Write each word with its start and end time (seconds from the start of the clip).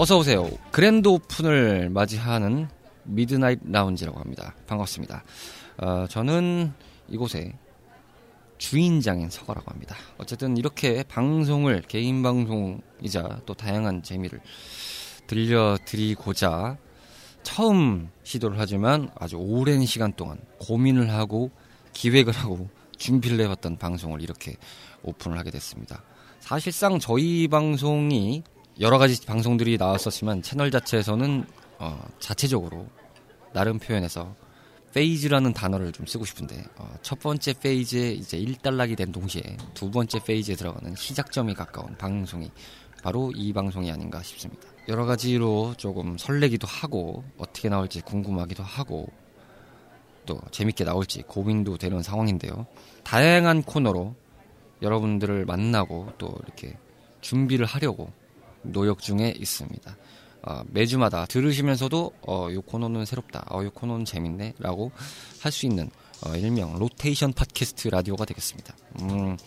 어서 0.00 0.16
오세요. 0.16 0.48
grand 0.70 1.08
open을 1.08 1.90
맞이하는 1.90 2.68
미드나잇 3.02 3.60
라운지라고 3.64 4.18
합니다. 4.18 4.54
반갑습니다. 4.66 5.22
어, 5.76 6.06
저는 6.08 6.72
이곳에 7.10 7.52
주인장인 8.56 9.28
서거라고 9.28 9.70
합니다. 9.70 9.94
어쨌든 10.16 10.56
이렇게 10.56 11.02
방송을 11.02 11.82
개인 11.82 12.22
방송이자 12.22 13.42
또 13.44 13.52
다양한 13.52 14.02
재미를 14.02 14.40
들려드리고자 15.26 16.78
처음 17.42 18.08
시도를 18.22 18.58
하지만 18.58 19.10
아주 19.16 19.36
오랜 19.36 19.84
시간 19.84 20.14
동안 20.14 20.38
고민을 20.60 21.10
하고 21.10 21.50
기획을 21.92 22.32
하고 22.32 22.70
준비를 22.96 23.38
해봤던 23.40 23.76
방송을 23.76 24.22
이렇게 24.22 24.54
오픈을 25.02 25.38
하게 25.38 25.50
됐습니다. 25.50 26.02
사실상 26.40 26.98
저희 26.98 27.48
방송이 27.48 28.44
여러 28.80 28.96
가지 28.96 29.26
방송들이 29.26 29.76
나왔었지만 29.76 30.40
채널 30.40 30.70
자체에서는 30.70 31.44
어, 31.78 32.02
자체적으로 32.18 32.86
나름 33.52 33.78
표현해서 33.78 34.34
페이즈라는 34.94 35.52
단어를 35.52 35.92
좀 35.92 36.06
쓰고 36.06 36.24
싶은데 36.24 36.64
어, 36.78 36.90
첫 37.02 37.20
번째 37.20 37.52
페이즈에 37.52 38.12
이제 38.12 38.38
1단락이 38.38 38.96
된 38.96 39.12
동시에 39.12 39.42
두 39.74 39.90
번째 39.90 40.18
페이즈에 40.24 40.54
들어가는 40.54 40.94
시작점이 40.94 41.52
가까운 41.52 41.94
방송이 41.98 42.50
바로 43.02 43.30
이 43.34 43.52
방송이 43.52 43.92
아닌가 43.92 44.22
싶습니다. 44.22 44.62
여러 44.88 45.04
가지로 45.04 45.74
조금 45.76 46.16
설레기도 46.16 46.66
하고 46.66 47.22
어떻게 47.36 47.68
나올지 47.68 48.00
궁금하기도 48.00 48.62
하고 48.62 49.08
또 50.24 50.40
재밌게 50.52 50.84
나올지 50.84 51.20
고민도 51.22 51.76
되는 51.76 52.02
상황인데요. 52.02 52.66
다양한 53.04 53.62
코너로 53.62 54.14
여러분들을 54.80 55.44
만나고 55.44 56.14
또 56.16 56.34
이렇게 56.44 56.78
준비를 57.20 57.66
하려고 57.66 58.10
노력 58.62 59.00
중에 59.00 59.34
있습니다. 59.38 59.96
어, 60.42 60.62
매주마다 60.68 61.26
들으시면서도 61.26 62.12
어, 62.26 62.48
요 62.50 62.62
코너는 62.62 63.04
새롭다, 63.04 63.46
어, 63.50 63.62
요 63.62 63.70
코너는 63.70 64.04
재밌네라고 64.04 64.90
할 65.40 65.52
수 65.52 65.66
있는 65.66 65.90
어, 66.22 66.34
일명 66.34 66.78
로테이션 66.78 67.32
팟캐스트 67.32 67.88
라디오가 67.88 68.26
되겠습니다. 68.26 68.76
음, 69.00 69.38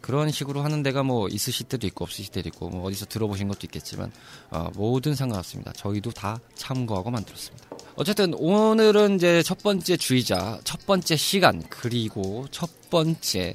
그런 0.00 0.30
식으로 0.30 0.62
하는 0.62 0.82
데가 0.82 1.02
뭐 1.02 1.28
있으실 1.28 1.66
때도 1.66 1.86
있고 1.88 2.04
없으실 2.04 2.32
때도 2.32 2.48
있고 2.48 2.70
뭐 2.70 2.84
어디서 2.84 3.06
들어보신 3.06 3.48
것도 3.48 3.60
있겠지만 3.64 4.10
어, 4.50 4.70
뭐든 4.74 5.14
상관없습니다. 5.14 5.72
저희도 5.72 6.12
다 6.12 6.38
참고하고 6.54 7.10
만들었습니다. 7.10 7.68
어쨌든 7.96 8.32
오늘은 8.34 9.16
이제 9.16 9.42
첫 9.42 9.62
번째 9.62 9.96
주의자, 9.96 10.60
첫 10.64 10.86
번째 10.86 11.16
시간 11.16 11.62
그리고 11.68 12.46
첫 12.50 12.70
번째 12.90 13.54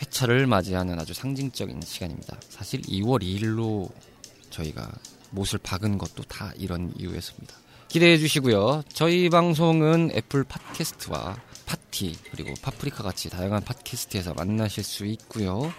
회차를 0.00 0.48
맞이하는 0.48 0.98
아주 0.98 1.14
상징적인 1.14 1.82
시간입니다. 1.82 2.36
사실 2.48 2.80
2월 2.82 3.22
2일로 3.22 3.90
저희가 4.52 4.88
못을 5.30 5.58
박은 5.58 5.98
것도 5.98 6.22
다 6.24 6.52
이런 6.56 6.92
이유였습니다. 6.96 7.56
기대해 7.88 8.16
주시고요. 8.16 8.84
저희 8.92 9.28
방송은 9.28 10.12
애플 10.14 10.44
팟캐스트와 10.44 11.36
팟티 11.66 12.16
그리고 12.30 12.54
팟프리카 12.62 13.02
같이 13.02 13.28
다양한 13.28 13.62
팟캐스트에서 13.64 14.34
만나실 14.34 14.84
수 14.84 15.04
있고요. 15.06 15.72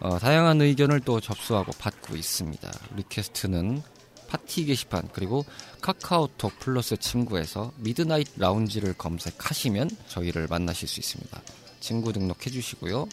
어, 0.00 0.18
다양한 0.18 0.60
의견을 0.60 1.00
또 1.00 1.20
접수하고 1.20 1.70
받고 1.78 2.16
있습니다. 2.16 2.70
request는 2.96 3.82
팟티 4.26 4.64
게시판 4.64 5.10
그리고 5.12 5.44
카카오톡 5.80 6.58
플러스 6.58 6.96
친구에서 6.96 7.72
미드나잇 7.76 8.28
라운지를 8.36 8.94
검색하시면 8.94 9.90
저희를 10.08 10.48
만나실 10.48 10.88
수 10.88 10.98
있습니다. 10.98 11.40
친구 11.78 12.12
등록해 12.12 12.50
주시고요. 12.50 13.08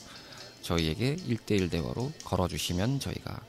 저희에게 0.62 1.18
1대1 1.18 1.69
대화로 1.69 2.12
걸어주시면 2.24 3.00
저희가 3.00 3.40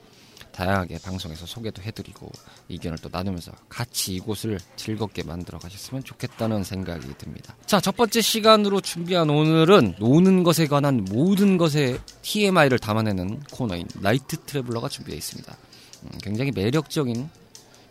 다양하게 0.53 0.99
방송에서 0.99 1.47
소개도 1.47 1.83
해드리고 1.83 2.31
의견을 2.69 2.99
또 2.99 3.09
나누면서 3.11 3.53
같이 3.69 4.15
이곳을 4.15 4.59
즐겁게 4.77 5.22
만들어 5.22 5.59
가셨으면 5.59 6.05
좋겠다는 6.05 6.65
생각이 6.65 7.06
듭니다. 7.19 7.56
자, 7.66 7.81
첫 7.81 7.97
번째 7.97 8.21
시간으로 8.21 8.81
준비한 8.81 9.31
오늘은 9.31 9.97
노는 9.99 10.43
것에 10.43 10.66
관한 10.66 11.05
모든 11.11 11.56
것에 11.56 11.99
TMI를 12.22 12.78
담아내는 12.78 13.41
코너인 13.53 13.87
나이트 13.97 14.37
트래블러가 14.47 14.88
준비되어 14.88 15.16
있습니다. 15.16 15.56
음, 16.03 16.11
굉장히 16.22 16.50
매력적인 16.53 17.28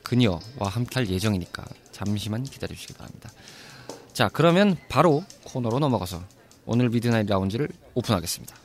그녀와 0.03 0.39
함께할 0.59 1.09
예정이니까 1.09 1.65
잠시만 1.91 2.43
기다려주시기 2.43 2.93
바랍니다. 2.93 3.29
자, 4.13 4.29
그러면 4.31 4.75
바로 4.89 5.23
코너로 5.45 5.79
넘어가서 5.79 6.23
오늘 6.65 6.89
미드나잇 6.89 7.27
라운지를 7.27 7.69
오픈하겠습니다. 7.93 8.55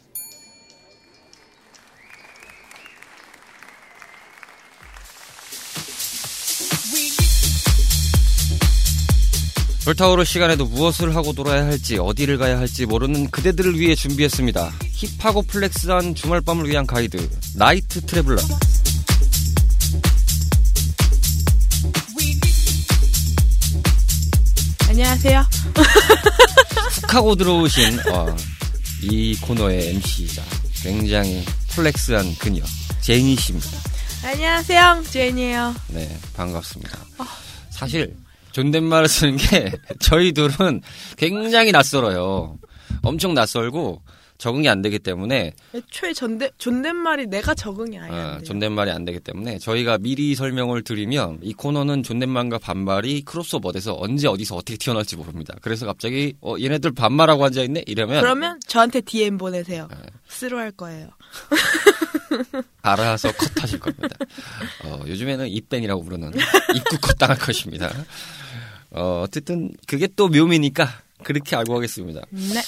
불타오를 9.84 10.24
시간에도 10.24 10.64
무엇을 10.64 11.14
하고 11.14 11.34
놀아야 11.36 11.66
할지 11.66 11.98
어디를 11.98 12.38
가야 12.38 12.58
할지 12.58 12.86
모르는 12.86 13.30
그대들을 13.30 13.78
위해 13.78 13.94
준비했습니다. 13.94 14.72
hip하고 15.20 15.42
flex한 15.42 16.14
주말밤을 16.14 16.66
위한 16.70 16.86
가이드 16.86 17.28
night 17.54 18.00
traveler 18.00 18.40
안녕하세요. 24.88 25.40
훅 27.02 27.14
하고 27.14 27.34
들어오신 27.34 27.98
어, 28.10 28.34
이 29.02 29.36
코너의 29.42 29.90
MC이자 29.96 30.42
굉장히 30.82 31.44
flex한 31.74 32.36
그녀 32.36 32.62
제니 33.02 33.36
씨입니다. 33.36 33.68
안녕하세요. 34.24 35.04
제니예요. 35.10 35.74
네 35.88 36.18
반갑습니다. 36.34 36.98
사실 37.68 38.14
존댓말을 38.54 39.08
쓰는 39.08 39.36
게 39.36 39.72
저희 39.98 40.32
둘은 40.32 40.80
굉장히 41.16 41.72
낯설어요. 41.72 42.56
엄청 43.02 43.34
낯설고 43.34 44.00
적응이 44.38 44.68
안 44.68 44.82
되기 44.82 44.98
때문에 44.98 45.52
애초에 45.74 46.12
존댓, 46.12 46.52
존댓말이 46.58 47.26
내가 47.26 47.54
적응이 47.54 47.98
아예 47.98 48.10
어. 48.10 48.40
존댓말이 48.44 48.90
안 48.90 49.04
되기 49.04 49.18
때문에 49.20 49.58
저희가 49.58 49.98
미리 49.98 50.34
설명을 50.34 50.82
드리면 50.82 51.38
이 51.42 51.52
코너는 51.52 52.02
존댓말과 52.02 52.58
반말이 52.58 53.22
크로스오버 53.22 53.72
돼서 53.72 53.96
언제 53.98 54.28
어디서 54.28 54.56
어떻게 54.56 54.76
튀어나올지 54.76 55.16
모릅니다. 55.16 55.54
그래서 55.60 55.86
갑자기 55.86 56.34
어, 56.40 56.56
얘네들 56.60 56.92
반말하고 56.92 57.44
앉아 57.44 57.62
있네 57.62 57.84
이러면 57.86 58.20
그러면 58.20 58.60
저한테 58.66 59.00
DM 59.00 59.38
보내세요. 59.38 59.88
네. 59.90 59.96
스루할 60.28 60.72
거예요. 60.72 61.08
알아서 62.82 63.32
컷하실 63.32 63.80
겁니다. 63.80 64.16
어, 64.84 65.00
요즘에는 65.06 65.48
입밴이라고 65.48 66.02
부르는 66.02 66.32
입구 66.74 66.98
컷 67.00 67.16
당할 67.18 67.38
것입니다. 67.38 67.90
어, 68.94 69.22
어쨌든 69.22 69.72
그게 69.86 70.06
또 70.16 70.28
묘미니까 70.28 70.88
그렇게 71.22 71.56
알고 71.56 71.74
가겠습니다. 71.74 72.20
네. 72.30 72.60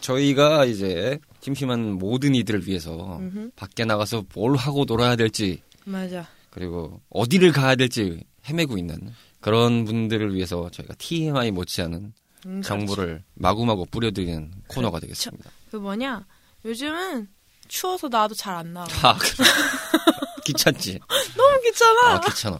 저희가 0.00 0.64
이제 0.64 1.18
심심한 1.40 1.92
모든 1.92 2.34
이들을 2.34 2.66
위해서 2.66 3.18
음흠. 3.18 3.50
밖에 3.56 3.84
나가서 3.84 4.24
뭘 4.34 4.56
하고 4.56 4.84
놀아야 4.84 5.16
될지 5.16 5.62
맞아. 5.84 6.26
그리고 6.50 7.00
어디를 7.10 7.52
가야 7.52 7.74
될지 7.76 8.22
헤매고 8.48 8.76
있는 8.78 9.12
그런 9.40 9.84
분들을 9.84 10.34
위해서 10.34 10.68
저희가 10.70 10.94
TMI 10.98 11.50
못지않은 11.50 12.12
음, 12.46 12.62
정보를 12.62 13.22
마구마구 13.34 13.86
뿌려드리는 13.86 14.52
코너가 14.68 15.00
되겠습니다. 15.00 15.50
그 15.70 15.76
뭐냐? 15.76 16.24
요즘은 16.64 17.28
추워서 17.68 18.08
나도 18.08 18.34
잘 18.34 18.54
안 18.54 18.72
나와. 18.72 18.86
아, 19.02 19.16
그래. 19.16 19.32
귀찮지? 20.44 20.98
너무 21.36 21.60
귀찮아. 21.62 22.14
아, 22.14 22.20
귀찮아. 22.20 22.56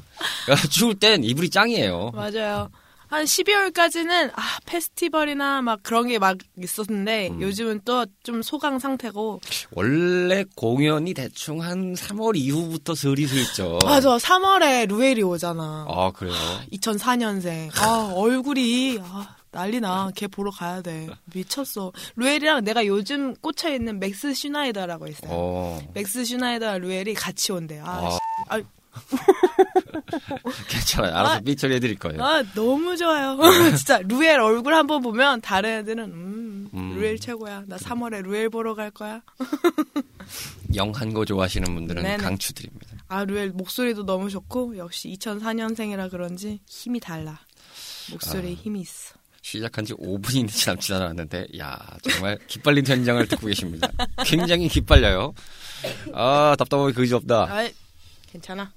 야, 0.51 0.55
추울 0.71 0.95
땐 0.95 1.23
이불이 1.25 1.51
짱이에요. 1.51 2.11
맞아요. 2.15 2.71
한 3.13 3.25
12월까지는 3.25 4.31
아 4.35 4.43
페스티벌이나 4.65 5.61
막 5.63 5.81
그런 5.83 6.09
게 6.09 6.19
막 6.19 6.39
있었는데 6.59 7.29
음. 7.29 7.43
요즘은 7.43 7.81
또 7.85 8.07
좀 8.23 8.41
소강 8.43 8.79
상태고 8.79 9.41
원래 9.73 10.45
공연이 10.57 11.13
대충 11.13 11.61
한 11.63 11.95
3월 11.95 12.37
이후부터 12.37 12.95
슬이슬 12.95 13.39
있죠. 13.43 13.79
맞아 13.85 14.17
3월에 14.17 14.89
루엘이 14.89 15.23
오잖아 15.23 15.87
아, 15.89 16.11
그래요? 16.15 16.35
2004년생 16.73 17.71
아 17.81 18.13
얼굴이 18.15 18.99
아 19.03 19.37
난리나 19.51 20.13
걔 20.15 20.27
보러 20.29 20.51
가야 20.51 20.81
돼 20.81 21.09
미쳤어 21.35 21.93
루엘이랑 22.17 22.65
내가 22.65 22.87
요즘 22.87 23.35
꽂혀 23.35 23.75
있는 23.75 23.99
맥스 23.99 24.33
슈나이더라고 24.33 25.07
있어요 25.09 25.31
어. 25.31 25.81
맥스 25.93 26.25
슈나이더와 26.25 26.79
루엘이 26.79 27.13
같이 27.15 27.53
온대 27.53 27.79
아, 27.81 28.07
아. 28.07 28.11
씨. 28.11 28.19
아, 28.49 28.61
괜찮아요. 30.69 31.15
알아서 31.15 31.35
아. 31.37 31.41
삐처리 31.41 31.75
해드릴 31.75 31.97
거예요. 31.97 32.23
아, 32.23 32.43
너무 32.55 32.97
좋아요. 32.97 33.39
진짜 33.77 34.01
루엘 34.01 34.41
얼굴 34.41 34.75
한번 34.75 35.03
보면 35.03 35.41
다른 35.41 35.81
애들은 35.81 36.05
음, 36.05 36.71
음. 36.75 36.95
루엘 36.95 37.19
최고야. 37.19 37.65
나 37.67 37.77
3월에 37.77 38.23
루엘 38.23 38.49
보러 38.51 38.75
갈 38.75 38.91
거야. 38.91 39.23
영한 40.75 41.13
거 41.13 41.25
좋아하시는 41.25 41.75
분들은 41.75 42.03
네네. 42.03 42.17
강추드립니다. 42.19 42.97
아 43.09 43.25
루엘 43.25 43.51
목소리도 43.51 44.05
너무 44.05 44.31
좋고 44.31 44.79
역시 44.79 45.15
2004년생이라 45.19 46.11
그런지 46.11 46.61
힘이 46.67 47.01
달라. 47.01 47.41
목소리에 48.11 48.53
아. 48.53 48.55
힘이 48.55 48.81
있어. 48.81 49.15
시작한 49.43 49.85
지 49.85 49.93
5분이 49.95 50.49
지남지 50.49 50.95
않았는데, 50.95 51.49
야 51.59 51.77
정말 52.09 52.39
기빨린 52.47 52.87
현장을 52.87 53.27
듣고 53.27 53.49
계십니다. 53.49 53.89
굉장히 54.25 54.69
기빨려요. 54.69 55.35
아, 56.15 56.55
답답하게 56.57 56.93
그지 56.93 57.13
없다. 57.15 57.49
아, 58.33 58.39
괜찮아. 58.39 58.73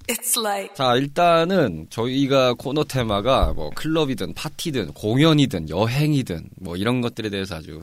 자, 0.74 0.96
일단은 0.96 1.86
저희가 1.88 2.54
코너 2.54 2.84
테마가 2.84 3.54
뭐 3.54 3.70
클럽이든 3.70 4.34
파티든 4.34 4.92
공연이든 4.92 5.70
여행이든 5.70 6.50
뭐 6.56 6.76
이런 6.76 7.00
것들에 7.00 7.30
대해서 7.30 7.56
아주 7.56 7.80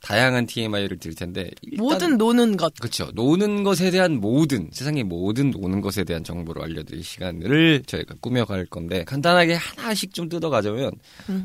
다양한 0.00 0.46
TMI를 0.46 0.98
드릴 0.98 1.14
텐데 1.14 1.50
모든 1.76 2.16
노는 2.16 2.56
것. 2.56 2.72
그렇죠. 2.80 3.10
노는 3.12 3.64
것에 3.64 3.90
대한 3.90 4.18
모든 4.18 4.70
세상의 4.72 5.04
모든 5.04 5.50
노는 5.50 5.82
것에 5.82 6.04
대한 6.04 6.24
정보를 6.24 6.62
알려드릴 6.62 7.04
시간을 7.04 7.82
저희가 7.86 8.14
꾸며갈 8.20 8.64
건데 8.64 9.04
간단하게 9.04 9.54
하나씩 9.54 10.14
좀 10.14 10.30
뜯어가자면 10.30 10.92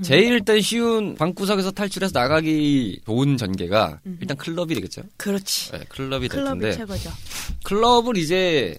제일 0.01 0.33
일단 0.35 0.61
쉬운 0.61 1.15
방구석에서 1.15 1.71
탈출해서 1.71 2.17
나가기 2.17 3.01
좋은 3.05 3.35
전개가 3.35 3.99
일단 4.21 4.37
클럽이 4.37 4.73
되겠죠. 4.75 5.01
그렇지. 5.17 5.73
네, 5.73 5.79
클럽이 5.89 6.29
될 6.29 6.39
클럽이 6.39 6.61
텐데 6.61 6.77
최고죠. 6.77 7.09
클럽을 7.65 8.15
이제 8.15 8.77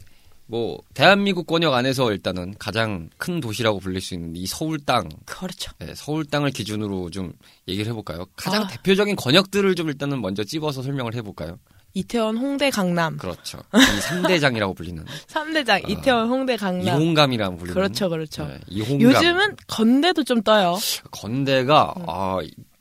뭐 0.48 0.78
대한민국 0.94 1.46
권역 1.46 1.74
안에서 1.74 2.12
일단은 2.12 2.54
가장 2.58 3.10
큰 3.18 3.40
도시라고 3.40 3.80
불릴 3.80 4.00
수 4.00 4.14
있는 4.14 4.36
이 4.36 4.46
서울 4.46 4.78
땅, 4.78 5.08
그렇죠. 5.24 5.72
네, 5.78 5.92
서울 5.96 6.24
땅을 6.24 6.50
기준으로 6.50 7.10
좀 7.10 7.32
얘기를 7.66 7.90
해볼까요? 7.90 8.26
가장 8.36 8.62
아. 8.62 8.66
대표적인 8.68 9.16
권역들을 9.16 9.74
좀 9.74 9.88
일단은 9.88 10.20
먼저 10.20 10.44
찝어서 10.44 10.82
설명을 10.82 11.14
해볼까요? 11.16 11.58
이태원, 11.94 12.36
홍대, 12.36 12.68
강남. 12.68 13.16
그렇죠. 13.16 13.58
이 13.72 14.00
3대장이라고 14.00 14.76
불리는 14.76 15.02
3대장 15.28 15.88
이태원, 15.88 16.28
홍대, 16.28 16.56
강남. 16.56 17.00
이홍감이라고 17.00 17.56
불리는 17.56 17.74
그렇죠, 17.74 18.08
그렇죠. 18.10 18.46
네, 18.46 18.58
이홍감. 18.68 19.00
요즘은 19.00 19.56
건대도 19.66 20.22
좀 20.24 20.42
떠요. 20.42 20.76
건대가 21.10 21.94
아, 22.06 22.38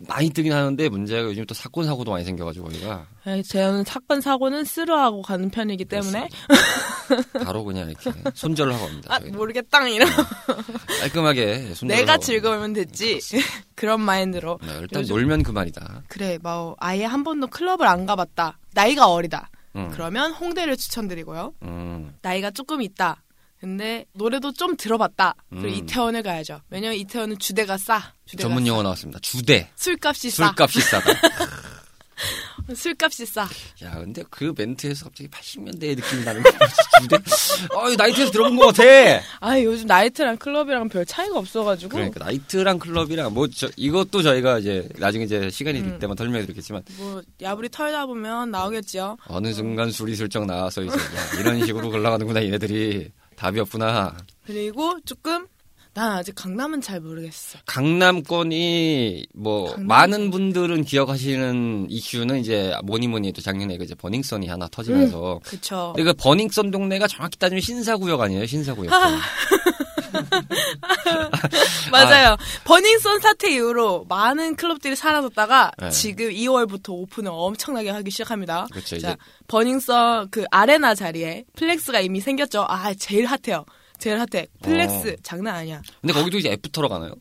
많이 0.07 0.29
뜨긴 0.29 0.53
하는데 0.53 0.89
문제가 0.89 1.23
요즘 1.27 1.45
또 1.45 1.53
사건 1.53 1.85
사고도 1.85 2.11
많이 2.11 2.23
생겨가지고 2.25 2.65
거기가 2.65 3.07
네, 3.25 3.41
저는 3.43 3.83
사건 3.83 4.21
사고는 4.21 4.63
스루하고 4.63 5.21
가는 5.21 5.49
편이기 5.49 5.85
때문에 5.85 6.27
바로 7.43 7.63
그냥 7.63 7.89
이렇게 7.89 8.11
손절을 8.33 8.73
하고 8.73 8.85
갑니다. 8.85 9.15
아. 9.15 9.19
모르겠다 9.31 9.87
이런 9.87 10.07
깔끔하게 11.01 11.73
손절을 11.73 12.01
내가. 12.05 12.17
즐거우면 12.17 12.73
됐지 12.73 13.19
그런 13.75 14.01
마인드로 14.01 14.59
네, 14.61 14.77
일단 14.81 15.01
요즘- 15.01 15.15
놀면 15.15 15.43
그만이다. 15.43 16.03
그래 16.07 16.37
뭐 16.41 16.75
아예 16.79 17.03
한 17.05 17.23
번도 17.23 17.47
클럽을 17.47 17.85
안 17.87 18.05
가봤다 18.05 18.57
나이가 18.73 19.07
어리다 19.07 19.49
음. 19.75 19.89
그러면 19.91 20.31
홍대를 20.31 20.77
추천드리고요 20.77 21.53
음. 21.63 22.13
나이가 22.21 22.51
조금 22.51 22.81
있다 22.81 23.21
근데 23.59 24.05
노래도 24.13 24.51
좀 24.51 24.75
들어봤다 24.77 25.33
그리고 25.49 25.67
음. 25.67 25.73
이태원을 25.73 26.23
가야죠 26.23 26.61
왜냐면 26.69 26.97
이태원은 26.97 27.39
주대가 27.39 27.77
싸 27.77 28.13
주대가 28.25 28.47
전문 28.47 28.63
싸. 28.63 28.67
용어 28.69 28.83
나왔습니다. 28.83 29.19
주대. 29.21 29.69
술값이 29.75 30.29
싸 30.29 30.47
술값이 30.47 30.81
싸다. 30.81 31.05
술값이 32.73 33.25
싸 33.25 33.43
야, 33.83 33.91
근데 33.99 34.23
그 34.29 34.53
멘트에서 34.57 35.05
갑자기 35.05 35.29
80년대의 35.29 35.95
느낌이 35.97 36.23
나는 36.23 36.41
거 36.41 36.49
주대? 37.01 37.17
어, 37.75 37.89
이 37.91 37.95
나이트에서 37.95 38.31
들어본 38.31 38.55
것 38.55 38.67
같아! 38.67 38.83
아 39.41 39.59
요즘 39.61 39.85
나이트랑 39.85 40.37
클럽이랑 40.37 40.89
별 40.89 41.05
차이가 41.05 41.37
없어가지고 41.37 41.89
그러니까 41.91 42.23
나이트랑 42.25 42.79
클럽이랑 42.79 43.33
뭐 43.33 43.47
저, 43.49 43.69
이것도 43.75 44.23
저희가 44.23 44.59
이제 44.59 44.87
나중에 44.97 45.25
이제 45.25 45.49
시간이 45.49 45.83
될 45.83 45.99
때만 45.99 46.15
설명해 46.17 46.43
드리겠지만 46.45 46.81
뭐 46.97 47.21
야부리 47.41 47.69
털다 47.69 48.05
보면 48.07 48.49
나오겠지요 48.49 49.17
어느 49.27 49.53
순간 49.53 49.91
술이 49.91 50.15
슬쩍 50.15 50.45
나와서 50.45 50.81
이제 50.81 50.95
야, 50.95 51.39
이런 51.39 51.63
식으로 51.65 51.89
올라가는구나 51.93 52.43
얘네들이 52.45 53.11
답이 53.35 53.59
없구나. 53.59 54.15
그리고 54.45 54.99
조금 55.05 55.47
난 55.93 56.11
아직 56.11 56.35
강남은 56.35 56.81
잘 56.81 56.99
모르겠어 56.99 57.57
강남권이 57.65 59.27
뭐 59.33 59.69
강남? 59.71 59.87
많은 59.87 60.29
분들은 60.31 60.83
기억하시는 60.83 61.87
이슈는 61.89 62.39
이제 62.39 62.75
뭐니 62.83 63.07
뭐니 63.07 63.29
해도 63.29 63.39
작년에 63.41 63.77
그 63.77 63.85
이제 63.85 63.95
버닝썬이 63.95 64.47
하나 64.47 64.67
터지면서 64.67 65.39
그쵸 65.45 65.93
근데 65.95 66.11
그 66.11 66.13
버닝썬 66.17 66.69
동네가 66.71 67.07
정확히 67.07 67.39
따지면 67.39 67.61
신사구역 67.61 68.19
아니에요? 68.19 68.45
신사구역. 68.45 68.91
맞아요. 71.91 72.37
버닝썬 72.63 73.19
사태 73.19 73.51
이후로 73.51 74.05
많은 74.09 74.55
클럽들이 74.55 74.95
사라졌다가 74.95 75.71
네. 75.77 75.89
지금 75.89 76.29
2월부터 76.29 76.89
오픈을 76.89 77.31
엄청나게 77.33 77.89
하기 77.89 78.11
시작합니다. 78.11 78.67
그렇죠. 78.71 78.89
자, 78.89 78.95
이제 78.95 79.17
버닝썬 79.47 80.29
그 80.31 80.45
아레나 80.51 80.95
자리에 80.95 81.45
플렉스가 81.55 81.99
이미 81.99 82.21
생겼죠. 82.21 82.65
아, 82.67 82.93
제일 82.93 83.25
hot해요. 83.25 83.65
제일 83.97 84.19
hot해. 84.19 84.47
플렉스 84.61 85.09
어. 85.09 85.15
장난 85.23 85.55
아니야. 85.55 85.81
근데 86.01 86.13
거기도 86.13 86.37
이제 86.37 86.51
after로 86.51 86.89
가나요? 86.89 87.13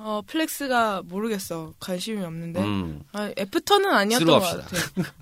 어, 0.00 0.22
플렉스가 0.26 1.02
모르겠어. 1.04 1.72
관심이 1.80 2.24
없는데. 2.24 2.60
음. 2.60 3.02
아, 3.12 3.30
after는 3.36 3.90
아니었던 3.90 4.26
것. 4.26 4.40
같아. 4.40 4.76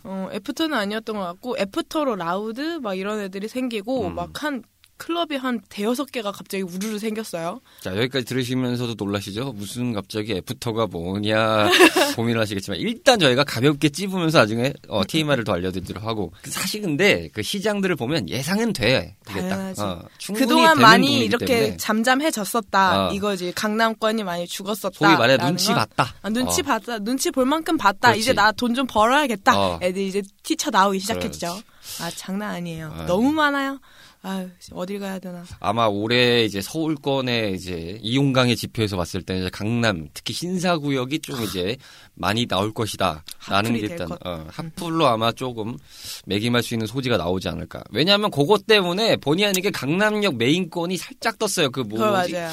어, 0.05 0.29
after는 0.33 0.77
아니었던 0.77 1.17
것 1.17 1.23
같고, 1.23 1.57
after로 1.59 2.15
라우드 2.17 2.79
막 2.83 2.95
이런 2.95 3.21
애들이 3.21 3.49
생기고, 3.49 4.09
음. 4.09 4.15
막한 4.15 4.63
클럽이 4.99 5.37
한 5.37 5.61
대여섯 5.69 6.11
개가 6.11 6.33
갑자기 6.33 6.63
우르르 6.63 6.99
생겼어요. 6.99 7.61
자, 7.81 7.95
여기까지 7.97 8.25
들으시면서도 8.25 8.95
놀라시죠? 9.03 9.53
무슨 9.53 9.93
갑자기 9.93 10.33
after가 10.35 10.87
뭐냐 10.87 11.69
고민을 12.17 12.41
하시겠지만 12.41 12.81
일단 12.81 13.19
저희가 13.19 13.45
가볍게 13.45 13.89
찝으면서 13.91 14.39
나중에 14.39 14.73
어, 14.89 15.03
TMI를 15.07 15.45
더 15.45 15.53
알려드리도록 15.53 16.03
하고 16.05 16.33
사실 16.45 16.81
근데 16.83 17.29
그 17.33 17.43
시장들을 17.43 17.95
보면 17.97 18.29
예상은 18.31 18.73
돼. 18.73 19.17
당연하지. 19.27 19.81
어, 19.83 20.03
그동안 20.35 20.81
많이 20.81 21.21
이렇게 21.25 21.45
때문에 21.47 21.77
잠잠해졌었다 21.77 23.09
어. 23.09 23.13
이거지 23.13 23.53
강남권이 23.55 24.25
많이 24.25 24.47
죽었었다 24.47 24.91
소위 24.99 25.17
말해 25.17 25.37
눈치 25.37 25.69
건. 25.69 25.77
봤다. 25.77 26.15
아, 26.23 26.29
눈치 26.31 26.61
어. 26.63 26.65
봤다 26.65 26.99
눈치 26.99 27.31
볼 27.31 27.45
만큼 27.45 27.77
봤다 27.77 28.09
그렇지. 28.09 28.21
이제 28.21 28.33
나 28.33 28.53
돈 28.53 28.75
좀 28.75 28.87
벌어야겠다 28.87 29.59
어. 29.59 29.79
애들 29.83 30.03
이제 30.03 30.23
튀쳐 30.43 30.71
나오기 30.71 30.99
시작했죠 31.01 31.47
그렇지. 31.49 32.03
아 32.03 32.11
장난 32.11 32.51
아니에요 32.55 32.93
아유. 32.97 33.07
너무 33.07 33.33
많아요 33.33 33.79
아 34.29 34.45
어딜 34.73 34.99
가야 34.99 35.21
되나 35.21 35.45
아마 35.61 35.87
올해 35.87 36.45
이제 36.45 36.61
서울권의 36.61 37.55
이제 37.55 37.97
이용강의 38.03 38.57
지표에서 38.57 38.97
봤을 38.97 39.23
때 39.23 39.39
이제 39.39 39.49
강남 39.51 40.09
특히 40.15 40.35
신사 40.35 40.79
구역이 40.79 41.21
좀 41.21 41.41
이제 41.45 41.77
많이 42.15 42.45
나올 42.45 42.75
것이다 42.75 43.23
라는 43.49 43.71
핫플이 43.71 43.81
게될 43.83 43.91
일단 43.93 44.09
것. 44.09 44.27
어, 44.27 44.45
핫플로 44.51 45.07
아마 45.07 45.31
조금 45.31 45.79
매김할 46.27 46.65
수 46.65 46.75
있는 46.75 46.89
소지가 46.89 47.19
나오지 47.19 47.49
않을까. 47.49 47.85
왜냐하면 47.93 48.33
그것 48.33 48.67
때문에 48.67 49.15
본의 49.17 49.47
아니게 49.47 49.71
강남역 49.71 50.39
main권이 50.39 50.97
살짝 50.97 51.39
떴어요. 51.39 51.71
그 51.71 51.81
뭐지 51.81 52.33
맞아요 52.33 52.51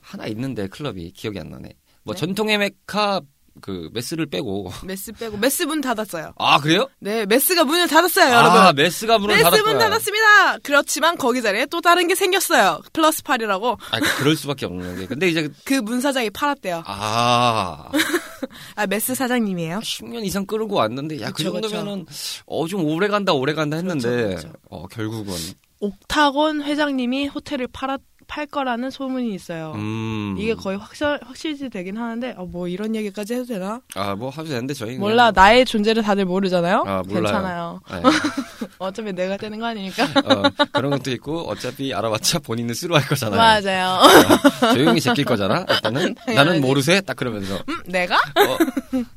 하나 0.00 0.26
있는데 0.26 0.66
클럽이 0.66 1.12
기억이 1.12 1.38
안 1.38 1.48
나네. 1.48 1.68
뭐 2.02 2.14
네? 2.14 2.20
전통의 2.20 2.58
메카 2.58 3.20
그 3.60 3.88
메스를 3.92 4.26
빼고. 4.26 4.72
메스 4.84 5.12
빼고. 5.12 5.36
메스 5.38 5.62
문 5.62 5.80
닫았어요. 5.80 6.32
아 6.38 6.58
그래요? 6.60 6.88
네 7.00 7.24
메스가 7.26 7.64
문을 7.64 7.86
닫았어요 7.88 8.32
여러분. 8.34 8.60
아 8.60 8.72
메스가 8.72 9.18
문을 9.18 9.34
메스 9.36 9.44
닫았구나. 9.44 9.70
문 9.72 9.78
닫았습니다. 9.78 10.58
그렇지만 10.62 11.16
거기 11.16 11.40
자리에 11.42 11.66
또 11.66 11.80
다른 11.80 12.08
게 12.08 12.14
생겼어요. 12.14 12.80
플러스 12.92 13.22
8이라고. 13.22 13.78
아 13.90 14.00
그럴 14.18 14.34
수밖에 14.36 14.66
없는 14.66 14.98
게. 15.00 15.06
근데 15.06 15.28
이제 15.28 15.48
그 15.64 15.74
문 15.84 16.00
사장이 16.00 16.30
팔았대요. 16.30 16.82
아. 16.86 17.90
아 18.76 18.86
메스 18.86 19.14
사장님이에요? 19.14 19.78
10년 19.80 20.24
이상 20.24 20.44
끌고 20.46 20.74
왔는데 20.76 21.20
야그 21.20 21.32
그쵸, 21.34 21.52
그쵸. 21.52 21.68
정도면은 21.68 22.06
어 22.46 22.66
좀 22.66 22.84
오래 22.86 23.08
간다 23.08 23.32
오래 23.32 23.52
간다 23.54 23.76
했는데. 23.76 24.08
그렇죠, 24.08 24.48
그렇죠. 24.48 24.52
어 24.70 24.86
결국은. 24.88 25.34
옥타곤 25.80 26.62
회장님이 26.62 27.26
호텔을 27.28 27.68
팔았 27.72 28.00
팔 28.26 28.46
거라는 28.46 28.90
소문이 28.90 29.34
있어요. 29.34 29.72
음. 29.76 30.36
이게 30.38 30.54
거의 30.54 30.78
확실 30.78 31.18
확실시 31.22 31.68
되긴 31.68 31.96
하는데 31.96 32.34
어, 32.36 32.44
뭐 32.46 32.68
이런 32.68 32.94
얘기까지 32.94 33.34
해도 33.34 33.44
되나? 33.46 33.80
아, 33.94 34.14
뭐 34.14 34.30
하도 34.30 34.48
되는데 34.48 34.74
저희 34.74 34.96
몰라 34.96 35.30
나의 35.30 35.64
존재를 35.64 36.02
다들 36.02 36.24
모르잖아요. 36.24 36.84
아. 36.86 37.02
괜찮아요. 37.02 37.80
네. 37.90 38.02
어차피 38.78 39.12
내가 39.12 39.36
되는 39.36 39.58
거 39.58 39.66
아니니까. 39.66 40.04
어, 40.24 40.42
그런 40.72 40.90
것도 40.92 41.10
있고 41.12 41.40
어차피 41.48 41.92
알아봤자 41.94 42.40
본인은 42.40 42.74
쓰러 42.74 42.96
할 42.96 43.06
거잖아요. 43.06 43.36
맞아요. 43.38 44.00
어, 44.00 44.72
조용히 44.74 45.00
제낄 45.00 45.24
거잖아. 45.24 45.64
일단은 45.68 46.14
나는. 46.34 46.60
모르쇠 46.60 47.00
딱 47.02 47.16
그러면서 47.16 47.54
음, 47.68 47.80
내가? 47.86 48.16
어, 48.16 48.58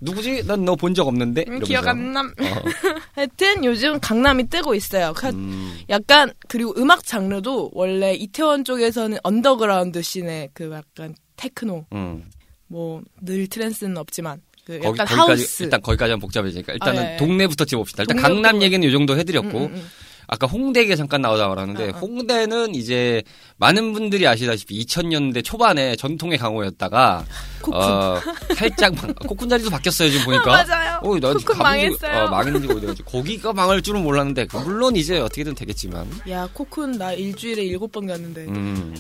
누구지? 0.02 0.44
난 0.46 0.66
너 0.66 0.76
본 0.76 0.94
적 0.94 1.08
없는데. 1.08 1.46
음. 1.48 1.60
기억 1.60 1.88
안 1.88 2.12
남. 2.14 2.28
어, 2.28 2.44
하여튼 3.16 3.64
요즘 3.64 4.00
강남이 4.00 4.50
뜨고 4.50 4.74
있어요. 4.76 5.14
그- 5.16 5.28
음, 5.28 5.78
약간 5.90 6.32
그리고 6.48 6.74
음악 6.78 7.06
장르도 7.06 7.72
원래 7.74 8.14
이태원 8.14 8.64
쪽에서 8.64 8.97
는 8.98 9.18
언더그라운드 9.24 10.01
scene의 10.02 10.50
그 10.54 10.72
약간 10.72 11.13
테크노 11.36 11.86
음. 11.94 12.25
뭐늘 12.68 13.48
트랜스는 13.50 13.98
없지만 13.98 14.42
그 14.66 14.80
거기, 14.80 15.00
약간 15.00 15.08
하우스 15.18 15.63
일단 15.63 15.82
거기까지 15.82 16.12
하면 16.12 16.20
복잡해지니까 16.20 16.74
일단은 16.74 17.01
아, 17.01 17.13
예. 17.13 17.18
동네부터 17.18 17.63
찝읍시다. 17.66 18.04
일단 18.04 18.18
동네부터 18.18 18.34
강남 18.36 18.56
뭐- 18.58 18.63
얘기는 18.66 18.86
이 18.88 18.92
정도 18.92 19.18
해드렸고 19.18 19.58
음, 19.58 19.63
음, 19.66 19.75
음. 19.75 19.88
아까 20.30 20.46
홍대 20.46 20.82
얘기가 20.82 20.98
잠깐 20.98 21.22
나오다 21.22 21.48
말았는데 21.48 21.86
어, 21.86 21.94
어. 21.96 22.00
홍대는 22.00 22.76
이제 22.76 23.24
많은 23.58 23.94
분들이 23.94 24.28
아시다시피 24.28 24.84
2000년대 24.86 25.44
초반에 25.44 25.96
전통의 25.96 26.38
강호였다가 26.38 27.26
코쿤. 27.62 27.74
어, 27.74 28.22
살짝 28.56 28.94
방- 28.96 29.14
코쿤 29.16 29.50
자리도 29.50 29.70
바뀌었어요 29.70 30.10
지금 30.10 30.26
보니까. 30.26 30.46
맞아요. 30.64 31.00
어, 31.02 31.20
나 31.20 31.32
코쿤 31.34 31.40
적- 31.48 31.58
망했어요. 31.58 32.26
어, 32.26 32.28
망했는지 32.30 32.68
모르겠지. 32.68 33.04
거기가 33.04 33.54
망할 33.54 33.82
줄은 33.82 34.04
몰랐는데 34.04 34.48
그 34.48 34.58
물론 34.58 34.98
이제 34.98 35.18
어떻게든 35.18 35.56
되겠지만. 35.56 36.06
야 36.30 36.48
코쿤 36.54 36.98
나 36.98 37.14
일주일에 37.14 37.64
일곱 37.64 37.92
번 37.94 38.08
갔는데 38.08 38.46
음. 38.48 38.96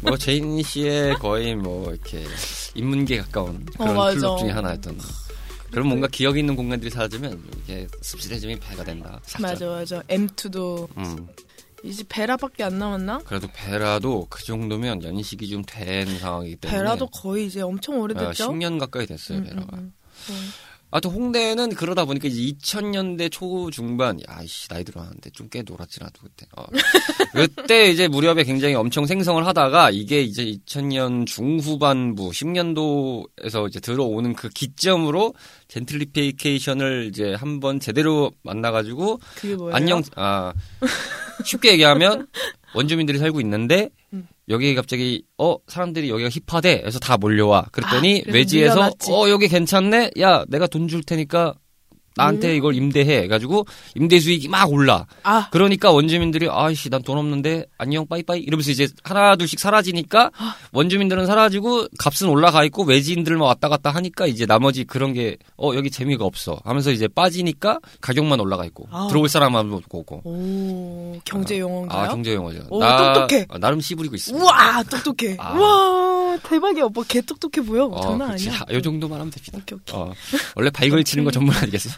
뭐 0.00 0.16
제인 0.16 0.60
씨의 0.62 1.14
거의 1.18 1.54
뭐 1.54 1.90
이렇게 1.90 2.24
인문계 2.74 3.18
가까운 3.18 3.64
어, 3.78 3.84
그런 3.84 3.94
맞아. 3.96 4.16
클럽 4.16 4.38
중에 4.38 4.50
하나였던. 4.50 4.98
그럼 5.72 5.88
뭔가 5.88 6.06
기억이 6.06 6.40
있는 6.40 6.54
공간들이 6.54 6.90
사라지면 6.90 7.42
이게 7.64 7.86
씁쓸해짐이 8.02 8.60
배가 8.60 8.84
된다. 8.84 9.20
살짝. 9.24 9.40
맞아 9.52 9.66
맞아 9.66 10.02
M2도 10.02 10.88
음. 10.98 11.28
이제 11.84 12.04
베라밖에 12.08 12.62
안 12.62 12.78
남았나? 12.78 13.18
그래도 13.24 13.48
베라도 13.52 14.26
그 14.30 14.44
정도면 14.44 15.02
연식이 15.02 15.48
좀 15.48 15.62
된 15.66 16.18
상황이기 16.18 16.56
때문에. 16.56 16.78
베라도 16.78 17.06
거의 17.08 17.46
이제 17.46 17.60
엄청 17.60 17.96
어, 17.96 18.02
오래됐죠. 18.02 18.50
10년 18.52 18.78
가까이 18.78 19.06
됐어요 19.06 19.38
음, 19.38 19.44
베라가. 19.44 19.76
음, 19.78 19.92
음. 20.30 20.48
하여튼 20.92 21.10
홍대는 21.10 21.70
그러다 21.70 22.04
보니까 22.04 22.28
이제 22.28 22.40
2000년대 22.54 23.30
초 23.32 23.70
중반, 23.70 24.18
야이씨 24.28 24.68
나이 24.68 24.84
들어가는데 24.84 25.30
좀 25.30 25.48
꽤 25.52 25.62
놀았지 25.62 26.00
나도 26.00 26.22
그때. 26.22 26.46
어. 26.56 26.64
그때 27.34 27.90
이제 27.90 28.08
무렵에 28.08 28.42
굉장히 28.44 28.74
엄청 28.74 29.04
생성을 29.04 29.46
하다가 29.46 29.90
이게 29.90 30.22
이제 30.22 30.44
2000년 30.44 31.26
중후반부 31.26 32.30
10년도에서 32.30 33.68
이제 33.68 33.80
들어오는 33.80 34.32
그 34.34 34.48
기점으로 34.48 35.34
젠틀리피케이션을 35.68 37.06
이제 37.10 37.34
한번 37.34 37.80
제대로 37.80 38.32
만나가지고 38.42 39.20
그게 39.34 39.54
뭐예요? 39.56 39.74
안녕 39.76 40.02
아 40.16 40.54
쉽게 41.44 41.72
얘기하면 41.72 42.26
원주민들이 42.74 43.18
살고 43.18 43.40
있는데 43.42 43.90
음. 44.14 44.26
여기 44.48 44.74
갑자기 44.74 45.24
어 45.38 45.56
사람들이 45.68 46.10
여기가 46.10 46.28
힙하대. 46.30 46.82
해서 46.84 46.98
다 46.98 47.16
몰려와. 47.16 47.66
그랬더니 47.72 48.24
아, 48.28 48.32
외지에서 48.32 48.74
밀려났지. 48.74 49.10
어 49.12 49.28
여기 49.30 49.48
괜찮네? 49.48 50.10
야 50.20 50.44
내가 50.48 50.66
돈 50.66 50.88
줄 50.88 51.02
테니까 51.02 51.54
나한테 52.16 52.50
음. 52.52 52.56
이걸 52.56 52.74
임대해 52.74 53.22
해가지고 53.22 53.66
임대 53.94 54.18
수익이 54.20 54.48
막 54.48 54.70
올라 54.72 55.06
아 55.22 55.48
그러니까 55.50 55.90
원주민들이 55.90 56.48
아이씨 56.50 56.88
난 56.90 57.02
돈 57.02 57.18
없는데 57.18 57.66
안녕 57.78 58.06
빠이빠이 58.06 58.40
이러면서 58.40 58.70
이제 58.70 58.86
하나 59.02 59.34
둘씩 59.36 59.58
사라지니까 59.58 60.30
아. 60.36 60.54
원주민들은 60.72 61.26
사라지고 61.26 61.88
값은 61.98 62.28
올라가 62.28 62.62
있고 62.64 62.84
외지인들만 62.84 63.46
왔다 63.46 63.68
갔다 63.68 63.90
하니까 63.90 64.26
이제 64.26 64.46
나머지 64.46 64.84
그런 64.84 65.12
게 65.12 65.36
어 65.56 65.74
여기 65.74 65.90
재미가 65.90 66.24
없어 66.24 66.60
하면서 66.64 66.90
이제 66.90 67.08
빠지니까 67.08 67.78
가격만 68.00 68.40
올라가 68.40 68.64
있고 68.66 68.86
아. 68.90 69.06
들어올 69.08 69.28
사람만 69.28 69.68
못 69.68 69.82
오고 69.90 70.22
오 70.24 71.18
경제 71.24 71.58
용어인가요? 71.58 72.02
아 72.04 72.08
경제 72.08 72.34
용어죠. 72.34 72.66
오, 72.70 72.80
똑똑해. 72.80 73.46
아, 73.48 73.58
나름 73.58 73.80
씨부리고 73.80 74.14
있습니다. 74.14 74.44
우와 74.44 74.82
똑똑해. 74.84 75.36
아. 75.38 75.52
우와 75.54 76.38
대박이야. 76.42 76.88
뭐개 76.92 77.20
똑똑해 77.22 77.64
보여. 77.66 77.84
어, 77.86 78.00
장난 78.00 78.32
그치. 78.32 78.48
아니야. 78.48 78.62
아, 78.68 78.72
요 78.74 78.80
정도만 78.80 79.20
하면 79.20 79.30
됩니다. 79.30 79.58
오케이 79.58 79.78
오케이. 79.78 79.96
어, 80.00 80.12
원래 80.56 80.70
발걸 80.70 81.04
치는 81.04 81.24
거 81.24 81.30
전문 81.30 81.54
아니겠어? 81.56 81.90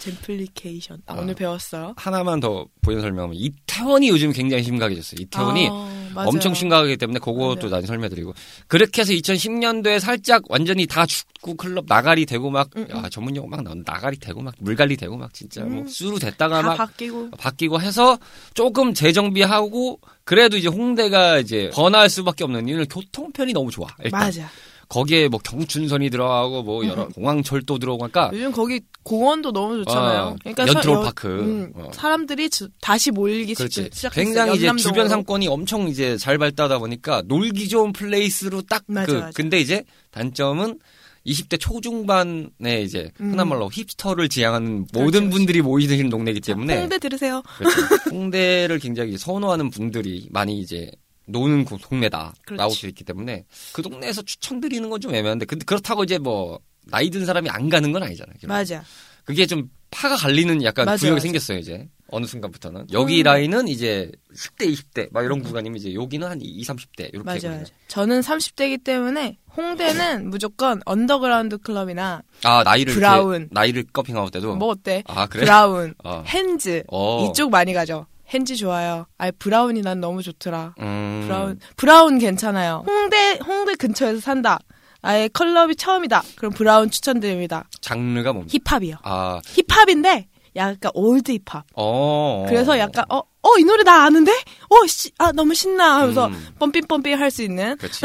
젠플리케이션. 0.00 1.00
아, 1.06 1.14
아. 1.14 1.18
오늘 1.20 1.34
배웠어요. 1.34 1.94
하나만 1.96 2.40
더 2.40 2.66
보여 2.82 3.00
설명하면 3.00 3.36
이태원이 3.36 4.08
요즘 4.08 4.32
굉장히 4.32 4.64
심각해졌어요. 4.64 5.20
이태원이 5.20 5.68
아. 5.70 6.00
엄청 6.26 6.52
심각하기 6.54 6.96
때문에 6.96 7.20
그것도. 7.20 7.68
난 7.68 7.82
설명드리고 7.86 8.34
그렇게 8.66 9.02
해서 9.02 9.12
2010년도에 9.12 10.00
살짝 10.00 10.42
완전히 10.48 10.86
다 10.86 11.06
축구 11.06 11.54
클럽 11.54 11.84
나가리 11.86 12.26
되고 12.26 12.50
막 12.50 12.68
음, 12.76 12.86
야, 12.90 13.08
전문 13.08 13.36
용어 13.36 13.46
막 13.46 13.62
나온 13.62 13.84
나가리 13.86 14.18
되고 14.18 14.42
막 14.42 14.54
물갈리 14.58 14.96
되고 14.96 15.16
막 15.16 15.32
진짜 15.32 15.62
뭐 15.62 15.82
음. 15.82 15.86
수루 15.86 16.18
됐다가 16.18 16.62
다막 16.62 16.76
바뀌고. 16.78 17.30
바뀌고 17.38 17.80
해서 17.80 18.18
조금 18.54 18.92
재정비하고 18.92 20.00
그래도 20.24 20.56
이제 20.56 20.68
홍대가 20.68 21.38
이제 21.38 21.70
번화할 21.74 22.08
수밖에 22.08 22.42
없는 22.44 22.66
이유는 22.68 22.86
교통편이 22.86 23.52
너무 23.52 23.70
좋아. 23.70 23.86
일단 24.02 24.20
맞아. 24.20 24.48
거기에 24.90 25.28
뭐 25.28 25.38
경춘선이 25.42 26.10
들어가고 26.10 26.62
뭐 26.64 26.84
여러 26.86 27.06
공항철도 27.08 27.78
들어오고 27.78 28.04
하니까 28.04 28.30
요즘 28.34 28.50
거기 28.52 28.80
공원도 29.04 29.52
너무 29.52 29.76
좋잖아요. 29.84 30.22
어, 30.22 30.36
그러니까 30.40 30.66
연트럴 30.66 30.82
서- 30.82 30.92
여- 31.00 31.04
파크. 31.04 31.28
음, 31.28 31.72
어. 31.76 31.90
사람들이 31.94 32.50
주- 32.50 32.68
다시 32.82 33.10
몰리기 33.12 33.54
그렇지. 33.54 33.84
시- 33.84 33.90
시작했어요. 33.92 34.24
굉장히 34.24 34.56
이제. 34.56 34.70
주변 34.76 35.08
상권이 35.08 35.46
엄청 35.48 35.88
이제 35.88 36.16
잘 36.18 36.36
발달하다 36.38 36.78
보니까 36.80 37.22
놀기 37.26 37.68
좋은 37.68 37.92
place로 37.92 38.62
딱 38.62 38.82
그. 38.86 38.92
맞아, 38.92 39.12
맞아. 39.14 39.30
근데 39.34 39.60
이제 39.60 39.84
단점은 40.10 40.78
20대 41.24 41.60
초중반에 41.60 42.82
이제 42.82 43.10
음. 43.20 43.30
흔한 43.32 43.48
말로 43.48 43.70
hipster를 43.72 44.28
지향하는 44.28 44.86
모든 44.92 45.20
그렇지. 45.20 45.30
분들이 45.30 45.62
모이는 45.62 46.10
동네이기 46.10 46.40
때문에 46.40 46.78
홍대 46.80 46.98
들으세요. 46.98 47.42
그렇죠. 47.58 47.76
홍대를 48.10 48.78
굉장히 48.80 49.16
선호하는 49.18 49.70
분들이 49.70 50.26
많이 50.30 50.58
이제 50.60 50.90
노는 51.30 51.64
곳- 51.64 51.80
동네다라고 51.82 52.32
그렇지. 52.46 52.80
되어 52.82 52.88
있기 52.88 53.04
때문에 53.04 53.44
그 53.72 53.82
동네에서 53.82 54.22
추천드리는 54.22 54.88
건 54.90 55.00
좀 55.00 55.14
애매한데 55.14 55.46
근데 55.46 55.64
그렇다고 55.64 56.04
이제 56.04 56.18
뭐 56.18 56.60
나이 56.86 57.08
든 57.10 57.24
사람이 57.26 57.48
안 57.50 57.68
가는 57.68 57.90
건 57.92 58.02
아니잖아요. 58.02 58.36
맞아. 58.46 58.82
그게 59.24 59.46
좀 59.46 59.70
파가 59.90 60.16
갈리는 60.16 60.62
약간 60.64 60.86
맞아, 60.86 61.00
구역이 61.00 61.14
맞아. 61.16 61.22
생겼어요 61.22 61.58
이제 61.58 61.88
어느 62.08 62.26
순간부터는 62.26 62.86
여기 62.92 63.20
음. 63.20 63.24
라인은 63.24 63.68
이제 63.68 64.10
10대 64.34 64.72
20대 64.72 65.08
막 65.12 65.24
이런 65.24 65.42
구간이면 65.42 65.76
이제 65.78 65.94
여기는 65.94 66.26
한 66.26 66.40
20, 66.40 66.66
30대 66.76 67.10
이렇게 67.12 67.22
맞아. 67.24 67.48
맞아. 67.50 67.64
저는 67.88 68.20
30대이기 68.20 68.82
때문에 68.84 69.38
홍대는 69.56 70.30
무조건 70.30 70.80
언더그라운드 70.86 71.58
클럽이나 71.58 72.22
아 72.44 72.62
나이를 72.64 72.94
브라운. 72.94 73.34
이렇게 73.36 73.48
나이를 73.52 73.84
커밍아웃 73.92 74.32
해도 74.32 74.56
뭐 74.56 74.68
어때? 74.68 75.02
아 75.06 75.26
그래 75.26 75.44
브라운, 75.44 75.94
어. 76.04 76.22
핸즈 76.26 76.82
어. 76.88 77.26
이쪽 77.30 77.50
많이 77.50 77.72
가죠. 77.72 78.06
핸즈 78.30 78.56
좋아요. 78.56 79.06
아 79.18 79.30
브라운이 79.38 79.82
난 79.82 80.00
너무 80.00 80.22
좋더라. 80.22 80.74
음. 80.80 81.22
브라운 81.26 81.60
브라운 81.76 82.18
괜찮아요. 82.18 82.84
홍대 82.86 83.38
홍대 83.44 83.74
근처에서 83.74 84.20
산다. 84.20 84.58
아예 85.02 85.28
클럽이 85.28 85.76
처음이다. 85.76 86.22
그럼 86.36 86.52
브라운 86.52 86.90
추천드립니다. 86.90 87.68
장르가 87.80 88.32
뭡니까 88.32 88.52
힙합이요. 88.64 88.96
아 89.02 89.40
힙합인데 89.44 90.28
약간 90.56 90.90
old 90.94 91.32
힙합. 91.32 91.64
어. 91.74 92.46
그래서 92.48 92.78
약간 92.78 93.04
어 93.08 93.22
어 93.42 93.58
이 93.58 93.64
노래 93.64 93.82
나 93.82 94.04
아는데? 94.04 94.32
어 94.32 94.86
씨, 94.86 95.10
아 95.18 95.32
너무 95.32 95.54
신나 95.54 96.00
하면서 96.00 96.26
음. 96.26 96.46
pumping 96.58 97.18
할수 97.18 97.42
있는 97.42 97.76
그렇지. 97.78 98.04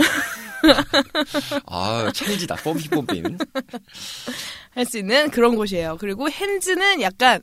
아, 1.67 2.10
펌핑 2.63 2.88
pumping. 2.89 3.38
할수 4.74 4.98
있는 5.00 5.29
그런 5.32 5.55
곳이에요. 5.55 5.98
그리고 6.00 6.29
핸즈는 6.29 7.01
약간 7.01 7.41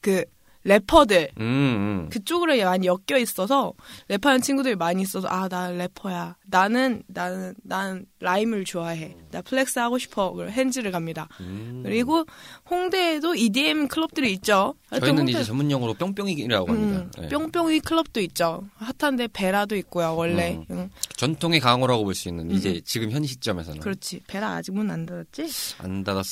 그 0.00 0.24
래퍼들. 0.64 1.30
음, 1.38 1.42
음. 1.44 2.08
그쪽으로 2.10 2.56
많이 2.64 2.86
엮여 2.86 3.18
있어서 3.20 3.74
랩하는 4.08 4.42
친구들이 4.42 4.76
많이 4.76 5.02
있어서 5.02 5.28
아 5.28 5.48
나 5.48 5.70
래퍼야. 5.70 6.36
나는 6.46 7.02
나는 7.06 7.54
난 7.62 8.06
rhyme을 8.20 8.64
좋아해. 8.64 9.14
나 9.30 9.42
flex 9.42 9.78
하고 9.78 9.98
싶어. 9.98 10.32
그리고 10.32 10.50
핸즈를 10.50 10.90
갑니다. 10.90 11.28
음. 11.40 11.82
그리고 11.84 12.24
홍대에도 12.70 13.34
EDM 13.34 13.88
클럽들이 13.88 14.32
있죠. 14.34 14.74
저희는 14.90 15.18
홍대- 15.18 15.32
이제 15.32 15.44
전문 15.44 15.70
용어로 15.70 15.94
뿅뿅이라고 15.94 16.68
합니다. 16.72 17.00
음, 17.00 17.10
네. 17.22 17.28
뿅뿅이 17.28 17.80
클럽도 17.80 18.20
있죠. 18.22 18.64
핫한데 18.76 19.28
베라도 19.28 19.76
있고요 19.76 20.14
원래. 20.16 20.54
음. 20.56 20.64
응, 20.70 20.90
전통의 21.16 21.60
강호라고 21.60 22.04
볼 22.04 22.14
수 22.14 22.28
있는 22.28 22.50
이제 22.52 22.80
지금 22.84 23.10
현 23.10 23.22
시점에서는. 23.24 23.80
그렇지. 23.80 24.20
베라 24.28 24.54
아직 24.54 24.72
문안 24.72 25.04
닫았지? 25.04 25.46
안 25.78 26.02
닫았 26.04 26.24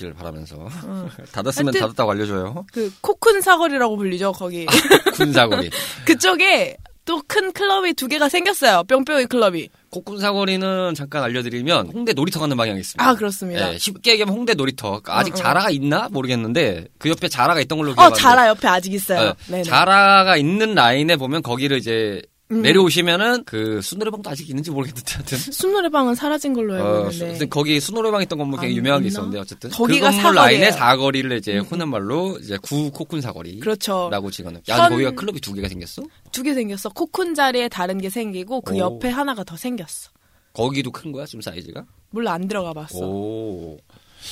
길 0.00 0.14
바라면서 0.14 0.56
어. 0.56 1.08
닫았으면 1.32 1.74
닫았다고 1.74 2.10
알려줘요. 2.12 2.64
그 2.72 2.90
코큰 3.02 3.42
사거리라고 3.42 3.96
불리죠 3.98 4.32
거기 4.32 4.64
쿤사거리. 4.66 5.70
그쪽에 6.06 6.76
또 7.04 7.20
큰 7.26 7.52
클럽이 7.52 7.94
두 7.94 8.06
개가 8.08 8.28
생겼어요 8.28 8.84
뿅뿅이 8.84 9.26
클럽이 9.26 9.68
코쿤 9.90 10.20
사거리는 10.20 10.94
잠깐 10.94 11.22
알려드리면 11.24 11.88
홍대 11.92 12.12
놀이터 12.12 12.38
가는 12.40 12.56
방향이 12.56 12.78
있습니다. 12.80 13.04
아 13.04 13.14
그렇습니다 13.14 13.70
네, 13.70 13.78
쉽게 13.78 14.12
얘기하면 14.12 14.34
홍대 14.34 14.54
놀이터. 14.54 15.00
아직 15.06 15.32
어, 15.32 15.34
어. 15.34 15.36
자라가 15.36 15.70
있나 15.70 16.08
모르겠는데 16.10 16.86
그 16.98 17.08
옆에 17.10 17.28
자라가 17.28 17.60
있던 17.62 17.78
걸로 17.78 17.90
어 17.92 17.94
기억하는데 17.94 18.20
자라 18.20 18.48
옆에 18.48 18.68
아직 18.68 18.92
있어요 18.94 19.20
네, 19.20 19.34
네네. 19.48 19.62
자라가 19.64 20.36
있는 20.36 20.74
라인에 20.74 21.16
보면 21.16 21.42
거기를 21.42 21.78
이제 21.78 22.22
음. 22.50 22.62
내려오시면은 22.62 23.44
그 23.44 23.80
수노래방도 23.80 24.28
아직 24.30 24.48
있는지 24.50 24.70
모르겠는데 24.70 25.12
하여튼 25.14 25.38
순노래방은 25.38 26.14
사라진 26.16 26.52
걸로 26.52 26.74
알고 26.74 26.86
어, 27.06 27.10
있는데. 27.10 27.38
수- 27.38 27.48
거기 27.48 27.78
수노래방 27.80 28.22
있던 28.22 28.38
건물 28.38 28.58
굉장히 28.58 28.74
아, 28.74 28.76
유명한 28.78 29.02
게? 29.02 29.08
있었는데 29.08 29.38
어쨌든 29.38 29.70
거기가 29.70 30.10
그 30.10 30.16
건물 30.16 30.22
사거리예요. 30.34 30.40
라인의 30.60 30.72
사거리를 30.72 31.36
이제 31.38 31.58
음. 31.58 31.64
흔한 31.64 31.88
말로 31.88 32.36
이제 32.40 32.56
구 32.60 32.90
코쿤 32.90 33.20
사거리라고 33.20 33.60
그렇죠. 33.60 34.10
지거는. 34.32 34.62
야 34.68 34.76
현- 34.78 34.90
거기가 34.90 35.10
클럽이 35.12 35.40
두 35.40 35.52
개가 35.54 35.68
생겼어? 35.68 36.02
두 36.32 36.42
개 36.42 36.54
생겼어. 36.54 36.88
코쿤 36.90 37.34
자리에 37.36 37.68
다른 37.68 37.98
게 37.98 38.10
생기고 38.10 38.62
그 38.62 38.74
오. 38.74 38.78
옆에 38.78 39.08
하나가 39.08 39.44
더 39.44 39.56
생겼어. 39.56 40.10
거기도 40.52 40.90
큰 40.90 41.12
거야 41.12 41.26
좀 41.26 41.40
사이즈가? 41.40 41.84
몰라 42.10 42.32
안 42.32 42.48
들어가 42.48 42.72
봤어. 42.72 42.98
오. 42.98 43.78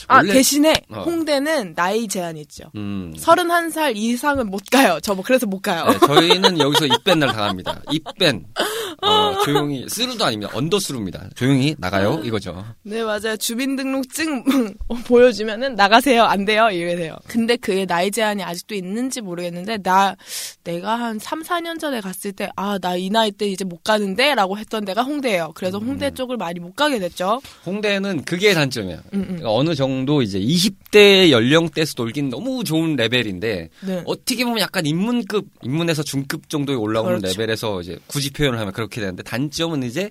아 0.06 0.16
원래- 0.16 0.32
대신에 0.34 0.74
어. 0.90 1.02
홍대는 1.02 1.74
나이 1.74 2.06
제한 2.08 2.36
있죠. 2.38 2.64
음. 2.76 3.12
31살 3.16 3.96
이상은 3.96 4.50
못 4.50 4.62
가요. 4.70 4.98
저 5.00 5.14
뭐 5.14 5.24
그래서 5.24 5.46
못 5.46 5.60
가요. 5.60 5.84
네, 5.86 5.98
저희는 6.06 6.58
여기서 6.60 6.86
입밴 6.86 7.18
날 7.18 7.32
당합니다. 7.32 7.80
입밴. 7.90 8.44
어, 9.02 9.38
조용히 9.44 9.86
스루도 9.88 10.24
아닙니다. 10.24 10.52
언더스루입니다. 10.54 11.28
조용히 11.36 11.74
나가요 11.78 12.20
이거죠. 12.24 12.64
네 12.82 13.02
맞아요. 13.04 13.36
주민등록증 13.36 14.44
보여주면은 15.06 15.74
나가세요. 15.74 16.24
안 16.24 16.44
돼요. 16.44 16.68
이래세요. 16.70 17.16
근데 17.26 17.56
그의 17.56 17.86
나이 17.86 18.10
제한이 18.10 18.42
아직도 18.42 18.74
있는지 18.74 19.20
모르겠는데 19.20 19.78
나 19.78 20.16
내가 20.64 20.96
한 20.96 21.18
3, 21.18 21.42
4년 21.42 21.78
전에 21.78 22.00
갔을 22.00 22.32
때 22.32 22.48
아 22.56 22.78
나 22.80 22.96
이 22.96 23.10
나이 23.10 23.30
때 23.30 23.46
이제 23.46 23.64
못 23.64 23.82
가는데라고 23.84 24.58
했던 24.58 24.84
데가 24.84 25.02
홍대예요. 25.02 25.52
그래서 25.54 25.78
음. 25.78 25.88
홍대 25.88 26.10
쪽을 26.12 26.36
많이 26.36 26.58
못 26.60 26.74
가게 26.74 26.98
됐죠. 26.98 27.40
홍대는 27.66 28.24
그게 28.24 28.54
단점이에요. 28.54 28.98
음, 29.14 29.18
음. 29.20 29.24
그러니까 29.26 29.52
어느 29.52 29.74
정도 29.78 30.20
이제 30.22 30.40
20대 30.40 31.30
연령대에서 31.30 31.94
놀긴 31.96 32.28
너무 32.28 32.64
좋은 32.64 32.96
레벨인데 32.96 33.70
네. 33.86 34.02
어떻게 34.04 34.44
보면 34.44 34.58
약간 34.58 34.84
입문급, 34.84 35.46
입문에서 35.62 36.02
중급 36.02 36.50
정도에 36.50 36.74
올라오는 36.74 37.18
그렇죠. 37.20 37.40
레벨에서 37.40 37.80
이제 37.80 37.96
굳이 38.08 38.32
표현을 38.32 38.58
하면 38.58 38.72
그렇게 38.72 39.00
되는데 39.00 39.22
단점은 39.22 39.84
이제 39.84 40.10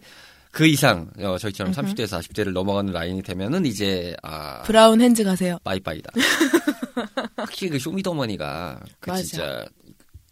그 0.52 0.66
이상 0.66 1.12
어, 1.20 1.38
저희처럼 1.38 1.74
30대에서 1.74 2.20
40대를 2.22 2.52
넘어가는 2.52 2.92
라인이 2.92 3.22
되면은 3.22 3.66
이제 3.66 4.16
아 4.24 4.64
브라운 4.64 5.02
핸즈 5.02 5.24
가세요. 5.24 5.60
빠이빠이다. 5.64 6.12
확실히 7.36 7.72
그 7.72 7.80
쇼미더머니가 7.80 8.80
그 9.02 9.10
맞아. 9.10 9.22
진짜 9.22 9.66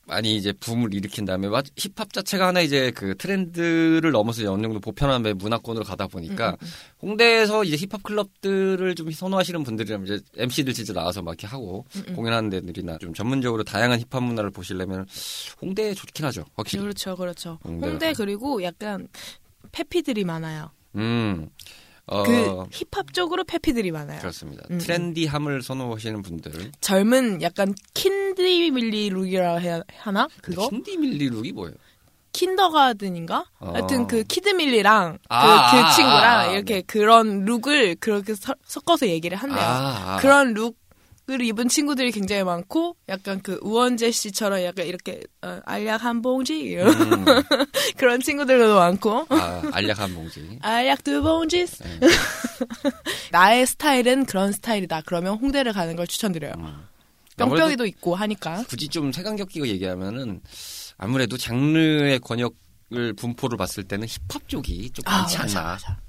많이 0.07 0.35
이제 0.35 0.51
붐을 0.53 0.93
일으킨 0.93 1.25
다음에 1.25 1.47
마- 1.47 1.63
힙합 1.75 2.13
자체가 2.13 2.47
하나 2.47 2.62
이제 2.62 2.91
그 2.91 3.15
트렌드를 3.17 4.12
넘어서 4.12 4.51
어느 4.51 4.62
정도 4.62 4.79
보편화의 4.79 5.33
문화권으로 5.33 5.83
가다 5.83 6.07
보니까 6.07 6.51
음, 6.62 6.67
홍대에서 7.01 7.63
이제 7.63 7.75
힙합 7.75 8.03
클럽들을 8.03 8.93
좀 8.95 9.09
선호하시는 9.12 9.63
분들이라면 9.63 10.05
이제 10.05 10.19
MC들 10.38 10.74
진짜 10.74 10.93
나와서 10.93 11.21
막 11.21 11.31
이렇게 11.31 11.47
하고 11.47 11.85
음, 11.95 12.15
공연하는 12.15 12.50
데들이나 12.51 12.97
좀 13.00 13.13
전문적으로 13.13 13.63
다양한 13.63 14.00
힙합 14.00 14.21
문화를 14.24 14.51
보시려면 14.51 15.07
홍대 15.62 15.93
좋긴 15.93 16.25
하죠. 16.25 16.45
확실히. 16.55 16.81
그렇죠, 16.83 17.15
그렇죠. 17.15 17.57
홍대 17.63 18.13
그리고 18.13 18.62
약간 18.63 19.07
패피들이 19.72 20.24
많아요. 20.24 20.69
음. 20.95 21.50
어, 22.07 22.24
그 22.24 22.63
힙합 22.71 23.13
쪽으로 23.13 23.43
패피들이 23.44 23.91
많아요. 23.91 24.19
그렇습니다. 24.19 24.63
음, 24.69 24.77
트렌디함을 24.77 25.62
선호하시는 25.63 26.21
분들. 26.21 26.71
젊은 26.81 27.41
약간 27.41 27.74
킨디 27.93 28.71
밀리 28.71 29.09
룩이라 29.09 29.57
해야 29.57 29.81
하나? 29.97 30.27
그거? 30.41 30.65
힌디 30.71 30.97
밀리 30.97 31.29
룩이 31.29 31.51
뭐예요? 31.51 31.75
kindergarten인가? 32.32 33.46
어. 33.59 33.71
하여튼 33.74 34.07
그 34.07 34.24
키드밀리랑 34.24 35.17
아, 35.29 35.71
그, 35.71 35.77
그 35.77 35.83
아, 35.83 35.91
친구랑 35.91 36.24
아, 36.24 36.39
아, 36.41 36.45
이렇게 36.51 36.81
그런 36.81 37.45
룩을 37.45 37.95
그렇게 38.00 38.35
서- 38.35 38.55
섞어서 38.65 39.07
얘기를 39.07 39.38
한대요. 39.38 40.17
그런 40.19 40.53
룩 40.53 40.77
을 41.27 41.41
입은 41.41 41.70
친구들이 41.70 42.12
굉장히 42.12 42.44
많고 42.44 42.98
약간 43.10 43.41
그 43.41 43.58
우원재 43.63 44.12
씨처럼 44.12 44.62
약간 44.62 44.86
이렇게 44.86 45.22
어, 45.41 45.60
알약 45.65 46.03
한 46.03 46.22
봉지 46.22 46.77
음. 46.77 46.86
그런 47.98 48.22
친구들도 48.22 48.75
많고 48.75 49.25
아, 49.29 49.63
알약 49.74 50.00
한 50.01 50.13
봉지. 50.13 50.60
알약 50.62 51.03
두 51.03 51.24
봉지 51.24 51.65
네. 51.65 52.00
나의 53.32 53.65
스타일은 53.65 54.25
그런 54.27 54.51
스타일이다. 54.51 55.01
그러면 55.08 55.39
홍대를 55.39 55.74
가는 55.74 55.96
걸 55.96 56.05
추천드려요. 56.05 56.53
뿅뿅이도 57.38 57.88
있고 57.88 58.13
하니까. 58.13 58.63
굳이 58.67 58.88
좀 58.88 59.12
색안경 59.12 59.48
끼고 59.48 59.67
얘기하면은 59.67 60.41
아무래도 60.98 61.38
장르의 61.38 62.20
권역을 62.20 63.13
분포를 63.17 63.58
봤을 63.58 63.84
때는 63.84 64.08
힙합 64.08 64.48
쪽이 64.48 64.91
좀 64.91 65.03
많지 65.05 65.39
맞아, 65.39 65.60
않나. 65.60 65.72
맞아. 65.72 66.04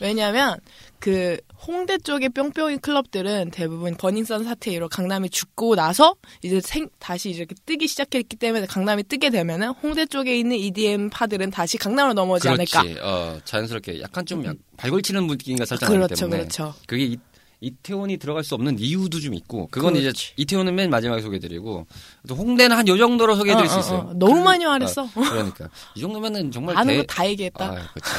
왜냐하면 0.00 0.58
그 0.98 1.36
홍대 1.66 1.98
쪽의 1.98 2.30
뿅뿅이 2.30 2.78
클럽들은 2.78 3.50
대부분 3.52 3.94
버닝썬 3.96 4.44
사태 4.44 4.72
이로 4.72 4.88
강남이 4.88 5.30
죽고 5.30 5.76
나서 5.76 6.16
이제 6.42 6.60
생 6.60 6.88
다시 6.98 7.30
이렇게 7.30 7.54
뜨기 7.66 7.86
시작했기 7.86 8.36
때문에 8.36 8.66
강남이 8.66 9.04
뜨게 9.04 9.30
되면은 9.30 9.68
홍대 9.82 10.06
쪽에 10.06 10.36
있는 10.36 10.56
EDM 10.56 11.10
파들은 11.10 11.50
다시 11.50 11.78
강남으로 11.78 12.14
넘어오지 12.14 12.48
그렇지. 12.48 12.76
않을까. 12.76 13.06
어, 13.06 13.40
자연스럽게 13.44 14.00
약간 14.00 14.26
좀 14.26 14.44
약, 14.44 14.56
발걸치는 14.76 15.26
분위기가 15.26 15.64
살짝 15.64 15.88
나기 15.88 15.98
그렇죠, 15.98 16.14
때문에 16.14 16.38
그렇죠. 16.38 16.74
그게 16.86 17.16
이, 17.62 17.66
이태원이 17.68 18.16
들어갈 18.18 18.42
수 18.44 18.54
없는 18.54 18.78
이유도 18.78 19.20
좀 19.20 19.34
있고 19.34 19.68
그건 19.70 19.94
이제 19.94 20.02
그렇지. 20.04 20.32
이태원은 20.36 20.74
맨 20.74 20.90
마지막에 20.90 21.22
소개드리고 21.22 21.86
또 22.28 22.34
홍대는 22.34 22.76
한 22.76 22.86
요 22.88 22.98
정도로 22.98 23.36
소개해드릴 23.36 23.68
어, 23.68 23.70
수 23.70 23.76
어, 23.76 23.80
있어요. 23.80 23.98
어. 23.98 24.12
너무 24.16 24.34
그- 24.34 24.40
많이 24.40 24.64
말했어. 24.64 25.02
어, 25.04 25.10
그러니까 25.14 25.68
이 25.94 26.00
정도면은 26.00 26.50
정말 26.50 26.76
아는 26.76 26.94
대- 26.94 27.06
거다 27.06 27.26
얘기했다. 27.28 27.64
아, 27.64 27.70
그렇죠. 27.70 28.10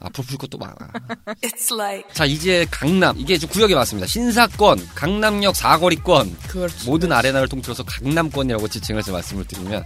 앞으로 0.00 0.24
볼 0.28 0.38
것도 0.38 0.58
많아. 0.58 0.74
It's 1.42 1.74
like 1.74 2.12
자 2.14 2.24
이제 2.24 2.66
강남 2.70 3.18
이게 3.18 3.36
좀 3.38 3.50
구역이 3.50 3.74
많습니다. 3.74 4.06
신사권, 4.06 4.86
강남역 4.94 5.56
사거리권 5.56 6.36
그렇죠. 6.48 6.90
모든 6.90 7.10
아레나를 7.12 7.48
통틀어서 7.48 7.82
강남권이라고 7.84 8.68
지칭해서 8.68 9.12
말씀을 9.12 9.44
드리면 9.46 9.84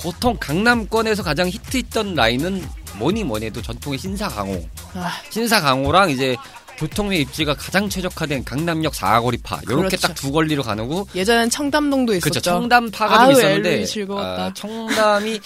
보통 0.00 0.36
강남권에서 0.40 1.22
가장 1.22 1.48
히트했던 1.48 2.14
라인은 2.14 2.64
뭐니 2.98 3.22
뭐니 3.24 3.46
해도 3.46 3.60
전통의 3.62 3.98
신사강호, 3.98 4.66
아, 4.94 5.10
신사강호랑 5.30 6.10
이제 6.10 6.36
교통의 6.80 7.20
입지가 7.20 7.54
가장 7.54 7.90
최적화된 7.90 8.44
강남역 8.44 8.94
사거리파 8.94 9.60
이렇게 9.64 9.88
그렇죠. 9.88 9.96
딱두 9.98 10.32
권리로 10.32 10.62
가는 10.62 10.88
거고 10.88 11.06
예전엔 11.14 11.50
청담동도 11.50 12.14
있었죠. 12.14 12.30
그렇죠. 12.30 12.40
청담파가 12.40 13.18
좀 13.18 13.24
아유, 13.26 13.32
있었는데 13.32 13.70
엘로이 13.72 13.86
즐거웠다. 13.86 14.44
아, 14.44 14.54
청담이 14.54 15.40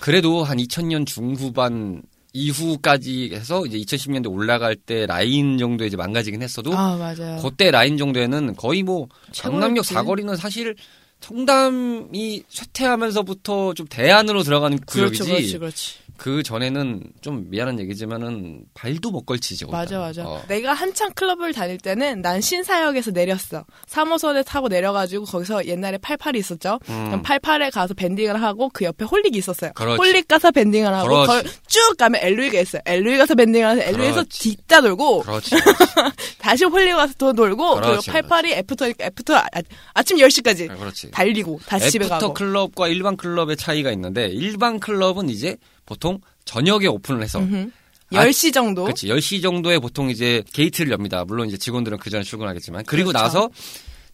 그래도 0.00 0.42
한 0.42 0.58
2000년 0.58 1.06
중후반 1.06 2.02
이후까지 2.32 3.30
해서 3.32 3.64
이제 3.64 3.78
2010년대 3.78 4.28
올라갈 4.28 4.74
때 4.74 5.06
라인 5.06 5.56
정도 5.58 5.84
이제 5.84 5.96
망가지긴 5.96 6.42
했어도 6.42 6.76
아 6.76 6.96
맞아요. 6.96 7.40
그때 7.42 7.70
라인 7.70 7.96
정도에는 7.96 8.56
거의 8.56 8.82
뭐 8.82 9.06
강남역. 9.38 9.84
사거리는 9.84 10.34
사실 10.34 10.74
청담이 11.20 12.42
쇠퇴하면서부터 12.48 13.74
좀 13.74 13.86
대안으로 13.86 14.42
들어가는 14.42 14.78
구역이지 14.84 15.22
그렇죠, 15.22 15.34
그렇지, 15.34 15.58
그렇지. 15.58 15.94
그 16.16 16.42
전에는 16.42 17.02
좀 17.20 17.46
미안한 17.50 17.80
얘기지만은 17.80 18.64
발도 18.74 19.10
못 19.10 19.26
걸치죠. 19.26 19.68
맞아. 19.68 19.98
맞아. 19.98 20.24
어. 20.24 20.42
내가 20.48 20.72
한창 20.72 21.12
클럽을 21.14 21.52
다닐 21.52 21.78
때는 21.78 22.22
난 22.22 22.40
신사역에서 22.40 23.10
내렸어. 23.10 23.64
3호선에 23.88 24.44
타고 24.46 24.68
내려가지고 24.68 25.24
거기서 25.24 25.66
옛날에 25.66 25.98
88이 25.98 26.36
있었죠. 26.36 26.78
음. 26.88 27.04
그럼 27.06 27.22
88에 27.22 27.72
가서 27.72 27.94
밴딩을 27.94 28.40
하고 28.42 28.68
그 28.72 28.84
옆에 28.84 29.04
홀릭이 29.04 29.36
있었어요. 29.38 29.72
그렇지. 29.74 29.96
홀릭 29.98 30.28
가서 30.28 30.50
밴딩을 30.50 30.92
하고 30.94 31.08
그렇지. 31.08 31.26
거기 31.26 31.48
쭉 31.66 31.96
가면 31.96 32.20
엘루이가 32.22 32.60
있어요. 32.60 32.82
엘루이 32.86 33.18
가서 33.18 33.34
밴딩을 33.34 33.70
해서 33.70 33.82
엘루이에서 33.82 34.14
그렇지. 34.16 34.38
뒷다 34.56 34.80
돌고 34.82 35.20
그렇지. 35.22 35.50
다시 36.38 36.64
홀릭 36.64 36.94
가서 36.96 37.14
또 37.18 37.32
돌고 37.32 37.74
그렇지, 37.76 38.10
그리고 38.10 38.28
88이 38.28 38.52
after 38.58 38.88
after 39.00 39.36
아, 39.36 39.46
아침 39.94 40.16
10시까지 40.18 40.76
그렇지. 40.78 41.10
달리고 41.10 41.60
다시 41.66 41.90
집에 41.90 42.04
after 42.04 42.18
가고. 42.18 42.34
클럽과 42.34 42.88
일반 42.88 43.16
클럽의 43.16 43.56
차이가 43.56 43.90
있는데 43.92 44.26
일반 44.28 44.78
클럽은 44.80 45.28
이제 45.28 45.56
보통 45.86 46.20
저녁에 46.44 46.86
오픈을 46.86 47.22
해서 47.22 47.38
음흠. 47.40 47.70
아, 48.14 48.26
10시 48.26 48.52
정도. 48.52 48.84
그렇지. 48.84 49.08
10시 49.08 49.42
정도에 49.42 49.78
보통 49.78 50.10
이제 50.10 50.42
게이트를 50.52 50.92
엽니다. 50.92 51.24
물론 51.24 51.48
이제 51.48 51.56
직원들은 51.56 51.98
그 51.98 52.10
전에 52.10 52.22
출근하겠지만. 52.22 52.84
그리고 52.86 53.08
그렇죠. 53.08 53.24
나서 53.24 53.50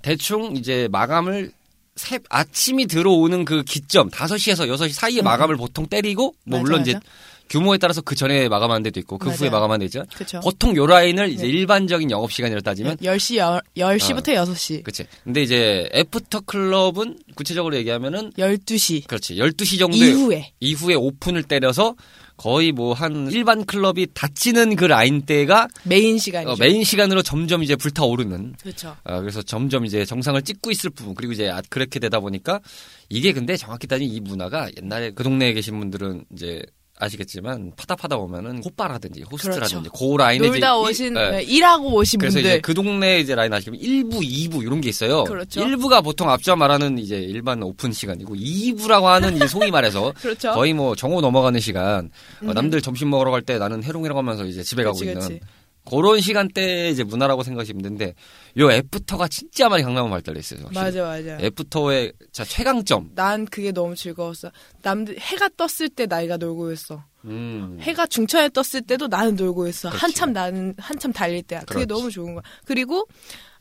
대충 0.02 0.56
이제 0.56 0.88
마감을 0.92 1.52
새, 1.96 2.20
아침이 2.30 2.86
들어오는 2.86 3.44
그 3.44 3.64
기점 3.64 4.08
5시에서 4.10 4.68
6시 4.68 4.92
사이에 4.92 5.20
마감을 5.22 5.56
보통 5.56 5.86
때리고 5.86 6.34
뭐 6.44 6.58
음. 6.58 6.62
맞아, 6.62 6.62
물론 6.62 6.80
맞아. 6.80 6.90
이제 6.90 7.00
규모에 7.48 7.78
따라서 7.78 8.00
그 8.00 8.14
전에 8.14 8.48
마감하는 8.48 8.82
데도 8.82 9.00
있고 9.00 9.18
그 9.18 9.30
후에 9.30 9.48
맞아요. 9.48 9.50
마감하는 9.52 9.78
데 9.80 9.84
있죠. 9.86 10.04
그렇죠. 10.14 10.40
보통 10.40 10.76
요 10.76 10.86
라인을 10.86 11.30
이제 11.30 11.46
일반적인 11.46 12.10
영업 12.10 12.32
시간으로 12.32 12.60
따지면 12.60 12.96
10시, 12.98 13.62
10시부터 13.76 14.28
6시. 14.34 14.82
그치. 14.84 15.04
근데 15.24 15.42
이제 15.42 15.88
after 15.94 16.40
클럽은 16.40 17.18
구체적으로 17.34 17.76
얘기하면은 17.76 18.32
12시. 18.38 19.06
그렇지. 19.06 19.36
12시 19.36 19.78
정도에 19.78 19.98
이후에. 20.08 20.52
이후에 20.60 20.94
오픈을 20.94 21.42
때려서 21.44 21.94
거의 22.36 22.70
뭐 22.70 22.94
한 22.94 23.28
일반 23.32 23.64
클럽이 23.64 24.06
닫히는 24.14 24.76
그 24.76 24.84
라인대가 24.84 25.66
메인 25.84 26.18
시간이죠. 26.18 26.52
어, 26.52 26.56
메인 26.60 26.84
시간으로 26.84 27.22
점점 27.22 27.62
이제 27.64 27.74
불타오르는 27.74 28.54
그렇죠. 28.62 28.96
어, 29.04 29.20
그래서 29.20 29.42
점점 29.42 29.84
이제 29.84 30.04
정상을 30.04 30.40
찍고 30.42 30.70
있을 30.70 30.90
부분 30.90 31.14
그리고 31.16 31.32
이제 31.32 31.48
아- 31.48 31.62
그렇게 31.68 31.98
되다 31.98 32.20
보니까 32.20 32.60
이게 33.08 33.32
근데 33.32 33.56
정확히 33.56 33.88
따지면 33.88 34.14
이 34.14 34.20
문화가 34.20 34.68
옛날에 34.80 35.10
그 35.10 35.24
동네에 35.24 35.52
계신 35.52 35.78
분들은 35.80 36.26
이제 36.32 36.62
아시겠지만 37.00 37.72
파다 37.76 37.94
파다 37.96 38.16
오면은 38.16 38.62
호빠라든지 38.64 39.22
호스트라든지 39.30 39.74
그렇죠. 39.74 39.90
그 39.92 40.16
라인에 40.16 40.46
놀다 40.48 40.56
이제 40.58 40.90
오신 40.90 41.16
이- 41.16 41.18
예. 41.18 41.30
네, 41.30 41.42
일하고 41.42 41.94
오신 41.94 42.18
그래서 42.20 42.34
분들 42.34 42.50
이제 42.50 42.60
그 42.60 42.74
동네 42.74 43.20
이제 43.20 43.34
라인 43.34 43.52
아시면 43.52 43.80
1부, 43.80 44.20
2부 44.20 44.62
이런 44.62 44.80
게 44.80 44.88
있어요. 44.88 45.24
그렇죠. 45.24 45.60
1부가 45.64 46.02
보통 46.02 46.28
앞서 46.30 46.56
말하는 46.56 46.98
이제 46.98 47.16
일반 47.18 47.62
오픈 47.62 47.92
시간이고 47.92 48.34
2부라고 48.34 49.04
하는 49.04 49.36
이제 49.36 49.46
소위 49.46 49.70
말해서 49.70 50.12
그렇죠. 50.20 50.52
거의 50.52 50.72
뭐 50.74 50.94
정오 50.96 51.20
넘어가는 51.20 51.58
시간. 51.60 52.10
어, 52.40 52.46
음. 52.46 52.48
남들 52.54 52.80
점심 52.82 53.10
먹으러 53.10 53.30
갈 53.30 53.42
때 53.42 53.56
나는 53.58 53.82
해롱이라고 53.82 54.18
하면서 54.18 54.44
이제 54.44 54.62
집에 54.62 54.82
가고 54.82 54.98
그치, 54.98 55.10
있는 55.10 55.20
그치. 55.20 55.40
그런 55.88 56.20
시간대 56.20 56.90
이제 56.90 57.04
문화라고 57.04 57.42
생각하시면 57.42 57.82
되는데 57.82 58.14
요 58.58 58.70
after가 58.70 59.28
진짜 59.28 59.68
많이 59.68 59.82
강남은. 59.82 60.10
확실히. 60.12 60.62
맞아 60.74 61.02
맞아. 61.02 61.38
after의 61.40 62.12
자 62.32 62.44
최강점. 62.44 63.12
난 63.14 63.44
그게 63.46 63.72
너무 63.72 63.94
즐거웠어. 63.94 64.50
남들 64.82 65.18
해가 65.18 65.48
떴을 65.56 65.88
때 65.88 66.06
나는 66.06 66.36
놀고 66.36 66.72
있어. 66.72 67.04
음. 67.24 67.78
해가 67.80 68.06
중천에 68.06 68.50
떴을 68.50 68.82
때도 68.86 69.08
나는 69.08 69.34
놀고 69.36 69.68
있어. 69.68 69.88
그렇지. 69.88 70.00
한참 70.00 70.32
나는 70.32 70.74
한참 70.78 71.12
달릴 71.12 71.42
때야. 71.42 71.60
그게 71.60 71.84
그렇지. 71.84 71.86
너무 71.86 72.10
좋은 72.10 72.34
거야. 72.34 72.42
그리고 72.64 73.06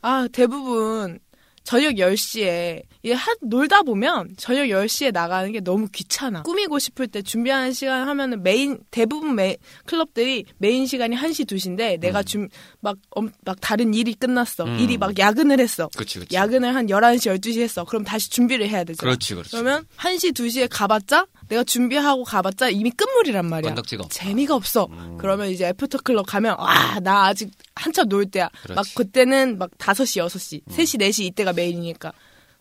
아 0.00 0.28
대부분 0.32 1.18
저녁 1.68 1.96
10시에 1.96 2.82
얘 3.04 3.12
하, 3.12 3.34
놀다 3.42 3.82
보면 3.82 4.30
저녁 4.38 4.62
10시에 4.68 5.12
나가는 5.12 5.52
게 5.52 5.60
너무 5.60 5.86
귀찮아. 5.92 6.42
꾸미고 6.42 6.78
싶을 6.78 7.06
때 7.08 7.20
준비하는 7.20 7.74
시간 7.74 8.08
하면은 8.08 8.42
메인 8.42 8.78
대부분 8.90 9.34
메, 9.34 9.58
클럽들이 9.84 10.46
메인 10.56 10.86
시간이 10.86 11.14
1시 11.14 11.44
2시인데 11.44 12.00
내가 12.00 12.22
좀막막 12.22 13.60
다른 13.60 13.92
일이 13.92 14.14
끝났어. 14.14 14.64
음. 14.64 14.78
일이 14.78 14.96
막 14.96 15.18
야근을 15.18 15.60
했어. 15.60 15.90
그치 15.94 16.20
그치. 16.20 16.34
야근을 16.34 16.74
한 16.74 16.86
11시 16.86 17.38
12시 17.38 17.60
했어. 17.60 17.84
그럼 17.84 18.02
다시 18.02 18.30
준비를 18.30 18.66
해야 18.66 18.82
되잖아. 18.82 19.10
그렇지 19.10 19.34
그렇지. 19.34 19.50
그러면 19.50 19.84
1시 19.98 20.32
2시에 20.32 20.68
가봤자 20.70 21.26
내가 21.48 21.64
준비하고 21.64 22.24
가봤자 22.24 22.68
이미 22.70 22.90
끝물이란 22.90 23.46
말이야. 23.46 23.70
건덕지가 23.70 24.04
없다. 24.04 24.14
재미가 24.14 24.54
없어. 24.54 24.86
음. 24.90 25.16
그러면 25.18 25.48
이제 25.50 25.66
after 25.68 25.98
클럽 26.04 26.26
가면 26.26 26.56
아, 26.58 27.00
나 27.00 27.26
아직 27.26 27.50
한참 27.74 28.08
놀 28.08 28.26
때야. 28.30 28.48
그렇지. 28.62 28.72
음. 28.72 28.74
막 28.74 28.86
그때는 28.94 29.58
막 29.58 29.70
5시, 29.78 30.22
6시, 30.26 30.64
3시, 30.66 31.00
4시 31.00 31.24
이때가 31.24 31.52
메인이니까. 31.52 32.12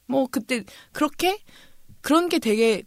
뭐 0.07 0.27
그때 0.31 0.63
그렇게 0.93 1.37
그런 2.01 2.29
게 2.29 2.39
되게 2.39 2.83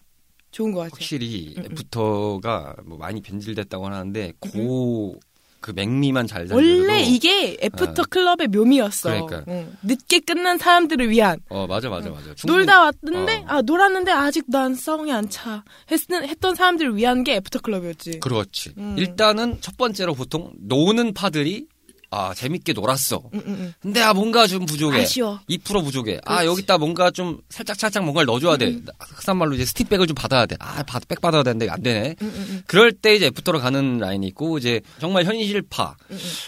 좋은 0.50 0.72
것 0.72 0.80
같아요. 0.80 0.92
확실히 0.94 1.54
음, 1.58 1.64
음. 1.64 1.72
after가 1.72 2.76
뭐 2.86 2.98
많이 2.98 3.20
변질됐다고 3.20 3.86
하는데 3.86 4.32
고 4.40 5.18
그 5.60 5.72
묘미만 5.72 6.26
잘 6.26 6.48
살려도 6.48 6.56
원래 6.56 7.02
이게 7.02 7.56
after 7.62 8.02
어. 8.02 8.04
클럽의 8.08 8.48
묘미였어. 8.48 9.10
그러니까. 9.10 9.44
응. 9.48 9.76
늦게 9.82 10.20
끝난 10.20 10.58
사람들을 10.58 11.10
위한 11.10 11.38
어 11.48 11.66
맞아 11.66 11.88
맞아 11.88 12.08
맞아. 12.10 12.34
충분히- 12.34 12.58
놀다 12.58 12.80
왔는데 12.82 13.36
어. 13.40 13.44
아 13.46 13.62
놀았는데 13.62 14.10
아직 14.10 14.44
난 14.48 14.74
성이 14.74 15.12
안 15.12 15.28
차. 15.28 15.62
했, 15.90 16.00
했던 16.10 16.54
사람들을 16.54 16.96
위한 16.96 17.24
게 17.24 17.36
after 17.36 17.60
클럽이었지. 17.60 18.20
그렇지. 18.20 18.72
음. 18.78 18.96
일단은 18.98 19.58
첫 19.60 19.76
번째로 19.76 20.14
보통 20.14 20.52
노는 20.60 21.14
파들이 21.14 21.66
아 22.12 22.34
재밌게 22.34 22.72
놀았어. 22.72 23.22
응, 23.34 23.42
응, 23.46 23.56
응. 23.60 23.74
근데 23.80 24.00
아 24.02 24.12
뭔가 24.12 24.48
좀 24.48 24.66
부족해. 24.66 25.02
아쉬워. 25.02 25.38
2% 25.48 25.84
부족해. 25.84 26.18
아 26.24 26.38
그렇지. 26.38 26.46
여기다 26.48 26.76
뭔가 26.78 27.10
좀 27.12 27.40
살짝 27.48 27.76
살짝 27.78 28.02
뭔가를 28.02 28.26
넣어줘야 28.26 28.56
돼. 28.56 28.80
흔한 28.98 29.36
말로 29.36 29.54
이제 29.54 29.64
stimpack을 29.64 30.08
좀 30.08 30.16
받아야 30.16 30.44
돼. 30.44 30.56
아백 30.58 31.20
받아야 31.20 31.44
되는데 31.44 31.68
안 31.70 31.80
되네. 31.82 32.16
응. 32.20 32.62
그럴 32.66 32.90
때 32.92 33.14
이제 33.14 33.26
after로 33.26 33.60
가는 33.60 33.98
라인이 33.98 34.26
있고 34.28 34.58
이제 34.58 34.80
정말 34.98 35.24
현실파. 35.24 35.96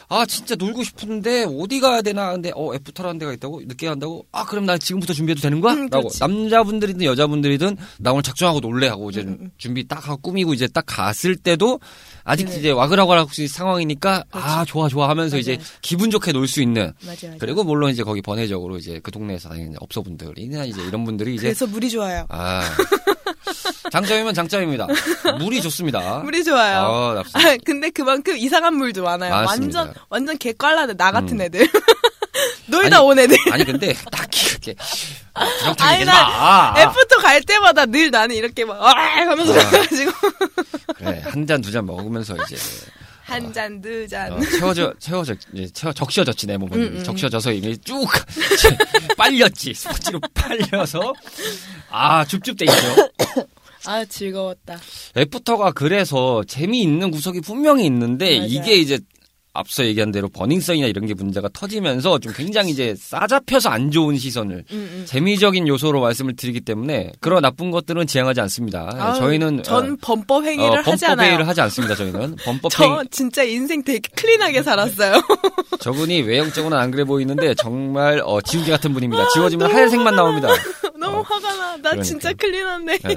아 0.08 0.26
진짜 0.26 0.56
놀고 0.56 0.82
싶은데 0.82 1.46
어디 1.48 1.78
가야 1.78 2.02
되나 2.02 2.32
근데 2.32 2.50
어 2.56 2.74
after라는 2.74 3.18
데가 3.20 3.32
있다고 3.32 3.60
늦게 3.64 3.86
간다고 3.86 4.26
아 4.32 4.44
그럼 4.44 4.66
나 4.66 4.76
지금부터 4.76 5.12
준비해도 5.12 5.40
되는 5.42 5.60
거야? 5.60 5.74
음, 5.74 5.86
라고. 5.88 6.08
남자분들이든 6.18 7.04
여자분들이든 7.04 7.76
나 8.00 8.10
오늘 8.10 8.24
작정하고 8.24 8.58
놀래 8.58 8.88
하고 8.88 9.10
이제 9.10 9.20
음, 9.20 9.28
음, 9.28 9.38
음. 9.42 9.50
준비 9.58 9.86
딱 9.86 10.08
하고 10.08 10.20
꾸미고 10.22 10.54
이제 10.54 10.66
딱 10.66 10.84
갔을 10.86 11.36
때도 11.36 11.78
아직 12.24 12.46
네. 12.48 12.58
이제 12.58 12.70
와글와글할 12.70 13.26
상황이니까 13.48 14.24
아 14.30 14.64
좋아 14.66 14.88
좋아 14.88 15.08
하면서 15.08 15.34
맞아요. 15.36 15.40
이제 15.40 15.58
기분 15.80 16.10
좋게 16.10 16.32
놀 16.32 16.46
수 16.46 16.60
있는 16.62 16.92
맞아, 17.06 17.26
맞아. 17.28 17.38
그리고 17.38 17.64
물론 17.64 17.90
이제 17.90 18.02
거기 18.02 18.20
번외적으로 18.22 18.76
이제 18.76 19.00
그 19.02 19.10
동네에서 19.10 19.48
다니는 19.48 19.76
업소분들이나 19.80 20.64
이제 20.64 20.82
이런 20.82 21.04
분들이 21.04 21.34
이제 21.34 21.42
그래서 21.44 21.66
물이 21.66 21.90
좋아요. 21.90 22.26
아 22.28 22.62
장점이면 23.90 24.34
장점입니다 24.34 24.86
물이 25.38 25.60
좋습니다 25.62 26.18
물이 26.18 26.44
좋아요. 26.44 26.78
아. 26.78 27.22
아, 27.38 27.56
근데 27.64 27.90
그만큼 27.90 28.36
이상한 28.36 28.74
물도 28.76 29.02
많아요. 29.02 29.32
많습니다. 29.44 29.80
완전 29.80 29.94
완전 30.08 30.38
개꽐라들 30.38 30.96
나 30.96 31.10
같은 31.12 31.32
음. 31.36 31.42
애들. 31.42 31.68
놀다 32.66 32.96
아니, 32.98 33.06
온 33.06 33.18
애들. 33.18 33.36
아니 33.50 33.64
근데 33.64 33.92
딱히 34.10 34.48
그렇게 34.48 34.74
아니, 35.34 36.04
나 36.04 36.72
마. 36.74 36.74
after 36.80 37.16
갈 37.20 37.42
때마다 37.42 37.86
늘 37.86 38.10
나는 38.10 38.34
이렇게 38.36 38.64
막, 38.64 38.80
아! 38.82 38.90
하면서 39.28 39.52
아. 39.52 39.62
가가지고. 39.64 40.12
그래 40.96 41.22
한 41.24 41.46
잔 41.46 41.60
두 41.60 41.70
잔 41.70 41.84
먹으면서 41.86 42.34
이제 42.44 42.56
한 43.32 43.52
잔, 43.52 43.80
두 43.80 44.06
잔. 44.06 44.32
어, 44.32 44.40
채워져 44.40 44.92
채워져 44.98 45.34
이제 45.54 45.66
채워 45.72 45.92
적셔졌지 45.92 46.46
내 46.46 46.56
몸은 46.58 46.78
음, 46.78 46.96
음. 46.98 47.02
적셔져서 47.04 47.52
이미 47.52 47.76
쭉 47.78 48.06
빨렸지 49.16 49.72
스포츠로 49.74 50.20
빨려서 50.34 51.12
아 51.90 52.24
줍줍돼 52.24 52.66
있죠. 52.66 53.46
아, 53.86 54.04
즐거웠다. 54.04 54.78
애프터가 55.16 55.72
그래서 55.72 56.44
재미있는 56.46 57.10
구석이 57.10 57.40
분명히 57.40 57.84
있는데 57.86 58.36
맞아요. 58.38 58.48
이게 58.48 58.74
이제 58.76 59.00
앞서 59.54 59.84
얘기한 59.84 60.12
대로 60.12 60.28
버닝썬이나 60.28 60.86
이런 60.86 61.06
게 61.06 61.12
문제가 61.14 61.48
터지면서 61.52 62.18
좀 62.20 62.32
굉장히 62.32 62.70
이제 62.70 62.94
싸잡혀서 62.98 63.68
안 63.68 63.90
좋은 63.90 64.16
시선을 64.16 64.56
음, 64.56 64.64
음. 64.70 65.04
재미적인 65.06 65.68
요소로 65.68 66.00
말씀을 66.00 66.36
드리기 66.36 66.62
때문에 66.62 67.12
그런 67.20 67.42
나쁜 67.42 67.70
것들은 67.70 68.06
지향하지 68.06 68.40
않습니다. 68.42 68.90
아우, 68.98 69.14
저희는 69.18 69.62
전 69.62 69.98
범법 69.98 70.42
어, 70.42 70.46
행위를 70.46 70.78
어, 70.78 70.82
하지 70.82 70.90
범법 71.04 71.10
않아요. 71.10 71.28
회의를 71.28 71.48
하지 71.48 71.60
않습니다. 71.60 71.94
저희는 71.94 72.36
범법 72.44 72.70
저 72.72 72.84
행위 72.84 73.08
진짜 73.10 73.42
인생 73.42 73.82
되게 73.82 74.00
클린하게 74.14 74.62
살았어요. 74.62 75.20
저분이 75.80 76.22
외형적으로는 76.22 76.82
안 76.82 76.90
그래 76.90 77.04
보이는데 77.04 77.54
정말 77.54 78.22
어, 78.24 78.40
지우개 78.40 78.70
같은 78.70 78.94
분입니다. 78.94 79.28
지워지면 79.34 79.70
하얀색만 79.70 80.14
나옵니다. 80.16 80.48
너무 81.02 81.18
어, 81.18 81.22
화가 81.22 81.56
나. 81.56 81.70
나 81.76 81.76
그러니까. 81.82 82.02
진짜 82.04 82.32
클린한데. 82.32 82.98
네. 82.98 83.16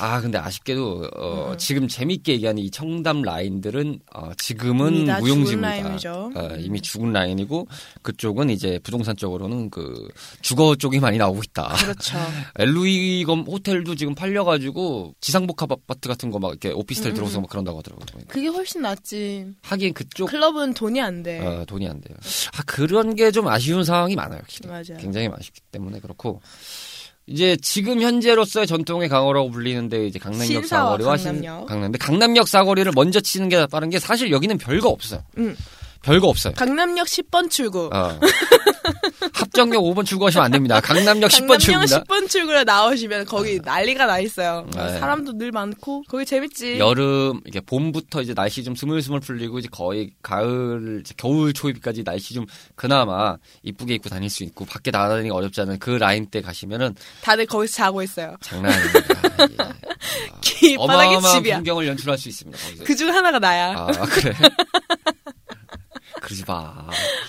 아 0.00 0.20
근데 0.20 0.38
아쉽게도 0.38 1.10
어, 1.16 1.50
음. 1.52 1.58
지금 1.58 1.88
재밌게 1.88 2.34
얘기하는 2.34 2.62
이 2.62 2.70
청담 2.70 3.22
라인들은 3.22 3.98
어, 4.14 4.30
지금은 4.38 5.06
무용지입니다. 5.20 5.68
라인이죠. 5.68 6.32
어, 6.34 6.48
이미 6.58 6.80
죽은 6.80 7.12
라인이고 7.12 7.66
그쪽은 8.02 8.50
이제 8.50 8.78
부동산 8.82 9.16
쪽으로는 9.16 9.70
그 9.70 10.08
주거 10.40 10.76
쪽이 10.76 11.00
많이 11.00 11.18
나오고 11.18 11.40
있다. 11.44 11.74
그렇죠. 11.80 12.16
엘루이 12.58 13.24
검 13.24 13.40
호텔도 13.42 13.94
지금 13.96 14.14
팔려가지고 14.14 15.14
지상복합 15.20 15.72
아파트 15.72 16.08
같은 16.08 16.30
거 16.30 16.38
막 16.38 16.50
이렇게 16.50 16.70
오피스텔 16.70 17.12
음, 17.12 17.14
들어서 17.14 17.38
음. 17.38 17.42
막 17.42 17.50
그런다고 17.50 17.78
하더라고요. 17.78 18.06
그게 18.28 18.48
훨씬 18.48 18.82
낫지. 18.82 19.46
하긴 19.62 19.94
그쪽 19.94 20.28
클럽은 20.28 20.74
돈이 20.74 21.00
안 21.00 21.22
돼. 21.22 21.40
어, 21.40 21.64
돈이 21.64 21.88
안 21.88 22.00
돼요. 22.00 22.16
아 22.56 22.62
그런 22.66 23.14
게 23.14 23.30
좀 23.34 23.48
아쉬운 23.48 23.82
상황이 23.84 24.14
많아요. 24.14 24.42
맞아요. 24.68 24.96
굉장히 25.00 25.28
아쉽기 25.36 25.60
때문에 25.72 25.98
그렇고 25.98 26.40
이제 27.26 27.56
지금 27.62 28.02
현재로서의 28.02 28.66
전통의 28.66 29.08
강호라고 29.08 29.50
불리는데 29.50 30.06
이제 30.06 30.18
강남역 30.18 30.66
사거리와 30.66 31.16
강남역. 31.16 31.66
강남인데 31.66 31.98
강남역 31.98 32.48
사거리를 32.48 32.92
먼저 32.94 33.20
치는 33.20 33.48
게 33.48 33.66
빠른 33.66 33.88
게 33.88 33.98
사실 33.98 34.30
여기는 34.30 34.58
별거 34.58 34.88
없어 34.90 35.16
요. 35.16 35.22
음. 35.38 35.56
별거 36.02 36.28
없어요. 36.28 36.52
강남역 36.54 37.06
10번 37.06 37.50
출구. 37.50 37.88
어. 37.92 38.20
합정역 39.34 39.82
5번 39.82 40.06
출구하시면 40.06 40.44
안 40.44 40.50
됩니다. 40.52 40.80
강남역 40.80 41.28
10번 41.30 41.48
강남역 41.48 41.60
출구입니다. 41.60 42.02
10번 42.04 42.28
출구로 42.30 42.64
나오시면 42.64 43.24
거기 43.26 43.58
난리가 43.62 44.06
나 44.06 44.20
있어요. 44.20 44.66
네. 44.74 44.98
사람도 44.98 45.36
늘 45.38 45.50
많고 45.50 46.04
거기 46.08 46.24
재밌지. 46.24 46.78
여름 46.78 47.40
이게 47.44 47.60
봄부터 47.60 48.22
이제 48.22 48.32
날씨 48.32 48.62
좀 48.62 48.76
스물스물 48.76 49.20
풀리고 49.20 49.58
이제 49.58 49.68
거의 49.70 50.12
가을 50.22 51.00
이제 51.00 51.14
겨울 51.16 51.52
초입까지 51.52 52.04
날씨 52.04 52.32
좀 52.34 52.46
그나마 52.76 53.36
이쁘게 53.64 53.94
입고 53.94 54.08
다닐 54.08 54.30
수 54.30 54.44
있고 54.44 54.64
밖에 54.64 54.90
나가다니기 54.92 55.30
어렵지 55.30 55.60
않은 55.62 55.78
그 55.80 55.90
라인 55.90 56.26
때 56.26 56.40
가시면은 56.40 56.94
다들 57.22 57.46
거기서 57.46 57.74
자고 57.74 58.02
있어요. 58.02 58.36
장난 58.40 58.72
아닙니다. 58.72 59.74
예. 60.62 60.76
어마어마한 60.78 61.38
집이야. 61.38 61.56
풍경을 61.56 61.88
연출할 61.88 62.16
수 62.16 62.28
있습니다. 62.28 62.56
거기서. 62.58 62.84
그중 62.84 63.12
하나가 63.12 63.38
나야. 63.38 63.72
아 63.76 63.86
그래. 64.06 64.32
그러지 66.20 66.44
마. 66.46 66.86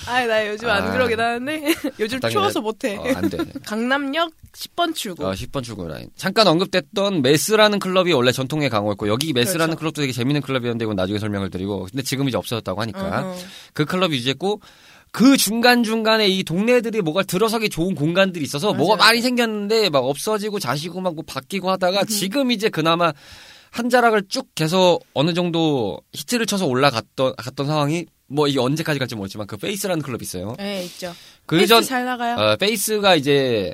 아, 0.07 0.25
나 0.25 0.47
요즘 0.47 0.69
안 0.69 0.83
아. 0.83 0.91
그러긴 0.91 1.19
하는데 1.19 1.73
요즘 1.99 2.19
추워서 2.19 2.59
해. 2.59 2.63
못해. 2.63 2.95
어, 2.97 3.03
안 3.15 3.29
돼. 3.29 3.37
강남역 3.65 4.31
10번 4.53 4.93
출구. 4.93 5.25
어, 5.25 5.31
10번 5.31 5.63
출구 5.63 5.87
라인. 5.87 6.09
잠깐 6.15 6.47
언급됐던 6.47 7.21
메스라는 7.21 7.79
클럽이 7.79 8.13
원래 8.13 8.31
전통의 8.31 8.69
강호였고 8.69 9.07
여기 9.07 9.33
메스라는 9.33 9.75
그렇죠. 9.75 9.79
클럽도 9.79 10.01
되게 10.01 10.13
재밌는 10.13 10.41
클럽이었는데 10.41 10.85
이건 10.85 10.95
나중에 10.95 11.19
설명을 11.19 11.49
드리고 11.49 11.87
근데 11.91 12.03
지금 12.03 12.27
이제 12.27 12.37
없어졌다고 12.37 12.79
하니까 12.81 13.21
어허. 13.21 13.35
그 13.73 13.85
클럽 13.85 14.11
유지했고 14.11 14.61
그 15.11 15.37
중간 15.37 15.83
중간에 15.83 16.27
이 16.27 16.43
동네들이 16.43 17.01
뭐가 17.01 17.23
들어서기 17.23 17.69
좋은 17.69 17.95
공간들이 17.95 18.43
있어서 18.43 18.67
맞아요. 18.73 18.77
뭐가 18.79 18.95
많이 18.97 19.21
생겼는데 19.21 19.89
막 19.89 19.99
없어지고 19.99 20.59
자시고 20.59 20.99
막 21.01 21.13
뭐 21.15 21.23
바뀌고 21.25 21.71
하다가 21.71 22.03
지금 22.11 22.51
이제 22.51 22.67
그나마 22.69 23.13
한 23.71 23.89
자락을 23.89 24.23
쭉 24.29 24.47
계속 24.55 24.99
어느 25.13 25.33
정도 25.33 25.99
히트를 26.13 26.45
쳐서 26.45 26.65
올라갔던 26.65 27.35
갔던 27.37 27.65
상황이 27.67 28.05
뭐 28.27 28.47
이게 28.47 28.59
언제까지 28.59 28.99
갈지 28.99 29.15
모르지만 29.15 29.47
그 29.47 29.57
페이스라는 29.57 30.01
클럽이 30.01 30.21
있어요. 30.23 30.55
네, 30.57 30.83
있죠. 30.85 31.13
그 31.45 31.57
페이스 31.57 31.69
전잘 31.69 32.05
나가요. 32.05 32.35
어, 32.35 32.55
페이스가 32.55 33.15
이제 33.15 33.73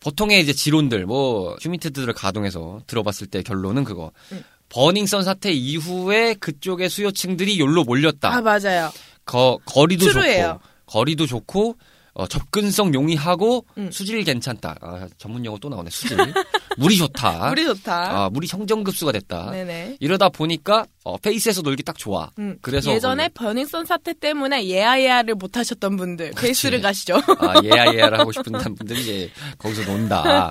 보통의 0.00 0.40
이제 0.42 0.52
지론들 0.52 1.06
뭐 1.06 1.56
휴민트들을 1.60 2.12
가동해서 2.14 2.80
들어봤을 2.86 3.28
때 3.28 3.42
결론은 3.42 3.84
그거 3.84 4.12
응. 4.32 4.42
버닝썬 4.68 5.22
사태 5.24 5.52
이후에 5.52 6.34
그쪽의 6.34 6.88
수요층들이 6.88 7.58
열로 7.60 7.84
몰렸다. 7.84 8.34
아 8.34 8.40
맞아요. 8.40 8.92
거, 9.24 9.58
거리도 9.64 10.06
true예요. 10.06 10.60
좋고 10.60 10.64
거리도 10.86 11.26
좋고 11.26 11.76
어, 12.16 12.26
접근성 12.26 12.94
용이하고 12.94 13.66
음. 13.76 13.90
수질 13.92 14.24
괜찮다. 14.24 14.76
아, 14.80 15.06
전문 15.18 15.44
용어 15.44 15.58
또 15.58 15.68
나오네. 15.68 15.90
수질. 15.90 16.16
물이 16.78 16.96
좋다. 16.96 17.50
물이 17.50 17.64
좋다. 17.66 17.92
아, 18.24 18.30
물이 18.30 18.48
청정급수가 18.50 19.12
됐다. 19.12 19.50
네네. 19.50 19.98
이러다 20.00 20.30
보니까 20.30 20.86
어, 21.04 21.18
페이스에서 21.18 21.60
놀기 21.60 21.82
딱 21.82 21.98
좋아. 21.98 22.30
음. 22.38 22.56
그래서 22.62 22.90
예전에 22.90 23.28
버닝썬 23.28 23.84
사태 23.84 24.14
때문에 24.14 24.66
예아예아를 24.66 25.34
못 25.34 25.58
하셨던 25.58 25.96
분들 25.98 26.32
베이스를 26.38 26.80
가시죠. 26.80 27.16
아, 27.38 27.60
예야 27.62 27.92
예야를 27.92 28.18
하고 28.18 28.32
싶은 28.32 28.50
분들이 28.52 29.02
이제 29.02 29.30
거기서 29.58 29.84
논다. 29.84 30.50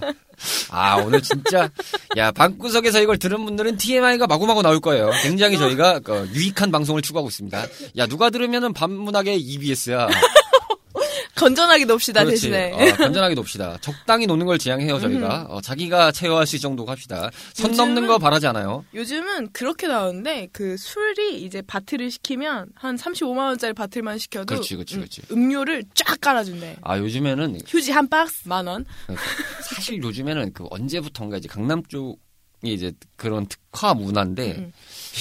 아, 0.69 0.95
오늘 0.97 1.21
진짜 1.23 1.69
야, 2.17 2.32
방구석에서 2.32 3.01
이걸 3.01 3.17
들은 3.17 3.43
분들은 3.43 3.78
TMI가 3.78 4.28
마구마구 4.28 4.62
나올 4.62 4.80
거예요. 4.80 5.10
굉장히 5.23 5.58
저희가 5.58 6.01
어, 6.08 6.25
유익한 6.34 6.71
방송을 6.71 7.01
추구하고 7.01 7.30
있습니다. 7.30 7.65
야, 7.97 8.06
누가 8.06 8.30
들으면은 8.30 8.71
반문하게 8.73 9.36
EBS야. 9.36 10.08
건전하게 11.36 11.86
놉시다 11.86 12.24
그렇지. 12.24 12.50
대신에. 12.50 12.71
어, 12.71 12.95
건전하게 12.95 13.36
놉시다. 13.36 13.78
적당히 13.82 14.26
노는 14.26 14.45
걸 14.45 14.58
지향해요, 14.58 15.00
저희가. 15.00 15.48
어, 15.50 15.60
자기가 15.62 16.12
체어할 16.13 16.48
수 16.48 16.58
정도 16.60 16.86
합시다. 16.86 17.30
선 17.54 17.71
요즘은- 17.71 17.76
넘는 17.78 18.08
거 18.08 18.17
바라지 18.17 18.48
않아요. 18.48 18.86
요즘은 18.93 19.52
그렇게 19.52 19.88
나오는데 19.88 20.48
그 20.54 20.78
술이 20.78 21.43
이제 21.43 21.62
bottle을 21.62 22.10
시키면 22.12 22.67
한 22.76 22.95
35만 22.95 23.38
원짜리 23.48 23.74
bottle만 23.73 24.17
시켜도 24.17 24.45
그렇지, 24.45 24.76
그렇지, 24.76 24.95
음, 24.95 25.00
그렇지. 25.00 25.21
음료를 25.32 25.84
쫙 25.93 26.19
깔아준대. 26.21 26.78
아, 26.82 26.98
요즘에는 26.98 27.60
휴지 27.67 27.91
한 27.91 28.08
박스 28.08 28.48
만 28.48 28.67
원. 28.67 28.86
사실 29.62 30.02
요즘에는 30.02 30.54
그 30.54 30.65
언제부턴가 30.69 31.38
이제 31.38 31.48
강남 31.50 31.84
쪽이 31.84 32.17
이제 32.63 32.93
그런 33.15 33.45
특화 33.48 33.93
문화인데 33.93 34.56
음. 34.58 34.71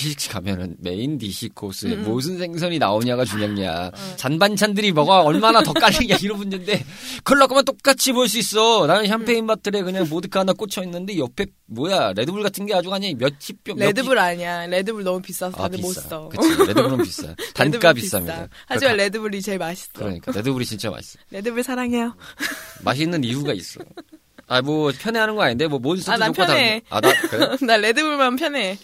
일찍 0.04 0.30
가면은 0.32 0.76
메인 0.80 1.18
디시 1.18 1.50
코스에 1.50 1.92
음, 1.92 1.98
음. 2.06 2.10
무슨 2.12 2.38
생선이 2.38 2.78
나오냐가 2.78 3.24
중요냐 3.24 3.90
잔반찬들이 4.16 4.90
뭐가 4.92 5.22
얼마나 5.22 5.62
더 5.62 5.72
깔리냐 5.72 6.16
이런 6.22 6.38
문제인데 6.38 6.84
클럽 7.22 7.48
가면 7.48 7.64
똑같이 7.64 8.12
볼 8.12 8.28
수 8.28 8.38
있어 8.38 8.86
나는 8.86 9.06
샴페인 9.06 9.46
bottle에 9.46 9.82
그냥 9.82 10.08
보드카 10.08 10.40
하나 10.40 10.52
꽂혀 10.52 10.82
있는데 10.82 11.16
옆에 11.18 11.46
뭐야 11.66 12.12
레드불 12.14 12.42
같은 12.42 12.66
게 12.66 12.74
아주 12.74 12.90
그냥 12.90 13.14
몇십 13.18 13.62
병 13.64 13.76
레드불 13.78 14.18
아니야. 14.18 14.66
레드불 14.66 15.04
너무 15.04 15.20
비싸서 15.22 15.56
아, 15.56 15.62
다들 15.62 15.78
못 15.80 15.88
비싸. 15.88 16.00
써. 16.02 16.28
그치 16.28 16.48
레드불은 16.66 17.02
비싸 17.02 17.34
단가 17.54 17.92
레드불 17.92 17.94
비쌉니다 17.94 18.24
비싸. 18.26 18.48
하지만 18.66 18.96
레드불이 18.96 19.42
제일 19.42 19.58
맛있어. 19.58 19.90
그러니까 19.94 20.32
레드불이 20.32 20.64
진짜 20.66 20.90
맛있어 20.90 21.18
레드불 21.30 21.62
사랑해요. 21.62 22.16
맛있는 22.82 23.22
이유가 23.24 23.52
있어 23.52 23.80
아 24.46 24.60
뭐 24.62 24.92
편애하는 24.98 25.36
거 25.36 25.42
아닌데 25.42 25.66
뭐 25.66 25.78
몬스터도 25.78 26.14
아, 26.14 26.18
난 26.18 26.32
좋고 26.34 26.46
편해. 26.46 26.80
다 26.88 26.96
아 26.96 27.00
나 27.00 27.12
그래 27.28 27.56
나 27.66 27.76
레드불만 27.76 28.36
편해. 28.36 28.78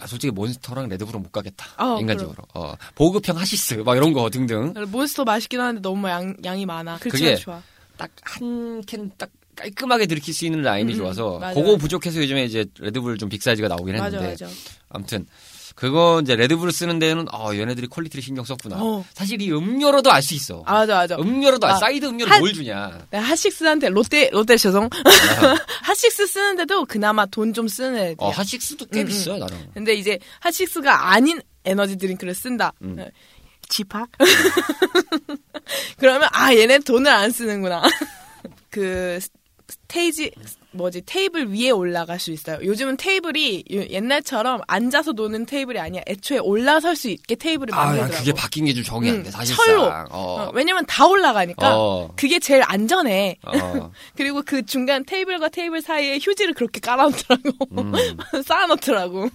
아, 0.00 0.06
솔직히 0.06 0.30
몬스터랑 0.30 0.88
레드불은 0.88 1.22
못 1.22 1.32
가겠다. 1.32 1.66
어, 1.78 1.98
인간적으로. 2.00 2.44
어, 2.54 2.74
보급형 2.94 3.36
핫식스, 3.36 3.74
막 3.84 3.96
이런 3.96 4.12
거 4.12 4.30
등등. 4.30 4.72
몬스터 4.88 5.24
맛있긴 5.24 5.60
하는데 5.60 5.80
너무 5.80 6.08
양, 6.08 6.34
양이 6.44 6.64
많아. 6.66 6.98
그게 6.98 7.36
좋아. 7.36 7.60
딱 7.96 8.10
한 8.24 8.82
캔 8.86 9.10
딱 9.18 9.30
깔끔하게 9.56 10.06
들이킬 10.06 10.34
수 10.34 10.44
있는 10.46 10.62
라인이 10.62 10.92
음, 10.92 10.94
음, 10.94 10.98
좋아서 10.98 11.38
맞아, 11.38 11.54
그거 11.54 11.72
맞아. 11.72 11.78
부족해서 11.78 12.18
요즘에 12.20 12.44
이제 12.44 12.64
레드불 12.80 13.18
좀 13.18 13.28
big 13.28 13.41
size가 13.41 13.68
나오긴 13.68 13.96
맞아 13.96 14.18
했는데 14.18 14.30
맞아. 14.44 14.52
아무튼 14.88 15.26
그거 15.74 16.20
이제 16.22 16.36
레드불을 16.36 16.72
쓰는 16.72 16.98
데는 17.00 17.26
아 17.32 17.52
얘네들이 17.54 17.88
quality를 17.88 18.22
신경 18.22 18.44
썼구나. 18.44 18.76
어. 18.78 19.04
사실 19.12 19.42
이 19.42 19.50
음료로도 19.52 20.10
알 20.12 20.22
수 20.22 20.34
있어. 20.34 20.62
아 20.66 20.72
맞아 20.74 20.94
맞아. 20.94 21.16
음료로도 21.16 21.66
알 21.66 21.72
아, 21.72 21.76
사이드 21.76 22.06
음료를 22.06 22.32
한- 22.32 22.40
뭘 22.40 22.52
주냐. 22.52 23.06
내가 23.10 23.24
핫식스한테 23.24 23.88
롯데 23.88 24.30
롯데 24.32 24.56
죄송. 24.56 24.88
핫식스 25.82 26.26
쓰는데도 26.28 26.84
그나마 26.84 27.26
돈 27.26 27.52
좀 27.52 27.66
쓰는 27.68 27.96
애들이야. 27.96 28.16
어, 28.18 28.30
핫식스도 28.30 28.86
꽤 28.86 29.00
음, 29.02 29.06
비싸요 29.06 29.38
나름. 29.38 29.58
근데 29.74 29.94
이제 29.94 30.18
핫식스가 30.40 31.10
아닌 31.10 31.40
에너지 31.64 31.96
드링크를 31.98 32.34
쓴다. 32.34 32.72
음. 32.82 32.94
네. 32.96 33.10
지팍? 33.68 34.08
그러면 35.98 36.28
아 36.32 36.54
얘네 36.54 36.80
돈을 36.80 37.10
안 37.10 37.30
쓰는구나. 37.30 37.82
그 38.70 39.18
스테이지 39.68 40.32
뭐지 40.74 41.02
테이블 41.06 41.52
위에 41.52 41.70
올라갈 41.70 42.18
수 42.18 42.30
있어요. 42.32 42.58
요즘은 42.64 42.96
테이블이 42.96 43.64
요- 43.72 43.86
옛날처럼 43.88 44.60
앉아서 44.66 45.12
노는 45.12 45.46
테이블이 45.46 45.78
아니야. 45.78 46.02
애초에 46.06 46.38
올라설 46.38 46.96
수 46.96 47.08
있게 47.08 47.36
테이블을 47.36 47.72
아, 47.74 47.78
난 47.78 47.86
만들더라고. 47.96 48.16
그게 48.18 48.32
바뀐 48.32 48.64
게 48.66 48.74
좀 48.74 48.82
정이 48.82 49.08
안 49.08 49.22
돼. 49.22 49.28
음, 49.28 49.30
사실상. 49.30 49.64
철로. 49.66 49.84
어. 49.84 50.06
어, 50.10 50.50
왜냐면 50.52 50.84
다 50.86 51.06
올라가니까 51.06 51.78
어. 51.78 52.10
그게 52.16 52.38
제일 52.38 52.62
안전해. 52.66 53.36
어. 53.46 53.90
그리고 54.16 54.42
그 54.44 54.66
중간 54.66 55.04
테이블과 55.04 55.48
테이블 55.50 55.80
사이에 55.80 56.18
휴지를 56.20 56.54
그렇게 56.54 56.80
깔아놓더라고. 56.80 57.50
음. 57.78 57.92
쌓아놓더라고. 58.44 59.28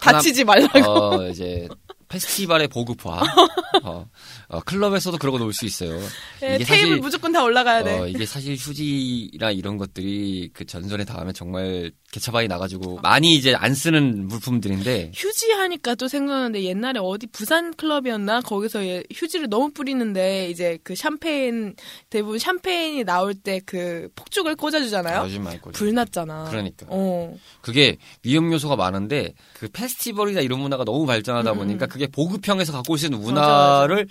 하나- 0.00 0.18
다치지 0.18 0.44
말라고. 0.44 0.90
어, 0.90 1.28
이제 1.28 1.68
페스티벌의 2.08 2.68
보급화. 2.68 3.20
어, 4.48 4.56
어, 4.58 4.60
클럽에서도 4.60 5.18
그러고 5.18 5.38
놀 5.38 5.52
수 5.52 5.66
있어요. 5.66 5.98
예, 6.42 6.56
이게 6.56 6.64
테이블 6.64 6.66
사실 6.88 6.96
무조건 6.98 7.32
다 7.32 7.42
올라가야 7.42 7.84
돼. 7.84 7.98
어, 7.98 8.06
이게 8.06 8.24
사실 8.26 8.54
휴지나 8.56 9.50
이런 9.50 9.76
것들이 9.76 10.50
그 10.52 10.64
전선에 10.64 11.04
닿으면 11.04 11.34
정말 11.34 11.90
개차반이 12.12 12.48
나가지고 12.48 13.00
많이 13.02 13.34
이제 13.34 13.54
안 13.54 13.74
쓰는 13.74 14.26
물품들인데 14.28 15.12
휴지 15.14 15.50
하니까 15.52 15.94
또 15.96 16.08
생각나는데 16.08 16.62
옛날에 16.62 17.00
어디 17.02 17.26
부산 17.26 17.74
클럽이었나 17.74 18.40
거기서 18.42 18.86
얘 18.86 19.02
휴지를 19.12 19.48
너무 19.48 19.70
뿌리는데 19.72 20.48
이제 20.50 20.78
그 20.82 20.94
샴페인 20.94 21.74
대부분 22.10 22.38
샴페인이 22.38 23.04
나올 23.04 23.34
때 23.34 23.60
그 23.66 24.08
폭죽을 24.14 24.54
꽂아주잖아요. 24.56 25.24
요즘 25.24 25.42
많이 25.42 25.60
꽂불 25.60 25.92
났잖아. 25.94 26.44
그러니까. 26.50 26.86
어. 26.88 27.36
그게 27.60 27.96
위험 28.22 28.52
요소가 28.52 28.76
많은데 28.76 29.34
그 29.54 29.68
페스티벌이나 29.68 30.40
이런 30.40 30.60
문화가 30.60 30.84
너무 30.84 31.04
발전하다 31.04 31.52
음, 31.52 31.58
보니까 31.58 31.86
음. 31.86 31.88
그게 31.88 32.06
보급형에서 32.06 32.72
갖고 32.72 32.92
올수 32.92 33.06
있는 33.06 33.18
맞아, 33.18 33.30
문화를 33.32 34.08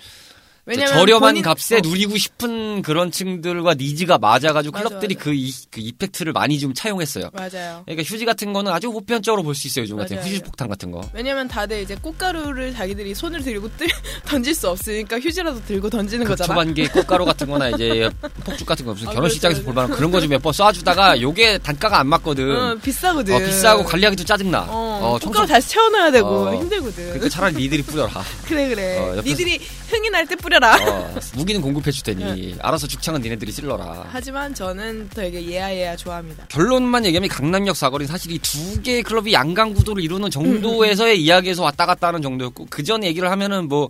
왜냐면 0.68 0.94
저렴한 0.94 1.22
본인- 1.36 1.44
값에 1.44 1.78
어, 1.78 1.80
누리고 1.84 2.18
싶은 2.18 2.82
그런 2.82 3.12
층들과 3.12 3.76
니즈가 3.76 4.18
맞아가지고 4.18 4.72
맞아, 4.76 4.90
클럽들이 4.90 5.14
맞아. 5.16 5.24
그, 5.24 5.34
이, 5.36 5.52
그 5.70 5.80
이펙트를 5.80 6.34
많이 6.34 6.58
좀 6.60 6.74
차용했어요. 6.74 7.30
맞아요. 7.34 7.84
그러니까 7.86 8.02
휴지 8.04 8.26
같은 8.26 8.52
거는 8.52 8.72
아주 8.72 8.92
보편적으로 8.92 9.44
볼 9.44 9.54
수 9.54 9.68
있어요. 9.68 9.84
요즘 9.84 9.98
같은. 9.98 10.18
휴지 10.18 10.42
폭탄 10.42 10.68
같은 10.68 10.90
거. 10.92 11.02
왜냐면 11.14 11.48
다들 11.48 11.82
이제 11.84 11.96
꽃가루를 12.02 12.74
자기들이 12.74 13.14
손을 13.14 13.44
들고 13.44 13.70
뜨, 13.78 13.86
던질 14.26 14.56
수 14.56 14.68
없으니까 14.70 15.20
휴지라도 15.20 15.64
들고 15.66 15.90
던지는 15.90 16.26
거잖아. 16.26 16.48
초반기에 16.48 16.88
꽃가루 16.88 17.26
같은 17.26 17.48
거나 17.48 17.70
이제 17.70 18.10
폭죽 18.44 18.68
같은 18.68 18.86
거 18.88 18.94
무슨 18.94 19.08
아, 19.10 19.12
결혼식장에서 19.12 19.62
그렇죠, 19.62 19.66
볼만한 19.74 19.96
그런 19.96 20.10
거 20.12 20.20
좀 20.20 20.32
몇 20.32 20.42
번 20.42 20.52
쏴주다가 20.52 21.22
요게 21.22 21.60
단가가 21.60 22.00
안 22.00 22.08
맞거든. 22.08 22.52
어, 22.56 22.76
비싸거든. 22.82 23.36
어, 23.36 23.38
비싸고 23.40 23.84
관리하기도 23.84 24.24
짜증나. 24.26 24.66
어, 24.68 25.18
청소- 25.22 25.26
꽃가루 25.28 25.48
다시 25.48 25.70
채워넣어야 25.70 26.10
되고 26.12 26.28
어. 26.28 26.56
힘들거든. 26.56 27.04
그러니까 27.06 27.30
차라리 27.30 27.56
니들이 27.56 27.84
뿌려라. 27.84 28.24
그래 28.48 28.68
그래. 28.70 28.98
어, 28.98 29.16
옆에서- 29.18 29.24
니들이 29.26 29.60
흥이 29.90 30.10
날 30.10 30.26
때 30.26 30.36
뿌려 30.36 30.55
라. 30.60 30.76
어, 30.76 31.16
무기는 31.36 31.62
공급해줄 31.62 32.04
테니 32.04 32.56
알아서 32.62 32.88
죽창은 32.88 33.22
니네들이 33.22 33.52
찔러라. 33.52 34.06
하지만 34.10 34.54
저는 34.54 35.10
되게 35.14 35.46
예아예아 35.46 35.96
좋아합니다. 35.96 36.46
결론만 36.50 37.06
얘기하면 37.06 37.30
강남역 37.30 37.76
사거리는 37.76 38.08
사실 38.12 38.32
이 38.32 38.40
두 38.40 38.82
개의 38.82 39.04
클럽이 39.04 39.34
양강 39.34 39.74
구도를 39.74 40.04
이루는 40.04 40.30
정도에서의 40.30 41.22
이야기에서 41.22 41.64
왔다 41.64 41.86
갔다 41.86 42.08
하는 42.08 42.22
정도였고 42.22 42.68
그 42.70 42.84
전 42.86 43.04
얘기를 43.04 43.30
하면은 43.32 43.68
뭐 43.68 43.90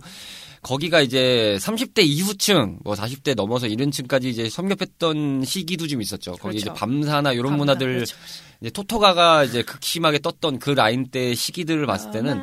거기가 0.62 1.00
이제 1.02 1.58
30대 1.60 2.00
이후층, 2.04 2.78
뭐 2.82 2.94
40대 2.94 3.34
넘어서 3.36 3.66
이런 3.68 3.90
층까지 3.92 4.30
이제 4.30 4.48
섭렵했던 4.48 5.44
시기도 5.44 5.86
좀 5.86 6.00
있었죠. 6.02 6.32
거기 6.32 6.56
이제 6.56 6.64
그렇죠. 6.64 6.78
밤사나 6.80 7.32
이런 7.32 7.50
밤사, 7.52 7.56
문화들 7.58 7.94
그렇죠. 7.96 8.16
이제 8.62 8.70
토토가가 8.70 9.44
이제 9.44 9.62
극심하게 9.62 10.18
떴던 10.20 10.58
그 10.58 10.70
라인 10.70 11.08
때 11.10 11.34
시기들을 11.34 11.86
봤을 11.86 12.10
때는 12.10 12.40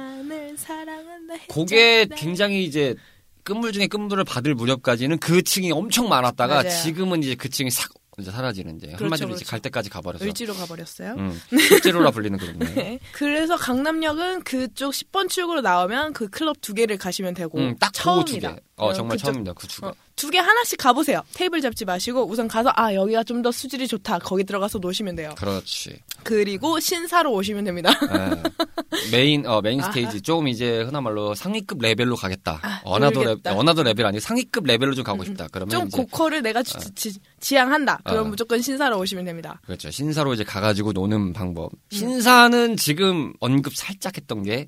그게. 1.50 2.06
굉장히 2.16 2.64
이제 2.64 2.96
끝물 3.44 3.72
중에 3.72 3.88
끝물을 3.88 4.24
받을 4.24 4.56
무렵까지는 4.56 5.20
그 5.20 5.42
층이 5.44 5.72
엄청 5.72 6.08
많았다가 6.10 6.64
맞아요. 6.64 6.70
지금은 6.84 7.24
이제 7.24 7.36
그 7.36 7.50
층이 7.50 7.70
싹 7.72 7.90
이제 8.20 8.30
사라지는 8.30 8.76
이제 8.78 8.86
그렇죠, 8.88 9.06
한마디로 9.06 9.30
이제 9.30 9.36
그렇죠. 9.38 9.50
갈 9.50 9.60
때까지 9.60 9.90
가버려서 9.90 10.24
을지로 10.24 10.54
가버렸어요. 10.54 11.16
음, 11.18 11.42
실제로라 11.50 12.12
불리는 12.12 12.38
그런데 12.38 12.72
네. 12.76 13.00
그래서 13.12 13.58
강남역은 13.58 14.44
그쪽 14.44 14.92
10번 14.92 15.28
출구로 15.30 15.62
나오면 15.62 16.14
그 16.14 16.30
클럽 16.30 16.62
두 16.62 16.76
개를 16.76 17.00
가시면 17.00 17.34
되고 17.34 17.58
음, 17.58 17.76
딱 17.80 17.92
그거 17.92 18.24
두 18.24 18.34
개. 18.36 18.42
처음이다. 18.42 18.62
어, 18.76 18.94
정말 18.94 19.18
그쪽- 19.18 19.26
처음입니다. 19.26 19.54
그 19.54 19.68
두 19.68 19.82
개. 19.82 19.88
어, 19.88 19.94
두개 20.16 20.38
하나씩 20.38 20.78
가보세요. 20.78 21.22
테이블 21.34 21.60
잡지 21.62 21.86
마시고 21.86 22.28
우선 22.30 22.48
가서 22.48 22.72
아 22.76 22.94
여기가 22.94 23.24
좀 23.24 23.42
더 23.42 23.52
수질이 23.52 23.88
좋다. 23.88 24.20
거기 24.20 24.44
들어가서 24.44 24.78
노시면 24.78 25.16
돼요. 25.16 25.34
그렇지. 25.36 26.00
그리고 26.24 26.80
신사로 26.80 27.32
오시면 27.34 27.64
됩니다. 27.64 27.92
예. 27.92 29.12
메인 29.12 29.46
어 29.46 29.62
메인 29.62 29.82
스테이지 29.82 30.22
좀 30.22 30.48
이제 30.48 30.82
흔한 30.82 31.04
말로 31.04 31.34
상위급 31.36 31.80
레벨로 31.82 32.16
가겠다. 32.16 32.60
아, 32.62 32.82
another 32.84 33.20
레 33.22 33.26
놀겠다. 33.28 33.56
another 33.56 33.84
level 33.84 34.06
아니고 34.06 34.20
상위급 34.22 34.66
레벨로 34.66 34.94
좀 34.94 35.04
가고 35.04 35.24
싶다. 35.24 35.48
그러면 35.52 35.70
좀 35.70 35.90
고퀄을 35.90 36.42
내가 36.42 36.64
지, 36.64 36.76
지, 36.96 37.14
지향한다. 37.40 38.02
그럼 38.04 38.28
어. 38.28 38.30
무조건 38.30 38.62
신사로 38.62 38.98
오시면 39.00 39.26
됩니다. 39.26 39.60
그렇죠. 39.66 39.92
신사로 39.92 40.34
이제 40.34 40.44
가가지고 40.44 40.94
노는 40.94 41.34
방법. 41.34 41.72
신사는 41.92 42.78
지금 42.78 43.34
언급 43.40 43.76
살짝 43.76 44.18
했던 44.18 44.44
게 44.44 44.68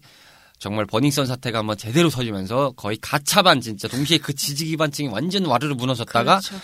정말 0.57 0.85
버닝썬 0.85 1.25
사태가 1.25 1.59
한번 1.59 1.77
제대로 1.77 2.09
터지면서 2.09 2.73
거의 2.75 2.97
가차반 3.01 3.61
진짜 3.61 3.87
동시에 3.87 4.17
그 4.17 4.33
지지 4.33 4.65
기반층이 4.65 5.09
완전 5.09 5.45
와르르 5.45 5.75
무너졌다가 5.75 6.39
그렇죠. 6.39 6.55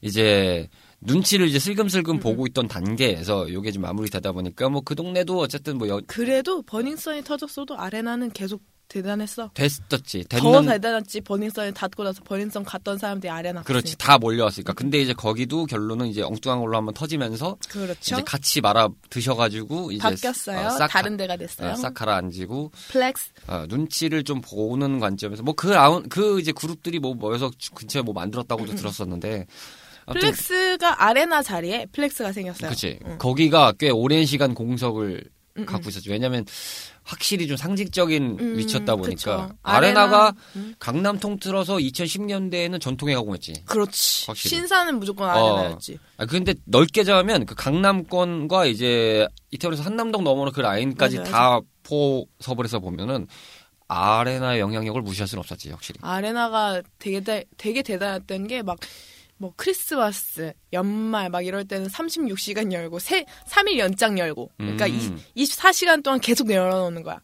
이제 0.00 0.68
눈치를 1.04 1.46
이제 1.48 1.56
음, 1.56 1.60
슬금슬금 1.60 2.20
보고 2.20 2.46
있던 2.46 2.68
단계에서 2.68 3.52
요게 3.52 3.72
좀 3.72 3.82
마무리되다 3.82 4.32
보니까 4.32 4.68
뭐 4.68 4.82
그 4.84 4.94
동네도 4.94 5.38
어쨌든 5.38 5.78
뭐 5.78 5.88
여, 5.88 6.00
그래도 6.06 6.62
버닝썬이 6.62 7.22
터졌어도 7.24 7.76
아레나는 7.78 8.30
계속 8.32 8.62
대단했어. 8.88 9.50
됐었지. 9.54 10.24
더 10.28 10.38
됐는 10.38 10.66
대단했지. 10.66 11.22
버닝썬이 11.22 11.72
닫고 11.72 12.04
나서 12.04 12.22
버닝썬 12.24 12.62
갔던 12.64 12.98
사람들이 12.98 13.30
아레나. 13.30 13.62
그렇지 13.62 13.96
다 13.96 14.18
몰려왔으니까. 14.18 14.74
근데 14.74 15.00
이제 15.00 15.14
거기도 15.14 15.64
결론은 15.64 16.08
이제 16.08 16.20
엉뚱한 16.20 16.60
걸로 16.60 16.76
한번 16.76 16.92
터지면서 16.92 17.56
그렇죠. 17.70 18.16
이제 18.16 18.22
같이 18.22 18.60
말아 18.60 18.90
드셔가지고 19.08 19.92
이제 19.92 20.02
바뀌었어요. 20.02 20.66
어, 20.66 20.70
싹 20.70 20.88
다른 20.88 21.12
가- 21.12 21.16
데가 21.18 21.36
됐어요. 21.38 21.70
어, 21.70 21.74
싹 21.74 21.94
가라앉히고 21.94 22.70
플렉스. 22.90 23.30
어, 23.46 23.64
눈치를 23.66 24.24
좀 24.24 24.42
보는 24.42 25.00
관점에서 25.00 25.42
뭐그 25.42 25.68
라운 25.68 26.06
그 26.10 26.38
이제 26.40 26.52
그룹들이 26.52 26.98
뭐 26.98 27.14
모여서 27.14 27.50
주- 27.56 27.70
근처에 27.72 28.02
뭐 28.02 28.12
만들었다고도 28.12 28.74
들었었는데 28.74 29.28
아무튼 29.36 29.46
플렉스가 30.06 31.04
아레나 31.04 31.42
자리에 31.42 31.86
플렉스가 31.92 32.32
생겼어요. 32.32 32.70
그치 32.70 32.98
응. 33.06 33.18
거기가 33.18 33.72
꽤 33.78 33.90
오랜 33.90 34.24
시간 34.26 34.54
공석을 34.54 35.24
음, 35.58 35.66
갖고 35.66 35.90
있었죠. 35.90 36.10
왜냐하면 36.10 36.46
확실히 37.04 37.46
좀 37.46 37.56
상징적인 37.58 38.38
음, 38.40 38.56
위치였다 38.58 38.96
보니까 38.96 39.14
그쵸. 39.48 39.56
아레나가 39.62 40.16
아레나, 40.28 40.34
음. 40.56 40.74
강남 40.78 41.18
통틀어서 41.18 41.76
2010년대에는 41.76 42.80
전통에 42.80 43.14
가공했지. 43.14 43.62
그렇지. 43.66 44.26
확실히. 44.28 44.56
신사는 44.56 44.98
무조건 44.98 45.28
어. 45.28 45.32
아레나였지. 45.58 45.98
아 46.16 46.26
근데 46.26 46.54
넓게 46.64 47.04
자면 47.04 47.44
그 47.44 47.54
강남권과 47.54 48.64
이제 48.66 49.26
이태원에서 49.50 49.82
한남동 49.82 50.24
넘어오는 50.24 50.52
그 50.52 50.60
라인까지 50.60 51.18
맞아, 51.18 51.30
다 51.30 51.60
포섭을 51.82 52.64
해서 52.64 52.78
보면은 52.78 53.26
아레나의 53.88 54.60
영향력을 54.60 55.02
무시할 55.02 55.28
수는 55.28 55.40
없었지 55.40 55.70
확실히. 55.70 55.98
아레나가 56.02 56.80
되게 56.98 57.20
대, 57.20 57.44
되게 57.58 57.82
대단했던 57.82 58.46
게 58.46 58.62
막 58.62 58.78
뭐 59.42 59.52
크리스마스, 59.56 60.52
연말 60.72 61.28
막 61.28 61.44
이럴 61.44 61.64
때는 61.64 61.88
36시간 61.88 62.70
열고 62.72 63.00
세 63.00 63.24
3일 63.48 63.78
연장 63.78 64.16
열고. 64.16 64.52
그러니까 64.56 64.86
음. 64.86 65.20
이, 65.34 65.44
24시간 65.44 66.00
동안 66.04 66.20
계속 66.20 66.48
열어 66.48 66.78
놓는 66.78 67.02
거야. 67.02 67.18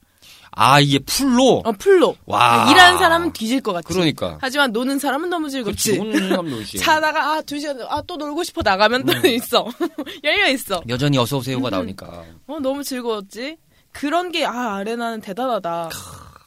아 0.50 0.80
이게 0.80 0.98
풀로. 0.98 1.62
어 1.64 1.70
풀로. 1.78 2.16
와. 2.26 2.68
일하는 2.68 2.98
사람은 2.98 3.32
뒤질 3.34 3.60
것 3.60 3.72
같지. 3.72 3.86
그러니까. 3.86 4.36
하지만 4.40 4.72
노는 4.72 4.98
사람은 4.98 5.30
너무 5.30 5.48
그렇지. 5.48 5.76
즐겁지. 5.76 6.20
놀지. 6.50 6.78
자다가 6.82 7.34
아두 7.34 7.56
시간 7.60 7.80
아 7.82 8.02
또 8.02 8.16
놀고 8.16 8.42
싶어 8.42 8.62
나가면 8.64 9.04
또 9.04 9.12
음. 9.12 9.26
있어 9.26 9.68
열려 10.24 10.48
있어. 10.48 10.82
여전히 10.88 11.18
어서 11.18 11.36
오세요가 11.36 11.68
음. 11.68 11.70
나오니까. 11.70 12.24
어 12.48 12.58
너무 12.58 12.82
즐거웠지. 12.82 13.58
그런 13.92 14.32
게 14.32 14.44
아 14.44 14.74
아레나는 14.78 15.20
대단하다. 15.20 15.90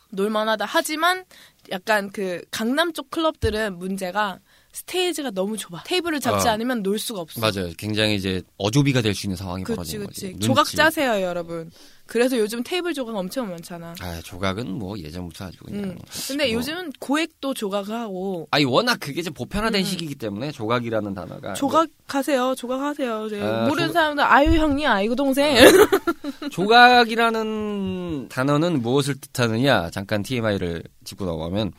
놀만하다. 0.10 0.66
하지만 0.68 1.24
약간 1.72 2.10
그 2.12 2.42
강남 2.52 2.92
쪽 2.92 3.10
클럽들은 3.12 3.78
문제가 3.80 4.40
스테이지가 4.74 5.32
너무 5.32 5.58
좁아. 5.58 5.84
테이블을 5.84 6.20
잡지 6.20 6.48
어. 6.48 6.52
않으면 6.52 6.82
놀 6.84 6.98
수가 6.98 7.20
없어. 7.22 7.42
맞아요. 7.42 7.72
굉장히 7.78 8.16
이제 8.16 8.42
어조비가 8.58 9.02
될 9.02 9.14
수 9.14 9.28
있는 9.28 9.36
상황이 9.36 9.64
그치 9.64 9.76
벌어지는 9.76 10.08
그치. 10.08 10.32
거지. 10.34 10.40
조각 10.48 10.64
눈치. 10.66 10.78
짜세요 10.78 11.22
여러분. 11.22 11.70
그래서 12.06 12.38
요즘 12.38 12.62
테이블 12.64 12.94
조각 12.94 13.16
엄청 13.16 13.50
많잖아. 13.50 13.94
아 14.02 14.22
조각은 14.24 14.70
뭐 14.72 14.98
예전부터 15.00 15.46
아주 15.46 15.58
그냥. 15.60 15.84
음. 15.84 15.98
근데 16.28 16.48
뭐. 16.48 16.54
요즘은 16.56 16.92
고액도 17.00 17.54
조각하고 17.54 18.48
아니 18.52 18.66
워낙 18.66 18.98
그게 19.00 19.22
좀 19.22 19.34
보편화된 19.34 19.82
음. 19.82 19.86
시기이기 19.86 20.16
때문에 20.16 20.52
조각이라는 20.52 21.14
단어가 21.14 21.54
조각하세요. 21.54 22.56
조각하세요. 22.56 23.28
네. 23.30 23.42
아, 23.42 23.68
모르는 23.68 23.90
조- 23.90 23.94
사람들 23.94 24.24
아유 24.26 24.52
형님 24.58 24.88
아이고 24.88 25.16
동생. 25.16 25.54
뭐 25.54 26.50
조각이라는 26.52 28.28
단어는 28.30 28.82
무엇을 28.82 29.16
뜻하느냐 29.20 29.90
잠깐 29.92 30.24
TMI를 30.24 30.84
짚고 31.04 31.26
넘어가면 31.26 31.72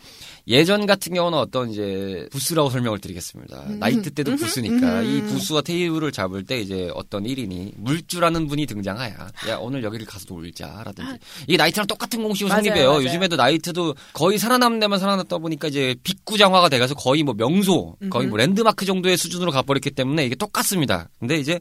예전 0.49 0.87
같은 0.87 1.15
경우는 1.15 1.39
어떤 1.39 1.71
이제 1.71 2.27
부스라고 2.31 2.71
설명을 2.71 2.99
드리겠습니다. 2.99 3.65
음. 3.69 3.79
나이트 3.79 4.11
때도 4.11 4.37
부스니까 4.37 5.01
음. 5.01 5.05
이 5.07 5.23
부스와 5.23 5.63
테이블을 5.63 6.11
잡을 6.13 6.45
때 6.45 6.61
이제 6.61 6.91
어떤 6.95 7.25
1인이 7.25 7.75
물주라는 7.77 8.49
분이 8.49 8.67
등장하야 8.67 9.29
야 9.49 9.57
오늘 9.59 9.85
여기를 9.85 10.07
가서 10.07 10.27
놀자라든지 10.29 11.19
이게 11.47 11.57
나이트랑 11.57 11.87
똑같은 11.87 12.23
공식으로 12.23 12.49
맞아요, 12.49 12.63
성립해요. 12.63 12.91
맞아요. 12.91 13.05
요즘에도 13.05 13.37
나이트도 13.37 13.95
거의 14.13 14.39
살아남는 14.39 14.81
데만 14.81 14.99
살아남다 14.99 15.39
보니까 15.39 15.69
이제 15.69 15.95
big구장화가 16.03 16.69
돼가서 16.69 16.95
거의 16.95 17.23
뭐 17.23 17.35
명소 17.35 17.97
거의 18.11 18.27
뭐 18.27 18.37
랜드마크 18.39 18.85
정도의 18.85 19.17
수준으로 19.17 19.53
가버렸기 19.53 19.93
때문에 19.93 20.27
이게 20.27 20.35
똑같습니다. 20.35 21.09
근데 21.21 21.37
이제 21.37 21.61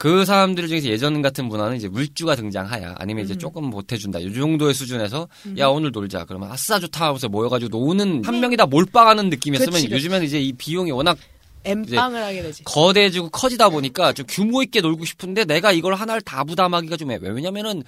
그 0.00 0.24
사람들 0.24 0.66
중에서 0.66 0.88
예전 0.88 1.20
같은 1.20 1.44
문화는 1.44 1.76
이제 1.76 1.86
물주가 1.86 2.34
등장하야 2.34 2.94
아니면 2.96 3.22
이제 3.22 3.36
조금 3.36 3.68
보태준다. 3.68 4.18
이 4.20 4.32
정도의 4.32 4.72
수준에서 4.72 5.28
야 5.58 5.66
오늘 5.66 5.90
놀자. 5.92 6.24
그러면 6.24 6.50
아싸 6.50 6.80
좋다 6.80 7.08
하면서 7.08 7.28
모여가지고 7.28 7.76
노는 7.76 8.24
한 8.24 8.40
명이 8.40 8.56
다 8.56 8.64
몰빵하는 8.64 9.28
느낌이었으면 9.28 9.72
그치, 9.72 9.88
그치. 9.90 9.94
요즘에는 9.94 10.26
이제 10.26 10.40
이 10.40 10.54
비용이 10.54 10.90
워낙 10.90 11.18
엔빵을 11.64 12.22
하게 12.22 12.42
되지. 12.42 12.64
거대해지고 12.64 13.30
커지다 13.30 13.68
보니까 13.68 14.12
좀 14.12 14.24
규모 14.28 14.62
있게 14.62 14.80
놀고 14.80 15.04
싶은데 15.04 15.44
내가 15.44 15.72
이걸 15.72 15.94
하나를 15.94 16.22
다 16.22 16.44
부담하기가 16.44 16.96
좀 16.96 17.10
애매해 17.10 17.32
왜냐면은 17.32 17.82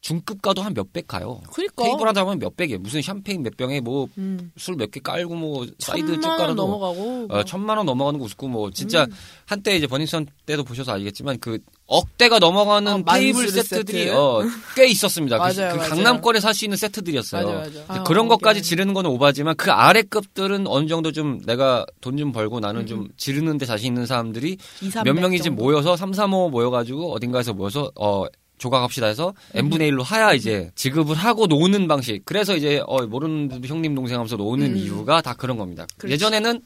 중급 0.00 0.42
가도 0.42 0.62
한 0.62 0.74
몇백 0.74 1.08
가요 1.08 1.40
그러니까. 1.52 1.84
테이블 1.84 2.06
하다 2.06 2.24
보면 2.24 2.38
몇백이에요 2.38 2.78
무슨 2.78 3.02
샴페인 3.02 3.42
몇 3.42 3.56
병에 3.56 3.80
뭐 3.80 4.08
술몇 4.56 4.88
음. 4.88 4.90
개 4.90 5.00
깔고 5.00 5.34
뭐 5.34 5.66
사이드 5.78 6.06
쭉 6.06 6.20
천만 6.22 6.30
원 6.30 6.38
깔아도 6.38 6.54
넘어가고. 6.54 7.26
어, 7.30 7.44
천만 7.44 7.76
원 7.76 7.86
넘어가는 7.86 8.20
거 8.20 8.26
웃고 8.26 8.48
뭐 8.48 8.70
진짜 8.70 9.04
음. 9.04 9.12
한때 9.46 9.76
이제 9.76 9.86
버닝썬 9.86 10.26
때도 10.46 10.62
보셔서 10.64 10.92
알겠지만 10.92 11.38
그 11.40 11.58
억대가 11.88 12.38
넘어가는 12.40 12.92
어, 12.92 13.12
테이블 13.12 13.48
세트들이 13.48 14.04
세트. 14.06 14.14
어, 14.16 14.42
꽤 14.74 14.86
있었습니다. 14.88 15.36
그- 15.38 15.42
맞아요, 15.54 15.72
그, 15.72 15.76
맞아요. 15.76 15.88
강남권에 15.90 16.40
살 16.40 16.52
수 16.52 16.64
있는 16.64 16.76
세트들이었어요. 16.76 17.46
맞아, 17.46 17.58
맞아. 17.58 17.70
근데 17.70 17.84
아, 18.00 18.02
그런 18.02 18.26
것까지. 18.28 18.62
지르는 18.62 18.92
거는 18.94 19.10
오바지만 19.10 19.56
그 19.56 19.70
아래 19.70 20.02
급들은 20.02 20.66
어느 20.66 20.86
정도 20.88 21.12
좀 21.12 21.40
내가 21.46 21.86
돈 22.00 22.16
좀 22.16 22.32
벌고 22.32 22.60
나는 22.60 22.86
좀 22.86 23.08
지르는데 23.16 23.66
자신 23.66 23.88
있는 23.88 24.06
사람들이 24.06 24.56
2, 24.80 24.88
300몇 24.90 25.12
명이 25.12 25.40
지금. 25.40 25.56
모여서 25.56 25.96
3, 25.96 26.12
3, 26.12 26.32
5 26.32 26.48
모여가지고 26.50 27.12
어딘가에서 27.12 27.52
모여서 27.52 27.90
어 27.94 28.24
조각합시다 28.58 29.06
해서 29.06 29.34
n분의 29.54 29.92
1로 29.92 30.02
하야 30.02 30.32
이제 30.32 30.70
지급을 30.74 31.14
하고 31.14 31.46
노는 31.46 31.88
방식. 31.88 32.22
그래서 32.24 32.56
이제 32.56 32.82
어 32.86 33.06
모르는 33.06 33.60
형님 33.64 33.94
동생 33.94 34.16
하면서 34.16 34.36
노는 34.36 34.72
음. 34.72 34.76
이유가 34.78 35.20
다 35.20 35.34
그런 35.34 35.58
겁니다. 35.58 35.86
그렇지. 35.98 36.14
예전에는 36.14 36.62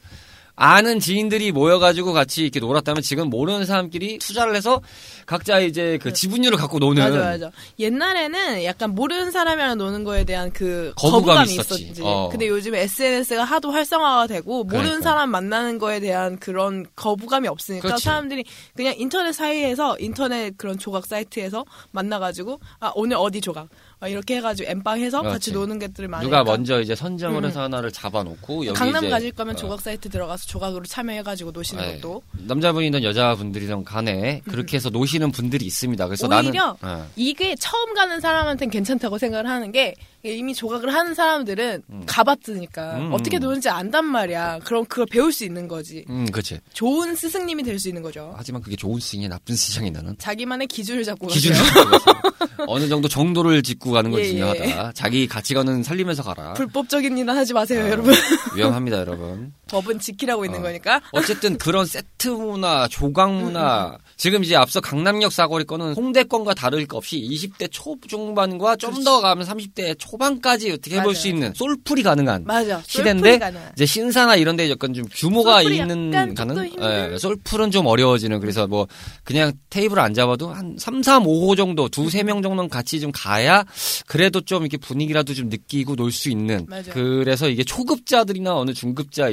아는 0.62 1.00
지인들이 1.00 1.52
모여가지고 1.52 2.12
같이 2.12 2.42
이렇게 2.42 2.60
놀았다면 2.60 3.00
지금 3.00 3.30
모르는 3.30 3.64
사람끼리 3.64 4.18
투자를 4.18 4.54
해서 4.54 4.82
각자 5.24 5.58
이제 5.58 5.98
그 6.02 6.12
지분율을 6.12 6.58
갖고 6.58 6.78
노는 6.78 7.02
맞아 7.02 7.18
맞아. 7.18 7.50
옛날에는 7.78 8.64
약간 8.64 8.94
모르는 8.94 9.30
사람이랑 9.30 9.78
노는 9.78 10.04
거에 10.04 10.24
대한 10.24 10.52
그 10.52 10.92
거부감이 10.96 11.24
거부감이, 11.46 11.52
있었지. 11.54 12.02
어. 12.02 12.28
근데 12.30 12.46
요즘 12.46 12.74
SNS가 12.74 13.42
하도 13.42 13.70
활성화가 13.70 14.26
되고 14.26 14.64
모르는 14.64 14.84
그러니까. 14.84 15.10
사람 15.10 15.30
만나는 15.30 15.78
거에 15.78 15.98
대한 15.98 16.38
그런 16.38 16.84
거부감이 16.94 17.48
없으니까 17.48 17.88
그렇지. 17.88 18.04
사람들이 18.04 18.44
그냥 18.76 18.94
인터넷 18.98 19.32
사이에서 19.32 19.96
인터넷 19.98 20.58
그런 20.58 20.78
조각 20.78 21.06
사이트에서 21.06 21.64
만나가지고 21.92 22.60
아 22.80 22.92
오늘 22.94 23.16
어디 23.16 23.40
조각 23.40 23.64
아, 23.64 23.89
이렇게 24.08 24.36
해가지고 24.36 24.70
엠빵해서 24.70 25.22
같이. 25.22 25.52
노는 25.52 25.78
것들을 25.78 26.08
많이 26.08 26.24
누가 26.24 26.42
먼저 26.42 26.80
이제 26.80 26.94
선정을 26.94 27.42
음. 27.42 27.44
해서 27.44 27.62
하나를 27.62 27.90
잡아놓고 27.92 28.66
여기 28.66 28.78
강남 28.78 29.04
이제 29.04 29.10
가실 29.10 29.32
거면 29.32 29.54
어, 29.54 29.56
조각 29.56 29.80
사이트 29.80 30.08
들어가서 30.08 30.46
조각으로 30.46 30.84
참여해가지고 30.84 31.50
노시는 31.50 31.84
네. 31.84 31.94
것도 32.00 32.22
남자분이든 32.32 33.02
여자분들이든 33.02 33.84
간에 33.84 34.40
그렇게 34.46 34.76
해서 34.76 34.90
노시는 34.90 35.32
분들이 35.32 35.66
있습니다. 35.66 36.06
그래서 36.06 36.26
오히려 36.26 36.76
나는 36.78 37.00
어. 37.00 37.06
이게 37.16 37.54
처음 37.56 37.94
가는 37.94 38.20
사람한테는 38.20 38.70
괜찮다고 38.70 39.18
생각을 39.18 39.46
하는 39.46 39.72
게 39.72 39.94
이미 40.22 40.54
조각을 40.54 40.92
하는 40.92 41.14
사람들은 41.14 41.82
음. 41.90 42.02
가봤으니까 42.06 42.96
음. 42.98 43.12
어떻게 43.12 43.38
노는지 43.38 43.68
안단 43.68 44.04
말이야. 44.04 44.60
그럼 44.64 44.84
그걸 44.84 45.06
배울 45.10 45.32
수 45.32 45.44
있는 45.44 45.66
거지. 45.68 46.04
음, 46.10 46.26
그렇지. 46.30 46.60
좋은 46.72 47.14
스승님이 47.14 47.62
될 47.62 47.78
수 47.80 47.88
있는 47.88 48.02
거죠. 48.02 48.34
하지만 48.36 48.60
그게 48.60 48.76
좋은 48.76 49.00
스윙이 49.00 49.28
나쁜 49.28 49.56
스윙이 49.56 49.90
나는 49.90 50.14
자기만의 50.18 50.66
기준을 50.68 51.02
잡고 51.04 51.28
기준을. 51.28 51.56
잡고 51.56 52.20
어느 52.66 52.88
정도 52.88 53.08
정도를 53.08 53.62
짚고 53.62 53.90
가는 53.92 54.10
건 54.10 54.20
예, 54.20 54.24
예. 54.24 54.28
중요하다. 54.30 54.92
자기 54.92 55.26
가치관은 55.26 55.82
살리면서 55.82 56.22
가라. 56.22 56.52
불법적인 56.54 57.16
일은 57.16 57.34
하지 57.34 57.54
마세요, 57.54 57.84
아, 57.84 57.88
여러분. 57.90 58.12
위험합니다, 58.54 58.98
여러분. 58.98 59.54
법은 59.68 59.98
지키라고 60.00 60.44
있는 60.44 60.60
어. 60.60 60.62
거니까. 60.62 61.00
어쨌든 61.12 61.56
그런 61.56 61.86
세트 61.86 62.28
문화, 62.28 62.86
조각 62.88 63.30
음, 63.30 63.34
문화. 63.44 63.96
지금 64.20 64.44
이제 64.44 64.54
앞서 64.54 64.82
강남역 64.82 65.32
사거리 65.32 65.64
거는 65.64 65.94
홍대권과 65.94 66.52
다를 66.52 66.84
것 66.86 66.98
없이 66.98 67.18
20대 67.22 67.68
초중반과 67.72 68.76
좀 68.76 69.02
더 69.02 69.20
가면 69.22 69.46
30대 69.46 69.94
초반까지 69.98 70.72
어떻게 70.72 70.96
해볼 70.96 71.04
맞아요. 71.06 71.14
수 71.14 71.28
있는 71.28 71.54
솔풀이 71.54 72.02
가능한 72.02 72.44
맞아. 72.44 72.82
시대인데 72.86 73.38
가능한. 73.38 73.72
이제 73.74 73.86
신사나 73.86 74.36
이런 74.36 74.56
데 74.56 74.68
약간 74.68 74.92
좀 74.92 75.06
규모가 75.10 75.62
있는 75.62 76.12
힘든? 76.12 76.34
예, 76.82 77.16
솔풀은 77.18 77.70
좀 77.70 77.86
어려워지는 77.86 78.40
그래서 78.40 78.66
뭐 78.66 78.86
그냥 79.24 79.52
테이블 79.70 79.98
안 79.98 80.12
잡아도 80.12 80.50
한 80.50 80.76
3, 80.78 81.02
3, 81.02 81.22
5호 81.24 81.56
정도 81.56 81.88
두세 81.88 82.22
명 82.22 82.42
정도는 82.42 82.68
같이 82.68 83.00
좀 83.00 83.10
가야 83.14 83.64
그래도 84.06 84.42
좀 84.42 84.64
이렇게 84.64 84.76
분위기라도 84.76 85.32
좀 85.32 85.48
느끼고 85.48 85.96
놀 85.96 86.12
수 86.12 86.28
있는 86.28 86.66
맞아요. 86.68 86.84
그래서 86.92 87.48
이게 87.48 87.64
초급자들이나 87.64 88.54
어느 88.54 88.74
중급자 88.74 89.30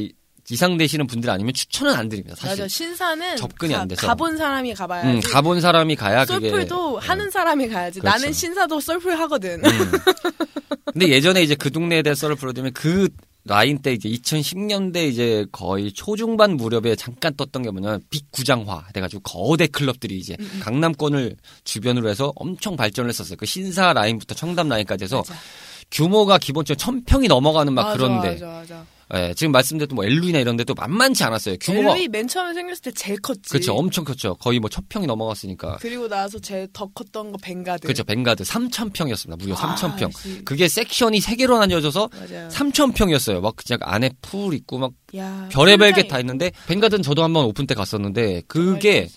이- 0.49 0.53
이상 0.53 0.77
되시는 0.77 1.07
분들 1.07 1.29
아니면 1.29 1.53
추천은 1.53 1.93
안 1.93 2.09
드립니다. 2.09 2.35
사실. 2.35 2.49
맞아. 2.63 2.67
신사는 2.67 3.35
접근이 3.37 3.73
가, 3.73 3.81
안 3.81 3.87
돼서. 3.87 4.07
가본 4.07 4.37
사람이 4.37 4.73
가봐야지. 4.73 5.07
음, 5.09 5.19
가본 5.31 5.61
사람이 5.61 5.95
가야 5.95 6.25
그게 6.25 6.49
솔플도 6.49 6.99
예. 7.03 7.07
하는 7.07 7.29
사람이 7.29 7.67
가야지. 7.67 7.99
그렇죠. 7.99 8.17
나는 8.17 8.33
신사도 8.33 8.79
솔플 8.79 9.19
하거든. 9.19 9.61
음. 9.65 9.91
근데 10.93 11.09
예전에 11.09 11.43
이제 11.43 11.53
그 11.55 11.71
동네에 11.71 12.01
대해 12.01 12.15
썰을 12.15 12.35
풀어드리면 12.35 12.73
그 12.73 13.09
라인 13.43 13.81
때 13.81 13.93
이제 13.93 14.09
2010년대 14.09 15.07
이제 15.09 15.45
거의 15.53 15.91
초중반 15.93 16.57
무렵에 16.57 16.95
잠깐 16.95 17.33
떴던 17.35 17.61
게 17.63 17.71
뭐냐면 17.71 18.01
빅구장화 18.09 18.87
돼가지고 18.93 19.21
거대 19.21 19.67
클럽들이 19.67 20.17
이제 20.17 20.35
음, 20.39 20.59
강남권을 20.61 21.35
주변으로 21.63 22.09
해서 22.09 22.33
엄청 22.35 22.75
발전을 22.75 23.09
했었어요. 23.09 23.35
그 23.37 23.45
신사 23.45 23.93
라인부터 23.93 24.35
청담 24.35 24.67
라인까지 24.69 25.05
해서 25.05 25.17
맞아. 25.17 25.33
규모가 25.91 26.37
기본적으로 26.39 26.77
천 26.77 27.03
평이 27.05 27.27
넘어가는 27.29 27.71
막 27.73 27.83
맞아, 27.83 27.97
그런데 27.97 28.31
맞아, 28.33 28.45
맞아. 28.47 28.85
예, 29.13 29.33
지금 29.35 29.53
말씀드렸던 29.53 29.95
뭐 29.95 30.03
엘루이나 30.03 30.39
이런 30.39 30.57
데도 30.57 30.73
만만치 30.73 31.23
않았어요. 31.23 31.55
규모가 31.61 31.91
엘루이 31.95 32.09
맨 32.09 32.27
처음에 32.27 32.53
생겼을 32.53 32.81
때 32.81 32.91
제일 32.91 33.19
컸지. 33.21 33.49
그렇죠. 33.49 33.73
엄청 33.73 34.03
컸죠. 34.03 34.35
거의 34.35 34.59
뭐 34.59 34.69
천평이 34.69 35.07
넘어갔으니까. 35.07 35.77
그리고 35.79 36.07
나서 36.09 36.39
제일 36.39 36.67
더 36.73 36.87
컸던 36.87 37.31
거 37.31 37.37
벵가드. 37.41 37.83
그렇죠. 37.87 38.03
벵가드 38.03 38.43
3,000평이었습니다. 38.43 39.39
무려 39.39 39.55
아, 39.55 39.75
3,000평. 39.75 40.17
씨. 40.17 40.43
그게 40.43 40.67
섹션이 40.67 41.21
세 41.21 41.35
개로 41.35 41.57
나뉘어져서 41.57 42.09
맞아요. 42.13 42.49
3,000평이었어요. 42.49 43.39
막 43.39 43.55
그냥 43.55 43.79
안에 43.83 44.09
풀 44.21 44.53
있고 44.53 44.77
막 44.77 44.91
야, 45.15 45.47
별의별 45.51 45.93
게 45.93 46.07
다 46.07 46.19
있는데 46.19 46.51
벵가드는 46.67 47.01
저도 47.03 47.23
한번 47.23 47.45
오픈 47.45 47.65
때 47.67 47.75
갔었는데 47.75 48.43
그게. 48.47 49.07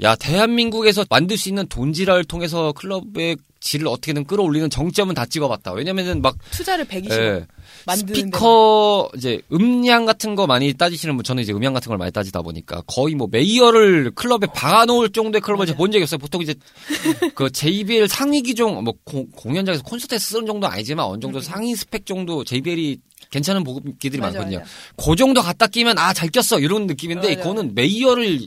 야 0.00 0.16
대한민국에서 0.16 1.04
만들 1.10 1.36
수 1.38 1.48
있는 1.48 1.66
돈지랄을 1.68 2.24
통해서 2.24 2.72
클럽의 2.72 3.36
질을 3.60 3.86
어떻게든 3.86 4.24
끌어올리는 4.24 4.68
정점은 4.68 5.14
다 5.14 5.24
찍어봤다. 5.26 5.72
왜냐면은 5.72 6.20
막 6.22 6.36
투자를 6.50 6.84
120억 6.86 7.12
예, 7.12 7.46
스피커 7.94 9.10
이제 9.16 9.40
음량 9.52 10.04
같은 10.04 10.34
거 10.34 10.48
많이 10.48 10.72
따지시는 10.74 11.14
분 11.16 11.22
저는 11.22 11.44
이제 11.44 11.52
음향 11.52 11.72
같은 11.72 11.88
걸 11.88 11.98
많이 11.98 12.10
따지다 12.10 12.42
보니까 12.42 12.82
거의 12.88 13.14
뭐 13.14 13.28
메이어를 13.30 14.10
클럽에 14.16 14.46
박아놓을 14.52 15.10
정도의 15.10 15.40
클럽을 15.40 15.66
제가. 15.66 15.76
본 15.76 15.92
적이 15.92 16.02
없어요. 16.02 16.18
보통 16.18 16.42
이제 16.42 16.54
그 17.36 17.50
JBL 17.52 18.08
상위 18.08 18.42
기종 18.42 18.82
뭐 18.82 18.94
고- 19.04 19.28
공연장에서 19.30 19.84
콘서트에서 19.84 20.24
쓰는 20.26 20.46
정도는 20.46 20.74
아니지만 20.74 21.06
어느 21.06 21.20
정도 21.20 21.40
상위 21.40 21.76
스펙 21.76 22.04
정도 22.06 22.42
JBL이 22.42 22.98
괜찮은 23.30 23.62
보급기들이 23.62 24.20
맞아, 24.20 24.38
많거든요. 24.38 24.58
맞아. 24.58 24.70
그 24.96 25.14
정도 25.16 25.40
갖다 25.40 25.68
끼면 25.68 25.98
아 25.98 26.12
잘 26.12 26.28
꼈어 26.30 26.58
이런 26.58 26.86
느낌인데 26.88 27.28
맞아, 27.36 27.42
그거는 27.42 27.74
메이어를 27.76 28.40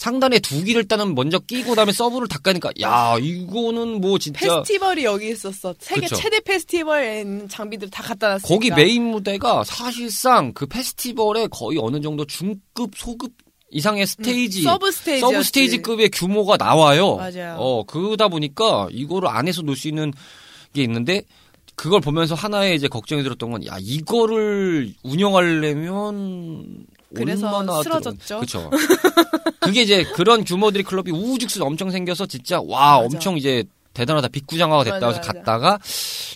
상단에 0.00 0.38
두 0.38 0.64
기를 0.64 0.80
일단은 0.80 1.14
먼저 1.14 1.38
끼고 1.38 1.70
그다음에 1.70 1.92
sub를 1.92 2.26
닦으니까 2.26 2.70
야 2.80 3.18
이거는 3.20 4.00
뭐 4.00 4.18
진짜 4.18 4.40
페스티벌이 4.62 5.04
여기 5.04 5.28
있었어. 5.28 5.74
세계 5.78 6.00
그쵸. 6.00 6.16
최대 6.16 6.40
페스티벌에 6.40 7.20
있는 7.20 7.46
장비들 7.50 7.90
다 7.90 8.02
갖다 8.02 8.28
놨으니까. 8.30 8.48
거기 8.48 8.70
메인 8.70 9.02
무대가 9.10 9.62
사실상 9.62 10.54
그 10.54 10.64
페스티벌에 10.64 11.48
거의 11.50 11.78
어느 11.78 12.00
정도 12.00 12.24
중급 12.24 12.92
소급 12.96 13.32
이상의 13.72 14.06
스테이지 14.06 14.60
음, 14.60 14.64
sub 14.64 14.90
스테이지. 14.90 15.20
sub 15.20 15.42
스테이지급의 15.42 16.08
규모가 16.12 16.56
나와요. 16.56 17.16
맞아요. 17.16 17.56
어 17.58 17.84
그러다 17.84 18.28
보니까 18.28 18.88
이거를 18.90 19.28
안에서 19.28 19.60
놀 19.60 19.76
수 19.76 19.86
있는 19.88 20.14
게 20.72 20.82
있는데 20.82 21.24
그걸 21.74 22.00
보면서 22.00 22.34
하나의 22.34 22.74
이제 22.74 22.88
걱정이 22.88 23.22
들었던 23.22 23.50
건 23.50 23.66
야 23.66 23.76
이거를 23.78 24.94
운영하려면 25.02 26.86
그래서 27.14 27.82
쓰러졌죠. 27.82 28.36
그렇죠. 28.36 28.70
그게 29.60 29.82
이제 29.82 30.04
그런 30.14 30.44
규모들이 30.44 30.84
클럽이 30.84 31.10
우후죽순 31.10 31.62
엄청 31.62 31.90
생겨서 31.90 32.26
진짜 32.26 32.60
와 32.60 32.96
맞아. 32.96 32.98
엄청 32.98 33.36
이제 33.36 33.64
대단하다 33.94 34.28
빅구장화가 34.28 34.84
됐다 34.84 34.94
맞아, 35.00 35.08
해서 35.08 35.18
맞아. 35.18 35.32
갔다가 35.32 35.78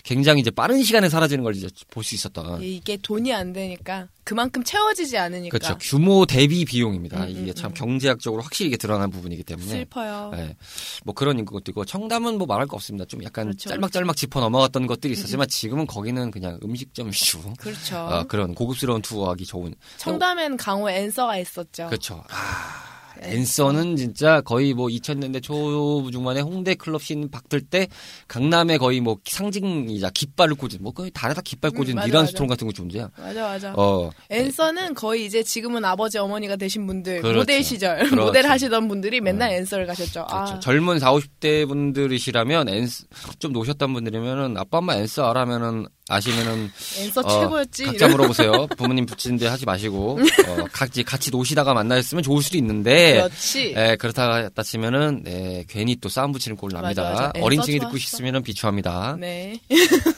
굉장히 0.03 0.41
이제 0.41 0.51
빠른 0.51 0.83
시간에 0.83 1.09
사라지는 1.09 1.43
걸 1.43 1.55
이제 1.55 1.67
볼 1.89 2.03
수 2.05 2.13
있었던 2.15 2.61
이게 2.61 2.97
돈이 2.97 3.33
안 3.33 3.51
되니까 3.53 4.07
그만큼 4.23 4.63
채워지지 4.63 5.17
않으니까 5.17 5.57
그렇죠 5.57 5.77
규모 5.79 6.25
대비 6.25 6.65
비용입니다 6.65 7.23
음, 7.23 7.29
이게 7.29 7.51
음, 7.51 7.55
참 7.55 7.71
음. 7.71 7.73
경제학적으로 7.73 8.41
확실히 8.43 8.67
이게 8.67 8.77
드러난 8.77 9.09
부분이기 9.09 9.43
때문에 9.43 9.67
슬퍼요. 9.67 10.31
네. 10.35 10.55
뭐 11.03 11.13
그런 11.15 11.43
것도 11.45 11.63
있고 11.69 11.85
청담은 11.85 12.37
뭐 12.37 12.45
말할 12.45 12.67
거 12.67 12.75
없습니다 12.75 13.05
좀 13.05 13.23
약간 13.23 13.45
그렇죠, 13.47 13.69
짤막짤막 13.69 14.15
짚어 14.15 14.39
넘어갔던 14.39 14.85
것들이 14.87 15.13
있었지만 15.13 15.47
지금은 15.47 15.87
거기는 15.87 16.29
그냥 16.31 16.59
음식점 16.63 17.07
위주 17.07 17.41
그렇죠. 17.57 17.97
어, 17.97 18.23
그런 18.27 18.53
고급스러운 18.53 19.01
투어하기 19.01 19.45
좋은 19.45 19.73
청담엔 19.97 20.57
강호 20.57 20.89
앤서가 20.89 21.37
있었죠. 21.39 21.87
그렇죠. 21.87 22.23
아, 22.29 22.94
앤서는 23.25 23.95
진짜 23.95 24.41
거의 24.41 24.73
뭐 24.73 24.87
2000년대 24.87 25.41
초 25.41 26.09
중반에 26.11 26.41
홍대 26.41 26.75
클럽 26.75 27.01
씬 27.03 27.29
박들 27.29 27.61
때 27.61 27.87
강남에 28.27 28.77
거의 28.77 29.01
뭐 29.01 29.17
상징이자 29.25 30.09
깃발을 30.11 30.55
꽂은 30.55 30.79
뭐 30.81 30.91
거의 30.91 31.11
달에다 31.11 31.41
깃발 31.41 31.71
음, 31.71 31.75
꽂은 31.77 31.87
닐 31.95 32.05
암 32.05 32.11
맞아. 32.11 32.25
스트롱 32.27 32.47
같은 32.47 32.67
거 32.67 32.73
존재야. 32.73 33.09
맞아 33.17 33.41
맞아. 33.47 33.73
어. 33.75 34.09
앤서는 34.29 34.93
거의 34.93 35.25
이제 35.25 35.43
지금은 35.43 35.83
아버지 35.85 36.17
어머니가 36.17 36.55
되신 36.55 36.87
분들 36.87 37.21
그렇죠. 37.21 37.39
모델 37.39 37.63
시절 37.63 37.97
그렇죠. 38.09 38.15
모델 38.15 38.45
하시던 38.47 38.87
분들이 38.87 39.21
맨날 39.21 39.49
어. 39.49 39.53
앤서를 39.53 39.85
가셨죠. 39.87 40.25
그렇죠. 40.25 40.53
아, 40.55 40.59
젊은 40.59 40.99
4, 40.99 41.11
50대 41.13 41.67
분들이시라면 41.67 42.69
앤서 42.69 43.05
좀 43.39 43.51
노셨던 43.53 43.93
분들이면은 43.93 44.57
아빠 44.57 44.79
엄마 44.79 44.95
앤서 44.95 45.29
알아면은 45.29 45.87
아시면은 46.07 46.69
앤서 46.99 47.21
어, 47.21 47.39
최고였지. 47.41 47.85
각자 47.85 48.07
물어보세요. 48.07 48.67
부모님 48.77 49.05
붙이는데 49.07 49.47
하지 49.47 49.65
마시고 49.65 50.19
어, 50.47 50.65
같이 50.71 51.03
같이 51.03 51.31
노시다가 51.31 51.73
만나셨으면 51.73 52.23
좋을 52.23 52.43
수도 52.43 52.57
있는데 52.59 53.14
그렇지. 53.17 53.73
예, 53.75 53.95
그렇다가 53.99 54.49
따치면은 54.49 55.23
네, 55.23 55.65
괜히 55.67 55.95
또 55.97 56.07
싸움 56.09 56.31
붙이는 56.31 56.55
꼴 56.55 56.71
납니다. 56.71 57.03
맞아, 57.03 57.13
맞아. 57.27 57.31
어린 57.41 57.59
앤서 57.59 57.65
층이 57.65 57.79
듣고. 57.79 57.97
싶으면은 57.97 58.43
비추합니다. 58.43 59.17
네. 59.19 59.59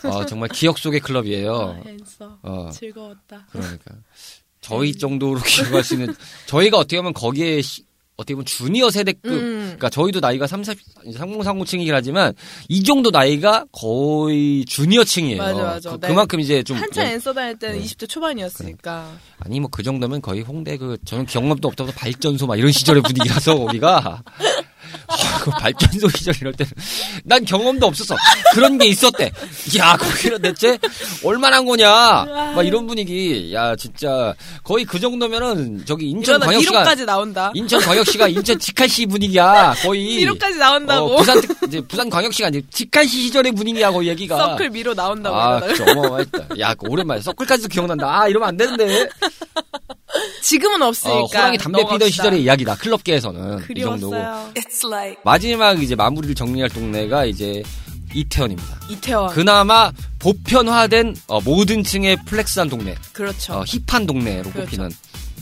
어, 0.04 0.26
정말 0.26 0.50
기억 0.50 0.78
속의 0.78 1.00
클럽이에요. 1.00 1.82
아, 2.22 2.38
어, 2.44 2.70
즐거웠다. 2.72 3.48
그러니까 3.52 3.96
저희 4.62 4.94
정도로 4.98 5.40
기억할 5.46 5.84
수 5.84 5.94
있는 5.96 6.14
저희가 6.46 6.78
어떻게 6.78 6.98
보면 6.98 7.14
거기에 7.14 7.62
시- 7.62 7.87
어떻게 8.18 8.34
보면 8.34 8.46
주니어 8.46 8.90
세대급 8.90 9.32
음. 9.32 9.62
그러니까 9.66 9.90
저희도 9.92 10.20
나이가 10.22 10.48
30, 10.48 10.76
3030층이긴 11.06 11.92
하지만 11.92 12.34
이 12.68 12.82
정도 12.84 13.12
나이가 13.12 13.66
거의 13.72 14.66
주니어층이에요. 14.66 15.38
맞아, 15.38 15.64
맞아. 15.64 15.90
그, 15.92 16.00
네. 16.02 16.08
그만큼 16.08 16.40
이제 16.40 16.64
좀 16.64 16.78
한참 16.78 17.06
연- 17.06 17.12
앤서 17.14 17.34
다닐 17.34 17.60
때는 17.60 17.78
네. 17.80 17.86
20대 17.86 18.10
초반이었으니까. 18.10 19.12
아니 19.40 19.60
뭐 19.60 19.70
그 19.72 19.84
정도면 19.84 20.22
거의 20.24 20.42
홍대 20.42 20.76
그 20.78 20.98
저는 21.06 21.28
경험도 21.28 21.68
없다고 21.68 21.92
발전소 21.92 22.48
막 22.48 22.58
이런 22.58 22.72
시절의 22.72 23.04
분위기라서 23.04 23.56
거기가 23.60 24.24
어, 25.08 25.16
그 25.42 25.52
발전소 25.52 26.10
시절 26.10 26.36
이럴 26.42 26.54
때는 26.54 26.72
난 27.24 27.44
경험도 27.46 27.86
없었어 27.88 28.16
그런 28.54 28.78
게 28.78 28.86
있었대 28.88 29.32
야 29.78 29.96
거기는 29.98 30.42
대체 30.42 30.78
얼마나 31.24 31.58
한 31.58 31.66
거냐 31.66 31.88
막 32.56 32.64
이런 32.66 32.86
분위기 32.88 33.54
야 33.54 33.76
진짜 33.76 34.34
거의 34.64 34.84
그 34.86 35.00
정도면은 35.00 35.84
저기 35.86 36.10
인천 36.10 36.40
광역시가 36.40 36.84
1호까지 36.84 37.06
나온다. 37.06 37.52
인천 37.54 37.80
광역시가 37.82 38.28
인천 38.28 38.60
직할시 38.60 39.06
분위기야 39.06 39.74
거의 39.82 40.26
1호까지 40.26 40.58
나온다고. 40.58 41.14
어, 41.14 41.18
부산 41.18 41.42
특- 41.42 41.58
이제 41.68 41.82
부산 41.82 42.10
광역시가 42.10 42.48
아니고 42.48 42.68
직할시 42.72 43.24
시절의 43.24 43.52
분위기야 43.54 43.92
거기 43.92 44.08
얘기가 44.10 44.38
서클 44.38 44.70
미로 44.72 44.94
나온다고 44.94 45.36
아. 45.36 45.62
진짜 45.68 45.92
어마어마했다. 45.92 46.60
야, 46.60 46.74
그 46.74 46.88
오랜만에 46.90 47.22
서클까지도 47.22 47.70
기억난다. 47.70 48.08
아, 48.22 48.28
이러면 48.28 48.50
안 48.50 48.58
되는데. 48.58 49.08
지금은 50.42 50.82
없으니까. 50.82 51.18
어, 51.20 51.26
호랑이 51.26 51.58
담배 51.58 51.84
피던. 51.90 52.10
시절의 52.10 52.44
이야기다. 52.44 52.76
클럽계에서는. 52.78 53.66
이 53.76 53.82
정도고. 53.82 54.12
그리웠어요. 54.12 55.16
마지막 55.24 55.82
이제 55.82 55.96
마무리를 55.96 56.36
정리할 56.36 56.70
동네가 56.70 57.26
이제 57.26 57.64
이태원입니다. 58.14 58.80
이태원. 58.90 59.34
그나마 59.34 59.92
보편화된 60.20 61.16
어, 61.28 61.42
모든 61.42 61.84
층의 61.84 62.18
flex한 62.26 62.70
동네, 62.70 62.96
그렇죠. 63.14 63.54
어, 63.54 63.64
hip한 63.66 64.06
동네로 64.08 64.50
그렇죠. 64.52 64.62
꼽히는. 64.70 64.92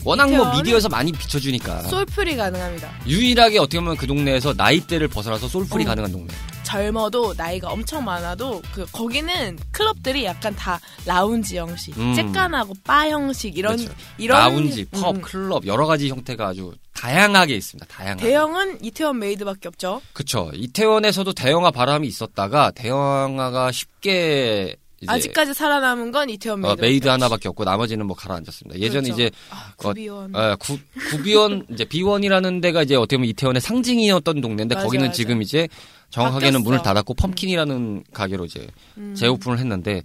워낙 0.04 0.30
뭐 0.30 0.52
미디어에서 0.56 0.88
많이 0.88 1.10
비춰주니까 1.10 1.82
솔플이 1.82 2.36
가능합니다. 2.36 2.90
유일하게 3.08 3.58
어떻게 3.58 3.80
보면 3.80 3.96
그 3.96 4.06
동네에서 4.06 4.54
나이대를 4.56 5.08
벗어나서 5.08 5.48
솔플이 5.48 5.84
어. 5.84 5.86
가능한 5.88 6.12
동네. 6.12 6.32
젊어도 6.66 7.32
나이가 7.36 7.70
엄청 7.70 8.04
많아도 8.04 8.60
그 8.74 8.84
거기는 8.90 9.56
클럽들이 9.70 10.24
약간 10.24 10.54
다 10.56 10.80
라운지 11.06 11.56
형식, 11.56 11.96
음. 11.96 12.12
쬐깐하고 12.14 12.74
바 12.82 13.08
형식 13.08 13.56
이런 13.56 13.76
그렇죠. 13.76 13.94
이런 14.18 14.38
라운지, 14.38 14.82
음, 14.92 15.00
펍, 15.00 15.16
음. 15.16 15.20
클럽 15.22 15.64
여러 15.64 15.86
가지 15.86 16.08
형태가 16.08 16.48
아주 16.48 16.72
다양하게 16.92 17.54
있습니다. 17.54 17.86
다양하게. 17.86 18.26
대형은 18.26 18.84
이태원 18.84 19.20
메이드밖에 19.20 19.68
없죠. 19.68 20.02
그쵸. 20.12 20.50
이태원에서도 20.54 21.32
대형화 21.34 21.70
바람이 21.70 22.08
있었다가 22.08 22.72
대형화가 22.72 23.70
쉽게 23.70 24.76
아직까지 25.06 25.52
살아남은 25.54 26.10
건 26.10 26.30
이태원 26.30 26.64
어, 26.64 26.68
메이드. 26.68 26.80
메이드 26.80 27.08
하나밖에 27.08 27.48
없고 27.48 27.64
나머지는 27.64 28.06
뭐 28.06 28.16
가라앉았습니다. 28.16 28.80
예전에 28.80 29.02
그렇죠. 29.08 29.22
이제 29.22 29.30
아, 29.50 29.72
구비원. 29.76 30.34
어, 30.34 30.56
구, 30.56 30.78
구비원 31.10 31.66
이제 31.70 31.84
비원이라는 31.84 32.60
데가 32.62 32.82
이제 32.82 32.94
어떻게 32.96 33.16
보면 33.18 33.28
이태원의 33.30 33.60
상징이었던 33.60 34.40
동네인데 34.40 34.74
맞아, 34.74 34.84
거기는 34.84 35.06
맞아. 35.06 35.14
지금 35.14 35.42
이제 35.42 35.68
정확하게는 36.10 36.60
바뀌었어. 36.60 36.64
문을 36.64 36.82
닫았고 36.82 37.14
펌킨이라는 37.14 38.04
가게로 38.12 38.46
이제 38.46 38.66
음. 38.96 39.14
재오픈을 39.14 39.58
했는데 39.58 40.02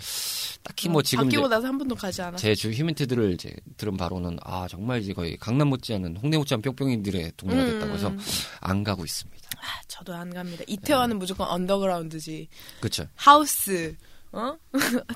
딱히 0.63 0.89
뭐 0.89 1.01
지금 1.01 1.27
이제 1.27 1.37
바뀌고 1.37 1.47
나서 1.47 1.67
한 1.67 1.77
번도 1.77 1.95
가지 1.95 2.21
않았어. 2.21 2.37
제주 2.37 2.69
휴민트들을 2.71 3.33
이제 3.33 3.53
들은 3.77 3.95
바로는 3.97 4.39
아 4.43 4.67
정말 4.69 5.01
이제 5.01 5.13
거의 5.13 5.37
강남 5.37 5.69
못지않은 5.69 6.17
홍대 6.17 6.37
못지않은 6.37 6.61
뿅뿅이들의 6.63 7.31
동네가 7.37 7.65
됐다고 7.65 7.93
해서 7.93 8.07
음. 8.09 8.19
안 8.59 8.83
가고 8.83 9.05
있습니다. 9.05 9.41
아, 9.57 9.81
저도 9.87 10.13
안 10.13 10.33
갑니다. 10.33 10.63
이태원은 10.67 11.17
무조건 11.19 11.47
언더그라운드지. 11.47 12.47
그렇죠. 12.79 13.05
하우스, 13.15 13.95
어? 14.33 14.55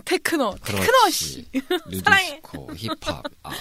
테크노, 0.04 0.56
테크노 0.64 1.10
씨. 1.10 1.46
사랑해. 2.04 2.42
힙합. 2.76 3.24
아, 3.44 3.52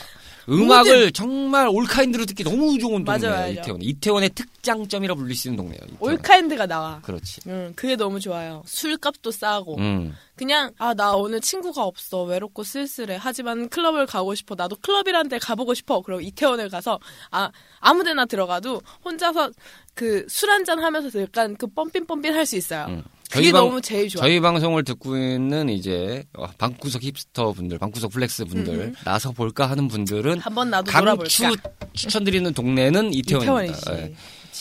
음악을 0.49 1.13
정말 1.13 1.69
all 1.69 1.88
kind로 1.88 2.27
듣기 2.27 2.45
너무 2.45 2.77
좋은 2.79 3.05
동네예요. 3.05 3.61
이태원. 3.61 3.81
이태원의 3.81 4.31
특장점이라 4.31 5.15
불릴 5.15 5.35
수 5.37 5.49
있는 5.49 5.57
동네예요. 5.59 5.81
이태원. 5.95 6.13
all 6.15 6.32
kind가 6.32 6.67
나와. 6.67 7.01
그렇지. 7.03 7.41
응, 7.47 7.73
그게 7.77 7.97
너무 7.97 8.21
좋아요. 8.21 8.63
술값도 8.67 9.31
싸고. 9.31 9.79
음. 9.79 10.15
그냥 10.37 10.73
아 10.79 10.93
나 10.95 11.13
오늘 11.13 11.41
친구가 11.41 11.85
없어 11.85 12.25
외롭고 12.25 12.65
쓸쓸해 12.65 13.19
하지만 13.21 13.69
클럽을 13.69 14.05
가고 14.07 14.35
싶어 14.35 14.57
나도 14.57 14.77
클럽이란 14.83 15.29
데 15.29 15.39
가보고 15.39 15.75
싶어 15.75 16.01
그럼 16.03 16.21
이태원을 16.23 16.69
가서 16.69 16.99
아 17.31 17.51
아무데나 17.79 18.25
들어가도 18.27 18.83
혼자서 19.05 19.51
그 19.95 20.27
술 20.29 20.51
한잔 20.51 20.81
하면서 20.81 21.09
약간 21.23 21.57
그 21.57 21.69
pumping 21.69 22.05
pumping 22.07 22.35
할 22.35 22.45
수 22.47 22.57
있어요 22.57 22.87
음. 22.89 23.05
그게 23.35 23.43
저희 23.45 23.53
방- 23.53 23.65
너무 23.65 23.81
제일 23.81 24.09
좋아 24.09 24.23
저희 24.23 24.41
방송을 24.41 24.85
듣고 24.85 25.17
있는 25.17 25.69
이제 25.69 26.25
어, 26.39 26.47
방구석 26.59 27.03
힙스터 27.03 27.53
분들, 27.53 27.79
방구석 27.79 28.13
flex 28.13 28.45
분들 28.47 28.95
나서 29.05 29.33
볼까 29.33 29.69
하는 29.69 29.89
분들은 29.89 30.39
한번 30.39 30.71
나도 30.71 30.91
강추 30.91 31.43
놀아볼까 31.45 31.71
추천드리는 31.93 32.53
동네는 32.55 33.13
이태원입니다. 33.13 33.99
예. 33.99 34.15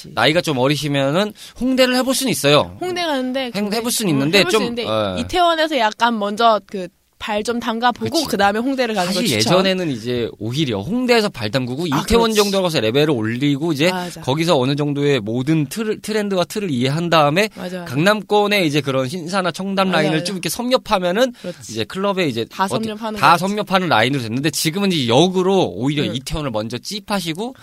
나이가 0.07 0.41
좀 0.41 0.57
어리시면은 0.57 1.33
홍대를 1.61 1.95
해볼 1.97 2.15
수는 2.15 2.31
있어요. 2.31 2.77
홍대 2.81 3.03
가는데 3.05 3.51
행- 3.55 3.71
해볼 3.71 3.91
수는 3.91 4.11
어, 4.11 4.13
있는데 4.15 4.39
해볼 4.39 4.51
수 4.51 4.57
좀, 4.57 4.63
있는데 4.63 4.85
어. 4.87 5.15
이태원에서 5.19 5.77
약간 5.77 6.17
먼저 6.17 6.59
그 6.65 6.87
발 7.23 7.41
좀 7.43 7.59
담가 7.59 7.91
보고 7.91 8.09
그치. 8.11 8.25
그 8.27 8.35
다음에 8.37 8.59
홍대를 8.59 8.95
가는 8.95 9.07
거 9.13 9.19
사실. 9.21 9.37
예전에는 9.37 9.89
이제 9.89 10.29
오히려 10.39 10.79
홍대에서 10.81 11.29
발 11.29 11.49
담그고 11.51 11.83
아, 11.91 12.01
이태원 12.01 12.31
그렇지. 12.31 12.35
정도 12.35 12.61
가서 12.61 12.79
레벨을 12.81 13.11
올리고 13.11 13.71
이제 13.73 13.91
맞아. 13.91 14.19
거기서 14.21 14.57
어느 14.59 14.75
정도의 14.75 15.19
모든 15.21 15.65
틀, 15.67 16.01
트렌드와 16.01 16.43
틀을 16.45 16.69
이해한 16.69 17.09
다음에 17.09 17.49
맞아. 17.55 17.85
강남권의 17.85 18.67
이제 18.67 18.81
그런 18.81 19.07
신사나 19.07 19.51
청담 19.51 19.87
맞아, 19.87 20.01
라인을. 20.01 20.23
좀 20.25 20.35
이렇게 20.35 20.49
섭렵하면은 20.49 21.31
그렇지. 21.41 21.71
이제 21.71 21.83
클럽에 21.85 22.27
이제 22.27 22.45
다 22.45 22.67
섭렵하는 22.67 23.19
다. 23.19 23.37
섭렵하는 23.37 23.87
라인으로 23.89 24.21
됐는데 24.21 24.49
지금은 24.49 24.91
이제 24.91 25.07
역으로 25.07 25.69
오히려 25.75 26.03
응. 26.03 26.15
이태원을 26.15 26.51
먼저 26.51 26.77
찜하시고 26.77 27.55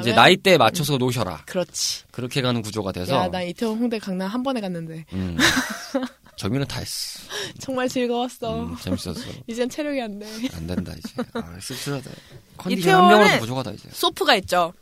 이제 0.00 0.12
나이대에 0.12 0.58
맞춰서 0.58 0.96
노셔라 0.96 1.42
그렇지. 1.46 2.02
그렇게 2.12 2.40
가는 2.42 2.60
구조가 2.62 2.92
돼서 2.92 3.14
야, 3.14 3.28
나 3.30 3.42
이태원 3.42 3.78
홍대 3.78 3.98
강남 3.98 4.28
한 4.28 4.42
번에 4.42 4.60
갔는데 4.60 5.04
음. 5.12 5.36
점유는 6.38 6.66
다 6.68 6.78
했어. 6.78 7.20
정말 7.58 7.88
즐거웠어. 7.88 8.62
음, 8.62 8.76
재밌었어. 8.80 9.20
이젠 9.48 9.68
체력이 9.68 10.00
안 10.00 10.18
돼. 10.18 10.26
안 10.54 10.66
된다 10.66 10.94
이제. 10.96 11.14
아, 11.34 11.58
씁쓸하다. 11.60 12.10
컨디션 12.56 12.94
한 12.94 13.08
병으로 13.08 13.40
부족하다 13.40 13.72
이제. 13.72 13.88
소프가 13.92 14.36
있죠. 14.36 14.72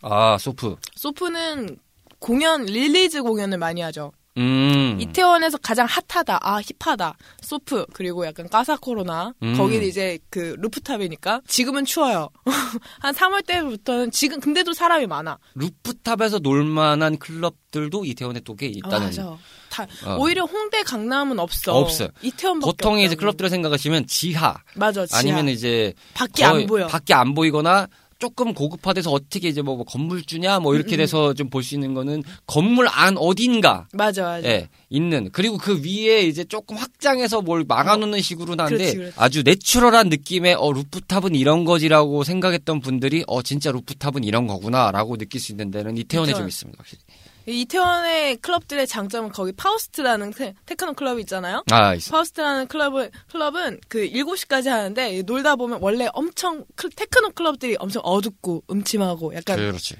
아 0.00 0.36
소프. 0.38 0.76
소프는 0.96 1.78
공연 2.18 2.64
release 2.64 3.22
공연을 3.22 3.58
많이 3.58 3.82
하죠. 3.82 4.12
음. 4.38 4.96
이태원에서 5.00 5.58
가장 5.58 5.86
핫하다, 5.86 6.38
아 6.42 6.60
hip하다, 6.80 7.16
소프 7.42 7.86
그리고 7.92 8.24
약간 8.26 8.48
까사코로나 8.48 9.34
음. 9.42 9.56
거기는 9.56 9.86
이제 9.86 10.18
그 10.30 10.56
rooftop이니까 10.58 11.42
지금은 11.46 11.84
추워요. 11.84 12.28
한 13.00 13.14
3월 13.14 13.46
때부터는 13.46 14.10
지금 14.10 14.40
근데도 14.40 14.72
사람이 14.72 15.06
많아. 15.06 15.38
루프탑에서 15.54 16.38
놀만한 16.38 17.18
클럽들도 17.18 18.04
이태원에 18.06 18.40
또꽤 18.40 18.66
아, 18.66 18.70
있다는. 18.74 19.06
맞아. 19.06 19.36
다 19.70 19.86
어. 20.06 20.16
오히려 20.18 20.44
홍대 20.44 20.82
강남은 20.82 21.38
없어. 21.38 21.74
없어요. 21.74 22.08
이태원밖에 22.22 22.66
보통의 22.70 23.06
이제. 23.06 23.14
클럽들을 23.14 23.48
생각하시면 23.50 24.06
지하, 24.06 24.54
맞아. 24.74 25.04
지하. 25.06 25.18
아니면 25.20 25.48
이제 25.48 25.94
거의 26.14 26.44
안 26.44 26.66
보여. 26.66 26.86
밖에 26.86 27.14
안 27.14 27.34
보이거나 27.34 27.86
조금 28.22 28.54
고급화돼서 28.54 29.10
어떻게 29.10 29.48
이제 29.48 29.62
뭐, 29.62 29.74
뭐 29.74 29.84
건물주냐 29.84 30.60
뭐 30.60 30.72
음, 30.72 30.76
이렇게 30.76 30.96
돼서 30.96 31.34
좀 31.34 31.50
볼 31.50 31.64
수 31.64 31.74
있는 31.74 31.92
거는 31.92 32.22
건물 32.46 32.86
안 32.88 33.16
어딘가 33.18 33.88
맞아, 33.92 34.22
맞아. 34.22 34.46
예, 34.48 34.68
있는 34.90 35.28
그리고 35.32 35.58
그 35.58 35.82
위에 35.84 36.22
이제 36.22 36.44
조금 36.44 36.76
확장해서 36.76 37.42
뭘 37.42 37.64
막아놓는 37.66 38.20
식으로 38.22 38.54
그렇지, 38.54 38.96
그렇지. 38.96 39.12
아주 39.16 39.42
내추럴한 39.42 40.08
느낌의 40.08 40.54
어 40.54 40.70
루프탑은 40.72 41.34
이런 41.34 41.64
거지라고 41.64 42.22
생각했던 42.22 42.80
분들이 42.80 43.24
어 43.26 43.42
진짜 43.42 43.72
루프탑은 43.72 44.22
이런 44.22 44.46
거구나라고 44.46 45.16
느낄 45.16 45.40
수 45.40 45.50
있는 45.50 45.72
데는 45.72 45.96
이태원에 45.96 46.30
이태원. 46.30 46.42
좀 46.42 46.48
있습니다 46.48 46.76
확실히 46.78 47.02
이 47.46 47.62
이태원의 47.62 48.36
클럽들의 48.36 48.86
장점은 48.86 49.30
거기 49.30 49.52
파우스트라는 49.52 50.32
테, 50.32 50.54
테크노 50.66 50.94
클럽이 50.94 51.20
있잖아요. 51.22 51.64
아 51.70 51.94
있어 51.94 52.10
파우스트라는 52.12 52.66
클럽은 52.68 53.10
클럽은 53.30 53.80
그 53.88 54.08
7시까지 54.08 54.68
하는데 54.68 55.22
놀다 55.22 55.56
보면 55.56 55.78
원래 55.82 56.08
엄청 56.12 56.64
클- 56.76 56.90
테크노 56.90 57.30
클럽들이 57.30 57.76
엄청 57.78 58.02
어둡고 58.04 58.64
음침하고 58.70 59.34
약간 59.34 59.56
그렇지 59.56 59.96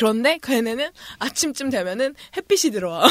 그런데 0.00 0.38
걔네는 0.42 0.88
아침쯤 1.18 1.68
되면은 1.68 2.14
햇빛이 2.34 2.72
들어와. 2.72 3.06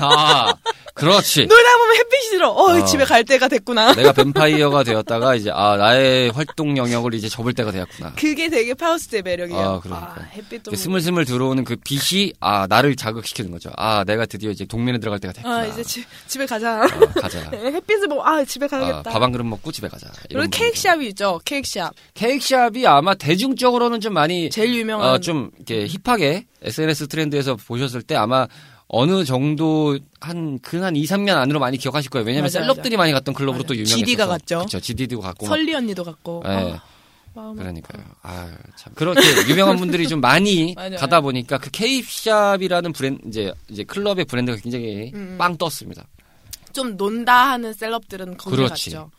아 0.00 0.54
그렇지 0.94 1.46
놀다 1.46 1.78
보면 1.78 1.96
햇빛이 1.96 2.30
들어. 2.30 2.50
어, 2.50 2.78
어. 2.78 2.84
집에 2.84 3.04
갈 3.04 3.24
때가 3.24 3.48
됐구나. 3.48 3.94
내가 3.94 4.12
뱀파이어가 4.12 4.84
되었다가 4.84 5.34
이제 5.34 5.50
아 5.52 5.76
나의 5.76 6.30
활동 6.30 6.76
영역을 6.76 7.14
이제 7.14 7.28
접을 7.28 7.54
때가 7.54 7.72
되었구나 7.72 8.12
그게 8.16 8.48
되게 8.48 8.74
파우스트의 8.74 9.22
매력이에요. 9.22 9.60
아, 9.60 9.80
그러니까. 9.80 10.28
햇빛도 10.32 10.70
이렇게 10.70 10.76
스물스물 10.76 11.24
들어오는 11.24 11.64
그 11.64 11.74
빛이 11.76 12.34
아 12.38 12.66
나를 12.68 12.94
자극시키는 12.94 13.50
거죠 13.50 13.70
아 13.76 14.04
내가 14.04 14.26
드디어 14.26 14.50
이제 14.50 14.64
동면에 14.66 14.98
들어갈 14.98 15.18
때가 15.18 15.32
됐구나 15.32 15.56
아, 15.56 15.66
이제 15.66 15.82
집, 15.82 16.04
집에 16.28 16.46
가자. 16.46 16.82
어, 16.84 17.20
가자 17.20 17.40
햇빛을 17.52 18.06
보고 18.08 18.24
아, 18.24 18.44
집에 18.44 18.68
가야겠다. 18.68 19.10
밥 19.10 19.20
한 19.20 19.32
그릇 19.32 19.42
먹고 19.44 19.72
집에 19.72 19.88
가자 19.88 20.06
그리고 20.28 20.46
케이크샵이 20.50 21.08
있죠. 21.08 21.40
케이크샵. 21.44 21.92
케이크샵이 22.14 22.86
아마 22.86 23.14
대중적으로는 23.14 24.00
좀 24.00 24.14
많이 24.14 24.50
제일 24.50 24.74
유명한 24.76 25.08
어, 25.10 25.18
좀 25.18 25.50
이렇게 25.56 25.79
힙하게 25.88 26.46
SNS 26.62 27.08
트렌드에서 27.08 27.56
보셨을 27.56 28.02
때 28.02 28.14
아마 28.16 28.46
어느 28.88 29.24
정도 29.24 29.98
한 30.20 30.58
근 30.62 30.82
한 30.82 30.96
2, 30.96 31.04
3년 31.04 31.36
안으로 31.36 31.60
많이 31.60 31.78
기억하실 31.78 32.10
거예요. 32.10 32.26
왜냐면 32.26 32.44
맞아, 32.46 32.58
셀럽들이 32.60 32.96
많이 32.96 33.12
갔던 33.12 33.34
클럽으로 33.34 33.58
맞아. 33.62 33.68
또 33.68 33.74
유명했어서. 33.74 33.96
GD 33.98 34.16
가 34.16 34.26
갔죠. 34.26 34.58
그렇죠. 34.58 34.80
GD도 34.80 35.20
갔고. 35.20 35.46
설리 35.46 35.74
언니도 35.74 36.02
갔고. 36.04 36.42
네. 36.44 36.76
아, 37.36 37.54
그러니까요. 37.56 38.02
아, 38.22 38.50
참. 38.76 38.92
그렇게 38.96 39.20
유명한 39.48 39.76
분들이 39.76 40.08
좀 40.08 40.20
많이. 40.20 40.74
가다 40.98 41.20
보니까 41.20 41.58
그 41.58 41.70
케이크샵이라는 41.70 42.92
브랜드 42.92 43.28
이제 43.28 43.52
이제 43.68 43.84
클럽의 43.84 44.24
브랜드가 44.24 44.58
굉장히 44.60 45.12
음. 45.14 45.36
빵 45.38 45.56
떴습니다. 45.56 46.04
좀 46.72 46.96
논다 46.96 47.50
하는 47.52 47.72
셀럽들은 47.72 48.36
거기 48.36 48.56
그렇지. 48.56 48.90
갔죠. 48.90 49.10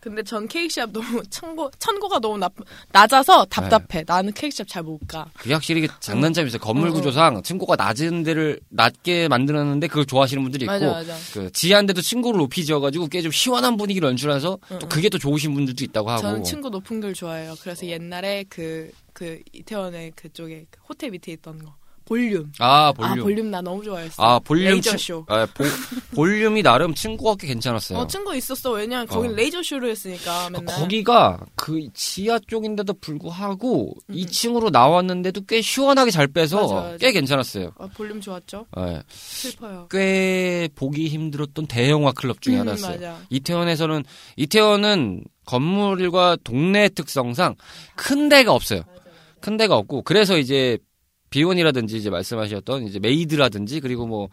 근데 0.00 0.22
전 0.22 0.48
케이크샵 0.48 0.90
너무 0.92 1.22
천고 1.28 1.70
천고가 1.78 2.18
너무 2.20 2.38
나, 2.38 2.48
낮아서 2.90 3.44
답답해. 3.44 4.02
나는 4.06 4.32
케이크샵 4.32 4.66
잘 4.66 4.82
못 4.82 4.98
가. 5.06 5.26
그게 5.38 5.52
확실히 5.52 5.82
이게 5.84 5.92
장단점이 6.00 6.48
있어요. 6.48 6.58
건물 6.60 6.88
어, 6.88 6.90
어. 6.90 6.94
구조상 6.94 7.42
층고가 7.42 7.76
낮은 7.76 8.22
데를 8.22 8.58
낮게 8.70 9.28
만들었는데 9.28 9.88
그걸 9.88 10.06
좋아하시는 10.06 10.42
분들이 10.42 10.64
있고 10.64 10.72
맞아 10.72 10.86
맞아. 10.92 11.14
그 11.34 11.52
지하인데도 11.52 12.00
층고를 12.00 12.38
높이 12.38 12.64
지어가지고 12.64 13.08
꽤 13.08 13.20
좀 13.20 13.30
시원한 13.30 13.76
분위기를 13.76 14.08
연출해서 14.08 14.58
응, 14.72 14.78
또 14.78 14.86
응. 14.86 14.88
그게 14.88 15.10
또 15.10 15.18
좋으신 15.18 15.52
분들도 15.52 15.84
있다고 15.84 16.10
하고. 16.10 16.22
저는 16.22 16.44
친구 16.44 16.70
높은 16.70 17.00
델 17.00 17.12
좋아해요. 17.12 17.54
그래서 17.60 17.84
옛날에 17.86 18.44
그그 18.48 19.40
이태원의 19.52 20.12
그쪽에 20.16 20.64
그 20.70 20.80
호텔 20.88 21.10
밑에 21.10 21.32
있던 21.32 21.62
거 21.62 21.74
볼륨. 22.10 22.50
아 22.58 22.90
볼륨. 22.92 23.12
아 23.12 23.22
볼륨 23.22 23.50
나 23.52 23.60
너무 23.60 23.84
좋아했어. 23.84 24.20
아, 24.20 24.40
볼륨 24.40 24.72
레이저 24.72 24.90
층- 24.90 24.98
쇼. 24.98 25.24
아, 25.28 25.46
보, 25.46 25.62
볼륨이 26.16 26.60
나름 26.60 26.92
층고가 26.92 27.36
꽤 27.38 27.46
괜찮았어요. 27.46 28.00
어 28.00 28.06
층고 28.08 28.34
있었어. 28.34 28.72
왜냐면 28.72 29.06
거긴 29.06 29.30
어. 29.30 29.34
레이저 29.36 29.62
쇼를 29.62 29.90
했으니까 29.90 30.48
그 30.48 30.58
맨날. 30.58 30.74
거기가 30.76 31.38
그 31.54 31.86
지하 31.94 32.40
쪽인데도 32.40 32.94
불구하고 32.94 33.94
음. 34.08 34.14
2층으로 34.14 34.72
나왔는데도 34.72 35.42
꽤 35.46 35.62
시원하게 35.62 36.10
잘 36.10 36.26
빼서 36.26 36.62
맞아, 36.62 36.74
맞아. 36.74 36.96
꽤 36.96 37.12
괜찮았어요. 37.12 37.74
아, 37.78 37.86
볼륨 37.96 38.20
좋았죠. 38.20 38.66
예. 38.78 39.02
슬퍼요. 39.08 39.86
꽤 39.88 40.68
보기 40.74 41.06
힘들었던 41.06 41.68
대형화 41.68 42.10
클럽 42.10 42.42
중에 42.42 42.56
음, 42.56 42.60
하나였어요. 42.62 42.94
맞아. 42.96 43.18
이태원에서는 43.30 44.02
이태원은 44.34 45.22
건물과 45.46 46.38
동네 46.42 46.88
특성상 46.88 47.54
큰 47.94 48.28
데가 48.28 48.52
없어요. 48.52 48.82
큰 49.40 49.56
데가 49.56 49.76
없고 49.76 50.02
그래서 50.02 50.36
이제 50.38 50.76
비원이라든지 51.30 51.96
이제 51.96 52.10
말씀하셨던 52.10 52.84
이제 52.84 52.98
메이드라든지 52.98 53.80
그리고 53.80 54.06
뭐 54.06 54.28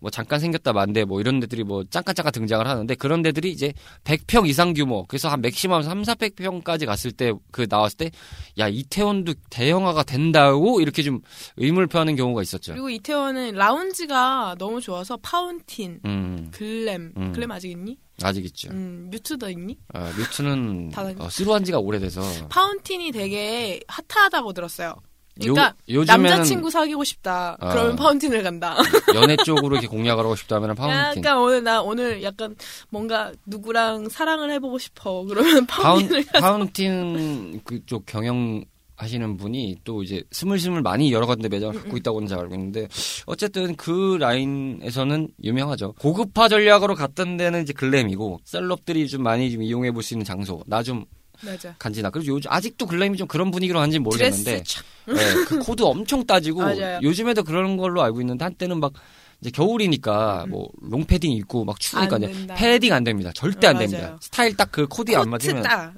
뭐 0.00 0.10
잠깐 0.10 0.38
생겼다 0.38 0.72
만데 0.72 1.04
뭐 1.04 1.20
이런 1.20 1.40
데들이 1.40 1.64
뭐 1.64 1.84
잠깐 1.90 2.14
잠깐 2.14 2.32
등장을 2.32 2.66
하는데 2.66 2.94
그런 2.94 3.22
데들이 3.22 3.50
이제 3.50 3.72
100평 4.04 4.48
이상 4.48 4.72
규모 4.72 5.04
그래서 5.06 5.28
한 5.28 5.40
맥시멈 5.40 5.82
3, 5.82 6.02
400평까지 6.02 6.86
갔을 6.86 7.12
때 7.12 7.32
그 7.50 7.66
나왔을 7.68 7.96
때 7.98 8.10
야 8.58 8.68
이태원도 8.68 9.34
대형화가 9.50 10.02
된다고 10.04 10.80
이렇게 10.80 11.02
좀 11.02 11.20
의문을 11.56 11.86
표하는 11.86 12.16
경우가 12.16 12.42
있었죠. 12.42 12.72
그리고 12.72 12.90
이태원은 12.90 13.54
라운지가 13.54 14.56
너무 14.58 14.80
좋아서 14.80 15.16
파운틴, 15.18 16.00
음 16.04 16.50
글램, 16.52 17.12
음. 17.16 17.32
글램 17.32 17.50
아직 17.50 17.70
있니? 17.70 17.98
아직 18.22 18.44
있죠. 18.46 18.70
음, 18.70 19.08
뮤트도 19.10 19.50
있니? 19.50 19.78
아, 19.92 20.10
뮤트는 20.16 20.90
다 20.90 21.02
어, 21.18 21.28
through한 21.28 21.64
지가 21.64 21.78
오래돼서 21.78 22.22
파운틴이 22.48 23.12
되게 23.12 23.80
핫하다고 23.88 24.52
들었어요. 24.52 24.96
그러니까 25.40 25.74
요, 25.90 26.04
남자친구 26.04 26.70
사귀고 26.70 27.04
싶다. 27.04 27.56
아. 27.60 27.70
그러면 27.70 27.96
파운틴을 27.96 28.42
간다. 28.42 28.76
연애 29.14 29.36
쪽으로 29.36 29.76
이렇게 29.76 29.86
공략을 29.86 30.24
하고 30.24 30.34
싶다면 30.36 30.74
파운틴. 30.74 31.22
약간 31.24 31.38
오늘 31.38 31.62
나 31.62 31.80
오늘 31.82 32.22
약간 32.22 32.56
뭔가 32.90 33.32
누구랑 33.46 34.08
사랑을 34.08 34.50
해보고 34.52 34.78
싶어. 34.78 35.24
그러면 35.24 35.66
파운, 35.66 36.00
파운틴을 36.08 36.24
파운틴 36.40 37.60
그쪽 37.64 38.04
경영 38.06 38.64
하시는 38.96 39.36
분이 39.36 39.76
또 39.84 40.02
이제 40.02 40.24
스물스물 40.32 40.82
많이 40.82 41.12
여러 41.12 41.24
군데 41.26 41.48
매장을 41.48 41.72
음, 41.72 41.80
갖고 41.82 41.96
있다고는 41.98 42.26
잘 42.26 42.40
알고 42.40 42.54
있는데 42.56 42.88
어쨌든 43.26 43.76
그 43.76 44.16
라인에서는 44.18 45.28
유명하죠. 45.44 45.92
고급화 46.00 46.48
전략으로 46.48 46.96
갔던 46.96 47.36
데는 47.36 47.62
이제 47.62 47.72
글램이고 47.72 48.40
셀럽들이 48.44 49.06
좀 49.06 49.22
많이 49.22 49.52
좀 49.52 49.62
이용해 49.62 49.92
볼 49.92 50.02
수 50.02 50.14
있는 50.14 50.24
장소. 50.24 50.62
나 50.66 50.82
좀 50.82 51.04
맞아. 51.40 51.74
간지나. 51.78 52.10
그리고 52.10 52.34
요즘 52.36 52.50
아직도 52.50 52.86
글램이 52.86 53.16
좀 53.16 53.28
그런 53.28 53.50
분위기로 53.50 53.78
하는지 53.78 53.98
모르겠는데. 53.98 54.62
네, 55.06 55.14
그 55.46 55.58
코드 55.60 55.82
엄청 55.82 56.26
따지고 56.26 56.60
맞아요. 56.62 57.00
요즘에도 57.02 57.42
그런 57.44 57.76
걸로 57.76 58.02
알고 58.02 58.20
있는데 58.20 58.44
한때는 58.44 58.80
막 58.80 58.92
이제 59.40 59.50
겨울이니까 59.50 60.46
뭐 60.48 60.68
롱패딩 60.82 61.30
입고 61.32 61.64
막 61.64 61.78
추우니까 61.78 62.16
안. 62.16 62.46
패딩 62.56 62.92
안 62.92 63.04
됩니다. 63.04 63.30
절대 63.34 63.68
안 63.68 63.74
맞아요. 63.74 63.88
됩니다. 63.88 64.16
스타일 64.20 64.56
딱 64.56 64.68
그 64.72 64.86
코디 64.88 65.14
안 65.16 65.30
맞으면 65.30 65.62
딱. 65.62 65.92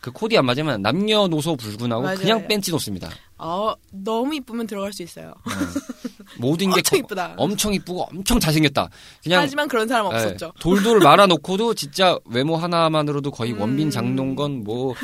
그 0.00 0.10
코디 0.10 0.36
안 0.38 0.46
맞으면 0.46 0.80
남녀노소 0.82 1.56
불구하고. 1.56 2.02
그냥 2.16 2.46
뺀찌 2.48 2.70
놓습니다. 2.70 3.10
어, 3.42 3.72
너무 3.90 4.34
이쁘면 4.34 4.66
들어갈 4.66 4.92
수 4.92 5.02
있어요. 5.02 5.32
네. 5.46 5.54
모든 6.38 6.68
게 6.70 6.76
엄청 6.80 6.98
거- 6.98 7.04
이쁘다. 7.04 7.34
엄청 7.38 7.74
이쁘고 7.74 8.02
엄청 8.04 8.38
잘생겼다. 8.40 8.88
그냥 9.22 9.42
하지만 9.42 9.66
그런 9.68 9.88
사람 9.88 10.06
예, 10.12 10.16
없었죠. 10.16 10.52
돌돌 10.60 11.00
말아놓고도 11.00 11.72
진짜 11.74 12.18
외모 12.26 12.56
하나만으로도 12.56 13.30
거의 13.30 13.52
음. 13.52 13.60
원빈 13.60 13.90
장동건 13.90 14.62
뭐 14.64 14.94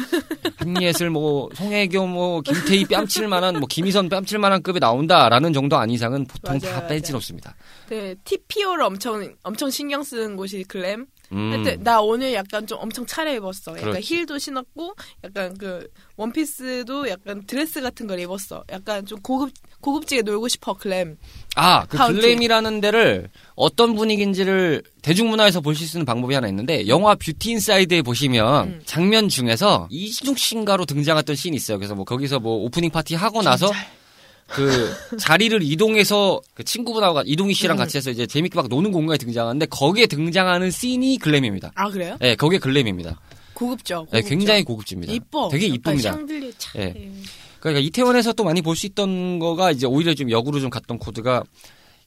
한예슬 0.56 1.08
뭐 1.10 1.48
송혜교 1.54 2.06
뭐 2.06 2.40
김태희 2.42 2.84
뺨칠 2.86 3.26
만한 3.28 3.58
뭐 3.58 3.66
김희선 3.68 4.08
뺨칠 4.10 4.38
만한 4.38 4.62
급에 4.62 4.78
나온다라는 4.80 5.52
정도 5.54 5.76
아닌 5.78 5.94
이상은 5.94 6.26
보통 6.26 6.58
맞아요, 6.58 6.60
다 6.60 6.76
맞아요. 6.80 6.88
벤치 6.88 7.12
놓습니다. 7.26 7.54
네, 7.88 8.14
TPO를 8.24 8.82
엄청 8.84 9.34
엄청 9.42 9.70
신경 9.70 10.02
쓰는 10.02 10.36
곳이 10.36 10.64
글램. 10.64 11.06
음. 11.32 11.52
하여튼 11.52 11.82
나 11.82 12.00
오늘 12.00 12.32
약간 12.34 12.66
좀 12.66 12.78
엄청 12.80 13.04
차려입었어. 13.04 13.72
약간 13.72 13.90
그렇지. 13.90 14.14
힐도 14.14 14.38
신었고 14.38 14.94
약간 15.24 15.56
그 15.58 15.86
원피스도 16.16 17.08
약간 17.08 17.44
드레스 17.46 17.80
같은 17.80 18.06
걸 18.06 18.20
입었어. 18.20 18.64
약간 18.70 19.04
좀 19.04 19.20
고급 19.20 19.50
고급지게 19.80 20.22
놀고 20.22 20.48
싶어 20.48 20.74
글램. 20.74 21.16
아, 21.56 21.84
그 21.86 21.96
카운티. 21.96 22.20
글램이라는 22.20 22.80
데를 22.80 23.28
어떤 23.54 23.94
분위기인지를 23.94 24.82
대중문화에서 25.02 25.60
보실 25.60 25.86
수 25.86 25.96
있는 25.98 26.06
방법이 26.06 26.34
하나 26.34 26.48
있는데 26.48 26.86
영화 26.88 27.14
뷰티 27.14 27.50
인사이드에 27.50 28.02
보시면 28.02 28.68
음. 28.68 28.82
장면 28.84 29.28
중에서 29.28 29.88
씨인가로 29.90 30.86
등장했던 30.86 31.34
씬이 31.36 31.56
있어요. 31.56 31.78
그래서 31.78 31.94
뭐 31.94 32.04
거기서 32.04 32.38
뭐 32.38 32.64
오프닝 32.64 32.90
파티 32.90 33.14
하고 33.14 33.42
나서 33.42 33.70
그 34.48 34.94
자리를 35.18 35.60
이동해서 35.62 36.40
그 36.54 36.62
친구분하고 36.64 37.22
이동휘 37.26 37.52
씨랑 37.54 37.76
음. 37.76 37.78
같이 37.78 37.96
해서 37.96 38.10
이제 38.10 38.26
재밌게 38.26 38.54
막 38.54 38.68
노는 38.68 38.92
공간에 38.92 39.18
등장하는데 39.18 39.66
거기에 39.66 40.06
등장하는 40.06 40.70
씬이 40.70 41.18
글램입니다. 41.18 41.72
아 41.74 41.90
그래요? 41.90 42.16
네, 42.20 42.36
거기에 42.36 42.58
글램입니다. 42.58 43.20
고급죠. 43.54 44.06
네, 44.12 44.20
고급죠. 44.20 44.28
굉장히 44.28 44.62
고급집니다. 44.64 45.12
이뻐. 45.12 45.48
되게 45.50 45.66
이쁩니다. 45.66 46.12
샹들리에 46.12 46.52
차. 46.58 46.78
예. 46.78 47.10
그러니까 47.60 47.80
이태원에서 47.80 48.34
또 48.34 48.44
많이 48.44 48.62
볼 48.62 48.76
수 48.76 48.86
있던 48.86 49.38
거가 49.40 49.72
이제 49.72 49.86
오히려 49.86 50.14
좀 50.14 50.30
역으로 50.30 50.60
좀 50.60 50.70
갔던 50.70 50.98
코드가 50.98 51.42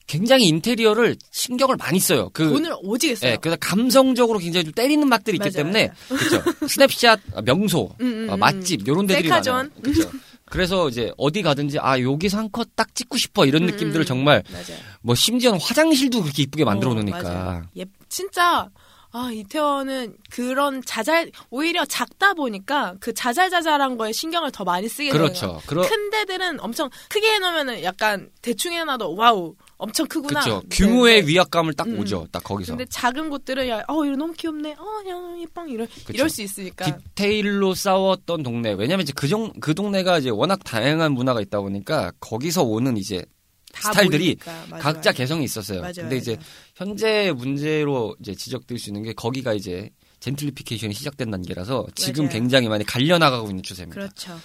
굉장히 0.07 0.47
인테리어를 0.47 1.17
신경을 1.31 1.75
많이 1.75 1.99
써요. 1.99 2.29
그 2.33 2.47
돈을 2.49 2.71
오지게 2.81 3.15
써요. 3.15 3.31
예, 3.33 3.37
그래서 3.39 3.57
감성적으로 3.59 4.39
굉장히 4.39 4.63
좀 4.63 4.73
때리는 4.73 5.07
맛들이 5.07 5.35
있기 5.35 5.49
맞아요, 5.49 5.51
때문에 5.53 5.91
그렇죠. 6.07 6.67
스냅샷, 6.67 7.19
아, 7.35 7.41
명소, 7.41 7.91
음, 8.01 8.05
음, 8.05 8.29
어, 8.29 8.33
음. 8.33 8.39
맛집 8.39 8.87
이런 8.87 9.05
데들이. 9.05 9.27
많아요. 9.29 9.67
그렇죠. 9.83 10.09
그래서 10.49 10.89
이제 10.89 11.11
어디 11.17 11.41
가든지 11.41 11.79
아 11.79 11.99
여기서 11.99 12.37
한컷딱 12.37 12.95
찍고 12.95 13.17
싶어 13.17 13.45
이런 13.45 13.63
음, 13.63 13.67
느낌들을 13.67 14.03
음, 14.03 14.05
정말 14.05 14.43
맞아요. 14.51 14.79
뭐 15.01 15.15
심지어는 15.15 15.59
화장실도 15.59 16.21
그렇게 16.21 16.43
이쁘게 16.43 16.65
만들어 16.65 16.91
어, 16.91 16.93
놓으니까 16.95 17.21
맞아요. 17.21 17.63
예, 17.77 17.85
진짜 18.09 18.69
아 19.11 19.31
이태원은 19.31 20.17
그런 20.29 20.83
자잘 20.83 21.31
오히려 21.49 21.83
작다 21.85 22.33
보니까 22.33 22.95
그 22.99 23.13
자잘자잘한 23.13 23.97
거에 23.97 24.11
신경을 24.11 24.51
더 24.51 24.63
많이 24.63 24.87
쓰게 24.87 25.11
되는 25.11 25.25
그렇죠. 25.25 25.61
그러 25.65 25.81
큰 25.81 26.09
데들은 26.11 26.59
엄청 26.59 26.89
크게 27.09 27.33
해놓으면은 27.33 27.83
약간 27.83 28.29
대충 28.41 28.73
해놔도 28.73 29.15
wow 29.15 29.55
엄청 29.79 30.05
크구나. 30.07 30.41
그렇죠. 30.41 30.61
네, 30.61 30.67
규모의 30.75 31.21
네. 31.23 31.27
위압감을 31.29 31.73
딱 31.73 31.87
음. 31.87 31.97
오죠. 31.99 32.27
딱 32.31 32.43
거기서. 32.43 32.73
근데 32.73 32.85
작은 32.89 33.29
곳들은 33.29 33.67
야, 33.69 33.81
어 33.87 34.05
이거 34.05 34.15
너무 34.15 34.33
귀엽네. 34.33 34.73
어, 34.73 35.09
야, 35.09 35.41
예뻐 35.41 35.65
이럴 35.65 35.87
이럴 36.09 36.29
수 36.29 36.41
있으니까. 36.41 36.85
디테일로 37.15 37.73
싸웠던 37.73 38.43
동네. 38.43 38.73
왜냐면 38.73 39.03
이제 39.03 39.13
그정 39.15 39.51
그 39.61 39.73
동네가 39.73 40.19
이제 40.19 40.29
워낙 40.29 40.59
다양한 40.63 41.13
문화가 41.13 41.41
있다 41.41 41.61
보니까 41.61 42.11
거기서 42.19 42.63
오는 42.63 42.97
이제 42.97 43.25
다 43.71 43.91
스타일들이. 43.93 44.37
맞아, 44.45 44.77
각자 44.83 45.09
맞아. 45.09 45.11
개성이 45.13 45.45
있었어요. 45.45 45.79
맞아요, 45.79 45.93
근데 45.95 46.17
이제. 46.17 46.37
현재 46.75 47.33
문제로 47.35 48.15
이제 48.21 48.35
지적될 48.35 48.77
수 48.79 48.89
있는 48.89 49.03
게 49.03 49.13
거기가 49.13 49.53
이제 49.53 49.89
젠틀리피케이션이 50.19 50.93
시작된 50.93 51.31
단계라서 51.31 51.87
지금. 51.95 52.27
굉장히 52.29 52.67
많이 52.67 52.83
갈려나가고 52.85 53.49
있는 53.49 53.63
추세입니다. 53.63 53.99
그렇죠. 53.99 54.37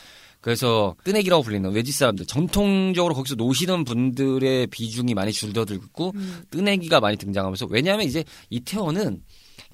그래서 0.44 0.94
뜨내기라고 1.04 1.42
불리는 1.42 1.72
외지 1.72 1.90
사람들 1.90 2.26
전통적으로 2.26 3.14
거기서 3.14 3.34
노시는 3.34 3.84
분들의 3.84 4.66
비중이 4.66 5.14
많이 5.14 5.32
줄어들고 5.32 6.12
음. 6.14 6.42
뜨내기가 6.50 7.00
많이 7.00 7.16
등장하면서 7.16 7.68
왜냐하면 7.70 8.04
이제 8.04 8.24
이태원은 8.50 9.22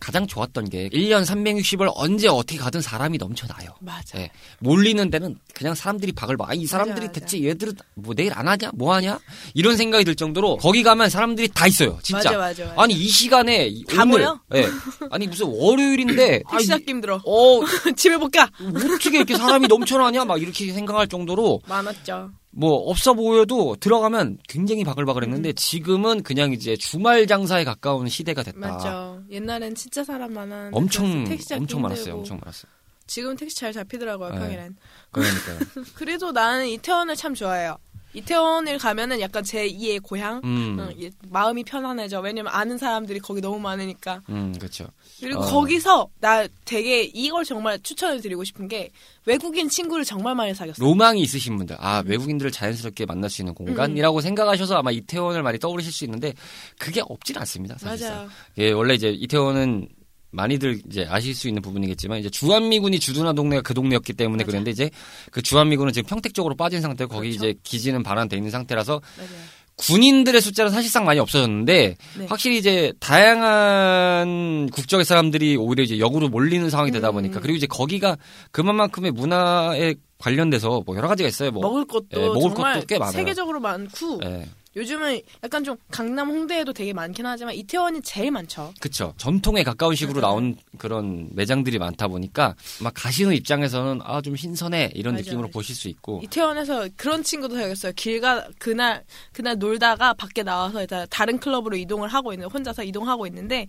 가장 0.00 0.26
좋았던 0.26 0.70
게 0.70 0.88
1년 0.88 1.24
360을 1.26 1.92
언제 1.94 2.26
어떻게 2.26 2.56
가든 2.58 2.80
사람이 2.80 3.18
넘쳐나요. 3.18 3.68
맞아. 3.80 4.18
예. 4.18 4.30
몰리는 4.60 5.10
데는 5.10 5.38
그냥 5.54 5.74
사람들이 5.74 6.12
박을 6.12 6.36
봐. 6.38 6.46
아, 6.48 6.54
이 6.54 6.64
사람들이 6.66 7.06
맞아. 7.08 7.20
대체 7.20 7.42
얘들은 7.44 7.74
뭐 7.94 8.14
내일 8.14 8.32
안 8.34 8.48
하냐? 8.48 8.70
뭐 8.74 8.94
하냐? 8.94 9.18
이런 9.54 9.76
생각이 9.76 10.04
들 10.04 10.14
정도로 10.16 10.56
거기 10.56 10.82
가면 10.82 11.10
사람들이 11.10 11.48
다 11.48 11.66
있어요. 11.66 11.98
진짜. 12.02 12.32
맞아, 12.36 12.64
맞아. 12.64 12.74
아니 12.82 12.94
이 12.94 13.06
시간에 13.08 13.66
이- 13.66 13.84
다 13.84 14.02
오늘 14.02 14.06
모여? 14.20 14.40
예. 14.54 14.66
아니 15.10 15.26
무슨 15.26 15.46
월요일인데 15.48 16.42
아, 16.46 16.50
택시 16.56 16.64
이- 16.64 16.68
잡기 16.68 16.84
힘들어. 16.88 17.20
어 17.24 17.60
집에 17.94 18.16
못 18.16 18.30
가. 18.30 18.50
어떻게 18.74 19.18
이렇게 19.18 19.36
사람이 19.36 19.68
넘쳐나냐? 19.68 20.24
막 20.24 20.40
이렇게 20.40 20.72
생각할 20.72 21.08
정도로 21.08 21.60
많았죠. 21.68 22.30
뭐 22.52 22.74
없어 22.90 23.14
보여도 23.14 23.76
들어가면 23.76 24.38
굉장히 24.48 24.82
음. 24.82 24.84
바글바글했는데 24.84 25.52
지금은 25.52 26.22
그냥 26.22 26.52
이제 26.52 26.76
주말 26.76 27.26
장사에 27.26 27.64
가까운 27.64 28.08
시대가 28.08 28.42
됐다. 28.42 28.58
맞죠. 28.58 29.22
옛날엔 29.30 29.74
진짜 29.74 30.02
사람 30.02 30.32
많았는데 30.32 30.76
엄청 30.76 31.24
택시 31.24 31.54
엄청 31.54 31.82
많았어요. 31.82 32.14
엄청 32.14 32.38
많았어요. 32.38 32.70
지금 33.06 33.36
택시 33.36 33.56
잘 33.56 33.72
잡히더라고요, 33.72 34.30
네. 34.30 34.38
평일엔. 34.38 34.76
그러니까요. 35.10 35.58
그래도 35.94 36.30
나는 36.30 36.68
이태원을 36.68 37.16
참 37.16 37.34
좋아해요. 37.34 37.76
이태원을 38.14 38.78
가면은 38.78 39.20
약간 39.20 39.44
제 39.44 39.68
2의 39.68 40.02
고향. 40.02 40.40
음, 40.44 40.78
어, 40.80 40.90
예, 41.00 41.10
마음이 41.28 41.64
편안해져. 41.64 42.20
왜냐면 42.20 42.52
아는 42.52 42.76
사람들이 42.76 43.20
거기 43.20 43.40
너무 43.40 43.60
많으니까. 43.60 44.22
음, 44.28 44.52
그렇죠. 44.58 44.88
그리고 45.20 45.40
어. 45.40 45.46
거기서 45.46 46.08
나 46.20 46.46
되게 46.64 47.02
이걸 47.02 47.44
정말 47.44 47.78
추천을 47.80 48.20
드리고 48.20 48.42
싶은 48.44 48.68
게 48.68 48.90
외국인 49.26 49.68
친구를 49.68 50.04
정말 50.04 50.34
많이 50.34 50.54
사귀었어요. 50.54 50.84
로망이 50.84 51.20
있으신 51.20 51.56
분들, 51.56 51.76
아 51.78 52.02
외국인들을 52.04 52.50
자연스럽게 52.50 53.06
만날 53.06 53.30
수 53.30 53.42
있는 53.42 53.52
음. 53.52 53.66
공간이라고 53.66 54.20
생각하셔서 54.20 54.76
아마 54.76 54.90
이태원을 54.90 55.42
많이 55.42 55.58
떠오르실 55.58 55.92
수 55.92 56.04
있는데 56.04 56.34
그게 56.78 57.02
없진 57.04 57.36
않습니다. 57.38 57.78
사실상. 57.78 58.16
맞아요. 58.16 58.28
예, 58.58 58.72
원래 58.72 58.94
이제 58.94 59.10
이태원은 59.10 59.88
많이들 60.30 60.80
이제 60.88 61.06
아실 61.08 61.34
수 61.34 61.48
있는 61.48 61.62
부분이겠지만 61.62 62.18
이제 62.18 62.30
주한미군이 62.30 63.00
주둔한 63.00 63.34
동네가 63.34 63.62
그 63.62 63.74
동네였기 63.74 64.12
때문에 64.12 64.44
맞아. 64.44 64.46
그랬는데 64.46 64.70
이제 64.70 64.90
그 65.30 65.42
주한미군은 65.42 65.92
지금 65.92 66.08
평택 66.08 66.34
쪽으로 66.34 66.54
빠진 66.54 66.80
상태고 66.80 67.14
거기 67.14 67.30
그렇죠. 67.30 67.48
이제 67.48 67.58
기지는 67.62 68.02
반환돼 68.02 68.36
있는 68.36 68.50
상태라서 68.50 69.00
맞아요. 69.16 69.30
군인들의 69.76 70.40
숫자는 70.40 70.70
사실상 70.70 71.04
많이 71.06 71.18
없어졌는데 71.20 71.96
네. 72.18 72.26
확실히 72.28 72.58
이제 72.58 72.92
다양한 73.00 74.68
국적의 74.72 75.04
사람들이 75.06 75.56
오히려 75.56 75.82
이제 75.82 75.98
역으로 75.98 76.28
몰리는 76.28 76.68
상황이 76.68 76.90
되다 76.90 77.08
음. 77.10 77.14
보니까 77.14 77.40
그리고 77.40 77.56
이제 77.56 77.66
거기가 77.66 78.16
그만큼의 78.52 79.12
문화에 79.12 79.94
관련돼서 80.18 80.82
뭐 80.84 80.96
여러 80.96 81.08
가지가 81.08 81.28
있어요. 81.28 81.50
뭐 81.50 81.62
먹을 81.62 81.86
것도 81.86 82.06
예, 82.12 82.18
먹을 82.18 82.50
것도 82.50 82.86
꽤 82.86 82.98
많아요. 82.98 83.12
세계적으로 83.12 83.58
많고 83.58 84.20
예. 84.24 84.46
요즘은 84.76 85.20
약간 85.42 85.64
좀 85.64 85.76
강남 85.90 86.28
홍대에도 86.30 86.72
되게 86.72 86.92
많긴 86.92 87.26
하지만 87.26 87.54
이태원이 87.54 88.02
제일 88.02 88.30
많죠. 88.30 88.72
그쵸. 88.80 89.12
전통에 89.16 89.64
가까운 89.64 89.96
식으로. 89.96 90.20
나온 90.20 90.56
그런 90.78 91.28
매장들이 91.32 91.78
많다 91.78 92.06
보니까 92.08 92.54
막 92.80 92.92
가시는 92.94 93.34
입장에서는 93.34 94.00
아 94.04 94.20
좀 94.20 94.36
신선해 94.36 94.92
이런 94.94 95.14
맞아요, 95.14 95.22
느낌으로 95.24 95.42
맞아요. 95.44 95.52
보실 95.52 95.74
수 95.74 95.88
있고 95.88 96.20
이태원에서 96.22 96.88
그런 96.96 97.22
친구도 97.22 97.56
생겼어요. 97.56 97.92
길가 97.96 98.46
그날 98.58 99.02
그날 99.32 99.58
놀다가 99.58 100.12
밖에 100.14 100.42
나와서 100.42 100.84
다른 101.08 101.38
클럽으로 101.40 101.76
이동을 101.76 102.08
하고 102.08 102.32
있는 102.32 102.46
혼자서 102.48 102.84
이동하고 102.84 103.26
있는데 103.26 103.66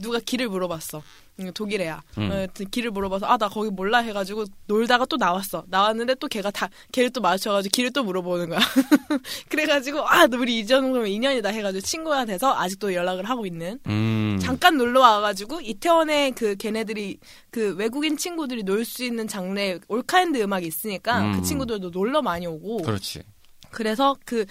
누가 0.00 0.18
길을 0.18 0.48
물어봤어. 0.48 1.02
음, 1.40 1.50
독일애야. 1.54 2.02
음. 2.18 2.30
어, 2.30 2.46
길을 2.70 2.90
물어봐서 2.90 3.26
아 3.26 3.36
나 3.38 3.48
거기 3.48 3.70
몰라 3.70 3.98
해가지고 3.98 4.44
놀다가 4.66 5.04
또 5.06 5.16
나왔어. 5.16 5.64
나왔는데 5.68 6.16
또 6.16 6.28
걔가 6.28 6.50
다 6.50 6.68
걔를 6.92 7.10
또 7.10 7.20
마주쳐가지고 7.20 7.70
길을 7.72 7.90
또 7.92 8.04
물어보는 8.04 8.50
거야. 8.50 8.58
그래가지고 9.48 10.00
아 10.06 10.26
우리 10.32 10.58
이 10.60 10.66
정도면 10.66 11.08
인연이다 11.08 11.48
해가지고 11.48 11.80
친구가 11.80 12.24
돼서 12.26 12.54
아직도 12.54 12.94
연락을 12.94 13.24
하고 13.28 13.46
있는. 13.46 13.78
음. 13.86 14.38
잠깐 14.40 14.76
놀러 14.76 15.00
와가지고 15.00 15.60
이태원에 15.62 16.32
그 16.32 16.54
걔네들이 16.56 17.18
그 17.50 17.74
외국인 17.76 18.16
친구들이 18.16 18.62
놀 18.64 18.82
수 18.84 19.04
있는 19.04 19.28
장르 19.28 19.78
all 19.88 20.09
kind 20.09 20.38
음악이 20.42 20.66
있으니까 20.66 21.20
음. 21.22 21.32
그 21.40 21.42
친구들도 21.42 21.90
놀러 21.90 22.20
많이 22.20 22.46
오고 22.46 22.78
그렇지. 22.78 23.22
그래서 23.70 24.16
그 24.24 24.44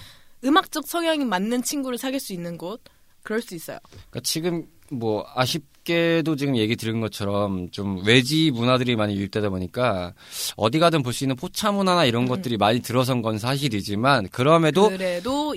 음악적 0.43 0.87
성향이 0.87 1.25
맞는 1.25 1.61
친구를 1.63 1.97
사귈 1.97 2.19
수 2.19 2.33
있는 2.33 2.57
곳 2.57 2.81
그럴 3.23 3.41
수 3.41 3.53
있어요. 3.55 3.77
그러니까 4.09 4.19
지금 4.23 4.65
뭐 4.89 5.25
아쉽 5.35 5.63
게도 5.83 6.35
지금 6.35 6.55
얘기 6.57 6.75
들은 6.75 7.01
것처럼 7.01 7.69
좀 7.71 8.01
외지 8.05 8.51
문화들이 8.51 8.95
많이 8.95 9.15
유입되다 9.15 9.49
보니까 9.49 10.13
어디 10.55 10.79
가든 10.79 11.03
볼 11.03 11.11
수 11.13 11.23
있는 11.23 11.35
포차 11.35 11.71
문화나 11.71 12.05
이런 12.05 12.27
것들이 12.27 12.57
많이 12.57 12.81
들어선 12.81 13.21
건 13.21 13.37
사실이지만 13.37 14.29
그럼에도 14.31 14.89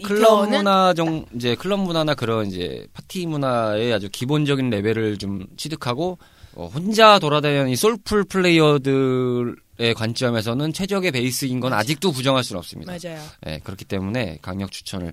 클럽 0.02 0.48
문화 0.50 0.94
정 0.94 1.24
이제 1.34 1.54
클럽 1.54 1.80
문화나 1.80 2.14
그런 2.14 2.46
이제 2.46 2.86
파티 2.92 3.26
문화의 3.26 3.92
아주 3.92 4.08
기본적인 4.10 4.70
레벨을 4.70 5.18
좀 5.18 5.46
취득하고 5.56 6.18
어, 6.56 6.70
혼자 6.72 7.18
돌아다니는 7.18 7.68
이 7.68 7.76
솔플 7.76 8.24
플레이어들 8.24 9.56
의 9.78 9.92
관점에서는 9.94 10.72
최적의 10.72 11.10
베이스인 11.10 11.58
건 11.58 11.72
아직도 11.72 12.12
부정할 12.12 12.44
수는 12.44 12.58
없습니다. 12.58 12.92
맞아요. 12.92 13.20
예, 13.48 13.58
그렇기 13.64 13.84
때문에 13.84 14.38
강력 14.40 14.70
추천을 14.70 15.12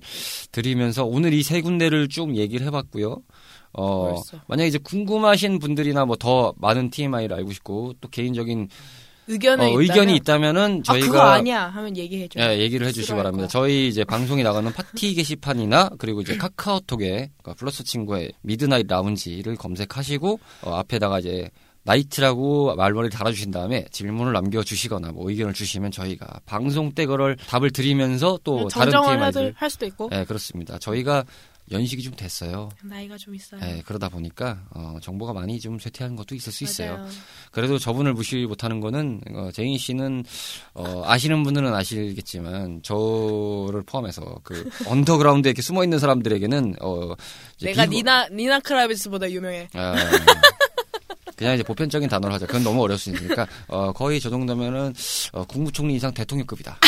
드리면서 0.52 1.04
오늘 1.04 1.32
이 1.34 1.42
세 1.42 1.60
군데를 1.60 2.08
쭉 2.08 2.36
얘기를 2.36 2.64
해봤고요. 2.66 3.22
어, 3.72 4.04
벌써. 4.14 4.40
만약에 4.46 4.68
이제 4.68 4.78
궁금하신 4.78 5.58
분들이나 5.58 6.04
뭐 6.04 6.14
더 6.16 6.54
많은 6.58 6.90
TMI를 6.90 7.34
알고 7.38 7.52
싶고 7.52 7.94
또 8.00 8.08
개인적인 8.08 8.68
의견은 9.28 9.64
어, 9.64 9.68
있다면, 9.68 9.80
의견이 9.82 10.16
있다면은 10.16 10.80
아, 10.80 10.92
저희가 10.92 11.06
그거 11.06 11.20
아니야 11.20 11.66
하면 11.66 11.96
얘기해 11.96 12.28
줘. 12.28 12.40
예, 12.40 12.58
얘기를 12.60 12.86
해주시기 12.86 13.14
바랍니다. 13.14 13.42
거야. 13.42 13.48
저희 13.48 13.88
이제 13.88 14.04
방송이 14.04 14.42
나가는 14.44 14.72
파티 14.72 15.14
게시판이나 15.14 15.90
그리고 15.98 16.20
이제 16.20 16.36
카카오톡에 16.36 17.08
그러니까 17.08 17.54
플러스 17.58 17.82
친구의 17.82 18.32
미드나잇 18.42 18.86
라운지를 18.88 19.56
검색하시고 19.56 20.38
어, 20.62 20.74
앞에다가 20.74 21.18
이제 21.20 21.50
나이트라고 21.84 22.74
말머리를 22.76 23.10
달아주신 23.10 23.50
다음에 23.50 23.84
질문을 23.90 24.32
남겨주시거나 24.32 25.12
뭐 25.12 25.28
의견을 25.28 25.52
주시면 25.54 25.90
저희가 25.90 26.40
방송 26.46 26.92
때 26.92 27.06
그걸 27.06 27.36
답을 27.36 27.70
드리면서 27.70 28.38
또 28.44 28.68
다른 28.68 28.92
정정을 28.92 29.16
TMI들 29.16 29.42
해도 29.46 29.54
할 29.56 29.70
수도 29.70 29.86
있고 29.86 30.08
예, 30.12 30.24
그렇습니다. 30.24 30.78
저희가 30.78 31.24
연식이 31.70 32.02
좀 32.02 32.14
됐어요. 32.14 32.68
나이가 32.82 33.16
좀 33.16 33.34
있어요. 33.34 33.60
예, 33.64 33.82
그러다 33.86 34.08
보니까 34.08 34.62
어, 34.70 34.98
정보가 35.00 35.32
많이 35.32 35.58
좀 35.60 35.78
쇠퇴하는 35.78 36.16
것도 36.16 36.34
있을 36.34 36.52
수 36.52 36.64
있어요. 36.64 36.94
맞아요. 36.96 37.08
그래도 37.50 37.78
저분을 37.78 38.12
무시 38.14 38.44
못하는 38.46 38.80
거는 38.80 39.20
어, 39.32 39.50
제인 39.52 39.78
씨는 39.78 40.24
어, 40.74 41.02
아시는 41.06 41.42
분들은 41.44 41.72
아시겠지만 41.72 42.82
저를 42.82 43.82
포함해서 43.86 44.40
그 44.42 44.68
언더그라운드에 44.88 45.50
이렇게 45.50 45.62
숨어 45.62 45.84
있는 45.84 45.98
사람들에게는 45.98 46.76
어, 46.80 47.14
내가 47.62 47.86
니나 47.86 48.28
니나 48.28 48.60
크라비스보다 48.60 49.30
유명해. 49.30 49.68
아, 49.74 49.94
그냥 51.42 51.54
이제 51.56 51.64
보편적인 51.64 52.08
단어를 52.08 52.32
하자. 52.34 52.46
그건 52.46 52.62
너무 52.62 52.82
어려울 52.82 52.98
수 52.98 53.10
있으니까 53.10 53.46
어, 53.66 53.92
거의 53.92 54.20
저 54.20 54.30
정도면은 54.30 54.94
어, 55.32 55.44
국무총리 55.44 55.94
이상 55.94 56.14
대통령급이다. 56.14 56.78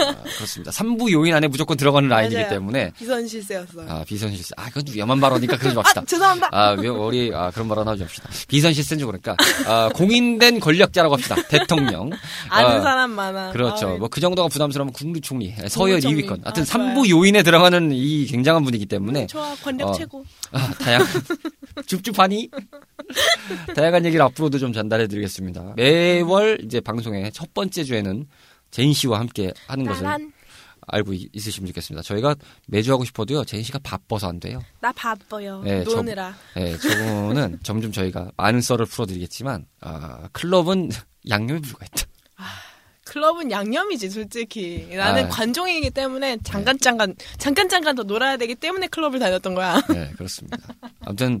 아, 0.00 0.22
그렇습니다. 0.36 0.70
3부 0.70 1.10
요인 1.12 1.34
안에 1.34 1.48
무조건 1.48 1.76
들어가는 1.76 2.08
라인이기. 2.08 2.48
때문에 2.48 2.92
비선 2.96 3.26
실세였어. 3.26 3.82
아, 3.88 4.04
비선 4.06 4.30
실세. 4.34 4.50
아, 4.56 4.66
그건 4.66 4.84
위험한 4.92 5.20
발언이니까 5.20 5.56
그러지 5.58 5.76
맙시다. 5.76 6.00
아, 6.00 6.04
죄송합니다. 6.04 6.48
아, 6.52 6.70
위- 6.72 6.88
우리 6.88 7.32
아, 7.34 7.50
그런 7.50 7.68
발언 7.68 7.86
하지 7.88 8.02
맙시다. 8.02 8.28
비선 8.48 8.72
실세인 8.72 8.98
줄 8.98 9.06
그러니까 9.08 9.36
아, 9.66 9.88
공인된 9.94 10.60
권력자라고 10.60 11.14
합시다. 11.14 11.36
대통령. 11.48 12.10
아는 12.48 12.70
아, 12.70 12.80
사람 12.80 13.10
많아. 13.10 13.52
그렇죠. 13.52 13.88
아유, 13.88 13.98
뭐그 13.98 14.20
정도가 14.20 14.48
부담스러우면 14.48 14.92
국무총리, 14.92 15.54
서열 15.68 16.00
국무총리. 16.00 16.22
2위권. 16.26 16.44
하여튼 16.44 16.62
아, 16.62 16.64
삼 16.64 16.80
좋아요. 16.82 16.94
3부 16.94 17.08
요인에 17.10 17.42
들어가는 17.42 17.92
이 17.92 18.26
굉장한 18.26 18.64
분이기 18.64 18.86
때문에 18.86 19.26
좋아 19.26 19.54
권력 19.62 19.88
어, 19.88 19.92
최고. 19.92 20.24
아, 20.52 20.70
다양 20.80 21.02
줍줍하니 21.86 22.50
다양한 23.74 24.04
얘기를 24.04 24.24
앞으로도 24.24 24.58
좀 24.58 24.72
전달해드리겠습니다. 24.72 25.74
매월 25.76 26.58
이제 26.64 26.80
방송의 26.80 27.32
첫 27.32 27.52
번째 27.54 27.84
주에는 27.84 28.26
제인 28.70 28.92
씨와 28.92 29.20
함께 29.20 29.52
하는 29.66 29.84
것을 29.86 30.06
알고 30.90 31.12
이- 31.12 31.28
있으시면 31.34 31.66
좋겠습니다. 31.68 32.02
저희가 32.02 32.34
매주 32.66 32.92
하고 32.92 33.04
싶어도요, 33.04 33.44
제인 33.44 33.62
씨가 33.62 33.78
바빠서 33.82 34.28
안 34.28 34.40
돼요. 34.40 34.62
나 34.80 34.90
바빠요. 34.92 35.60
네, 35.62 35.84
저- 35.84 35.96
노느라. 35.96 36.34
네, 36.56 36.76
저분은 36.78 37.60
점점 37.64 37.92
저희가 37.92 38.30
많은 38.36 38.60
썰을 38.62 38.86
풀어드리겠지만, 38.86 39.66
아, 39.80 40.28
클럽은 40.32 40.88
양념에 41.28 41.60
불과했다. 41.60 42.04
클럽은 43.04 43.50
양념이지 43.50 44.10
솔직히. 44.10 44.86
나는 44.94 45.24
아. 45.24 45.28
관종이기 45.28 45.90
때문에 45.90 46.36
잠깐 46.44 46.78
잠깐 46.78 47.14
잠깐 47.38 47.66
잠깐 47.68 47.94
더 47.96 48.02
놀아야 48.02 48.36
되기 48.36 48.54
때문에 48.54 48.86
클럽을 48.88 49.18
다녔던 49.18 49.54
거야. 49.54 49.80
네, 49.88 50.12
그렇습니다. 50.16 50.58
아무튼 51.00 51.40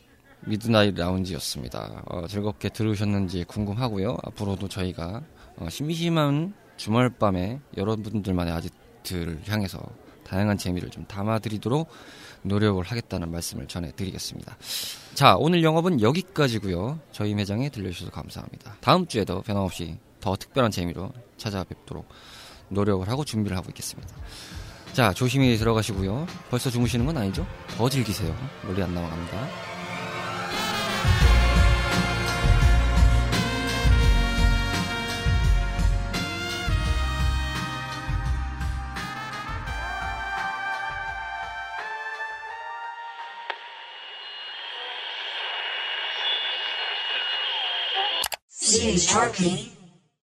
미드나잇 0.45 0.95
라운지였습니다. 0.95 2.03
어, 2.07 2.27
즐겁게 2.27 2.69
들으셨는지 2.69 3.43
궁금하고요. 3.45 4.17
앞으로도 4.23 4.67
저희가 4.67 5.21
어, 5.57 5.69
심심한 5.69 6.53
주말 6.77 7.09
밤에 7.09 7.59
여러분들만의 7.77 8.53
아지트를 8.53 9.41
향해서 9.47 9.79
다양한 10.25 10.57
재미를 10.57 10.89
좀 10.89 11.05
담아드리도록 11.05 11.89
노력을 12.43 12.83
하겠다는 12.83 13.29
말씀을 13.29 13.67
전해드리겠습니다. 13.67 14.57
자, 15.13 15.35
오늘 15.37 15.63
영업은 15.63 16.01
여기까지고요. 16.01 16.99
저희 17.11 17.35
매장에 17.35 17.69
들려주셔서 17.69 18.11
감사합니다. 18.11 18.77
다음 18.79 19.05
주에도 19.05 19.41
변함없이 19.41 19.97
더 20.19 20.35
특별한 20.35 20.71
재미로 20.71 21.11
찾아뵙도록 21.37 22.07
노력을 22.69 23.07
하고 23.07 23.25
준비를 23.25 23.57
하고 23.57 23.69
있겠습니다. 23.69 24.15
자, 24.93 25.13
조심히 25.13 25.57
들어가시고요. 25.57 26.25
벌써 26.49 26.69
주무시는 26.69 27.05
건 27.05 27.17
아니죠? 27.17 27.45
더 27.77 27.89
즐기세요. 27.89 28.35
멀리 28.65 28.81
안 28.81 28.93
나와갑니다. 28.93 29.70
CH 48.71 49.11
Harkney. 49.11 49.80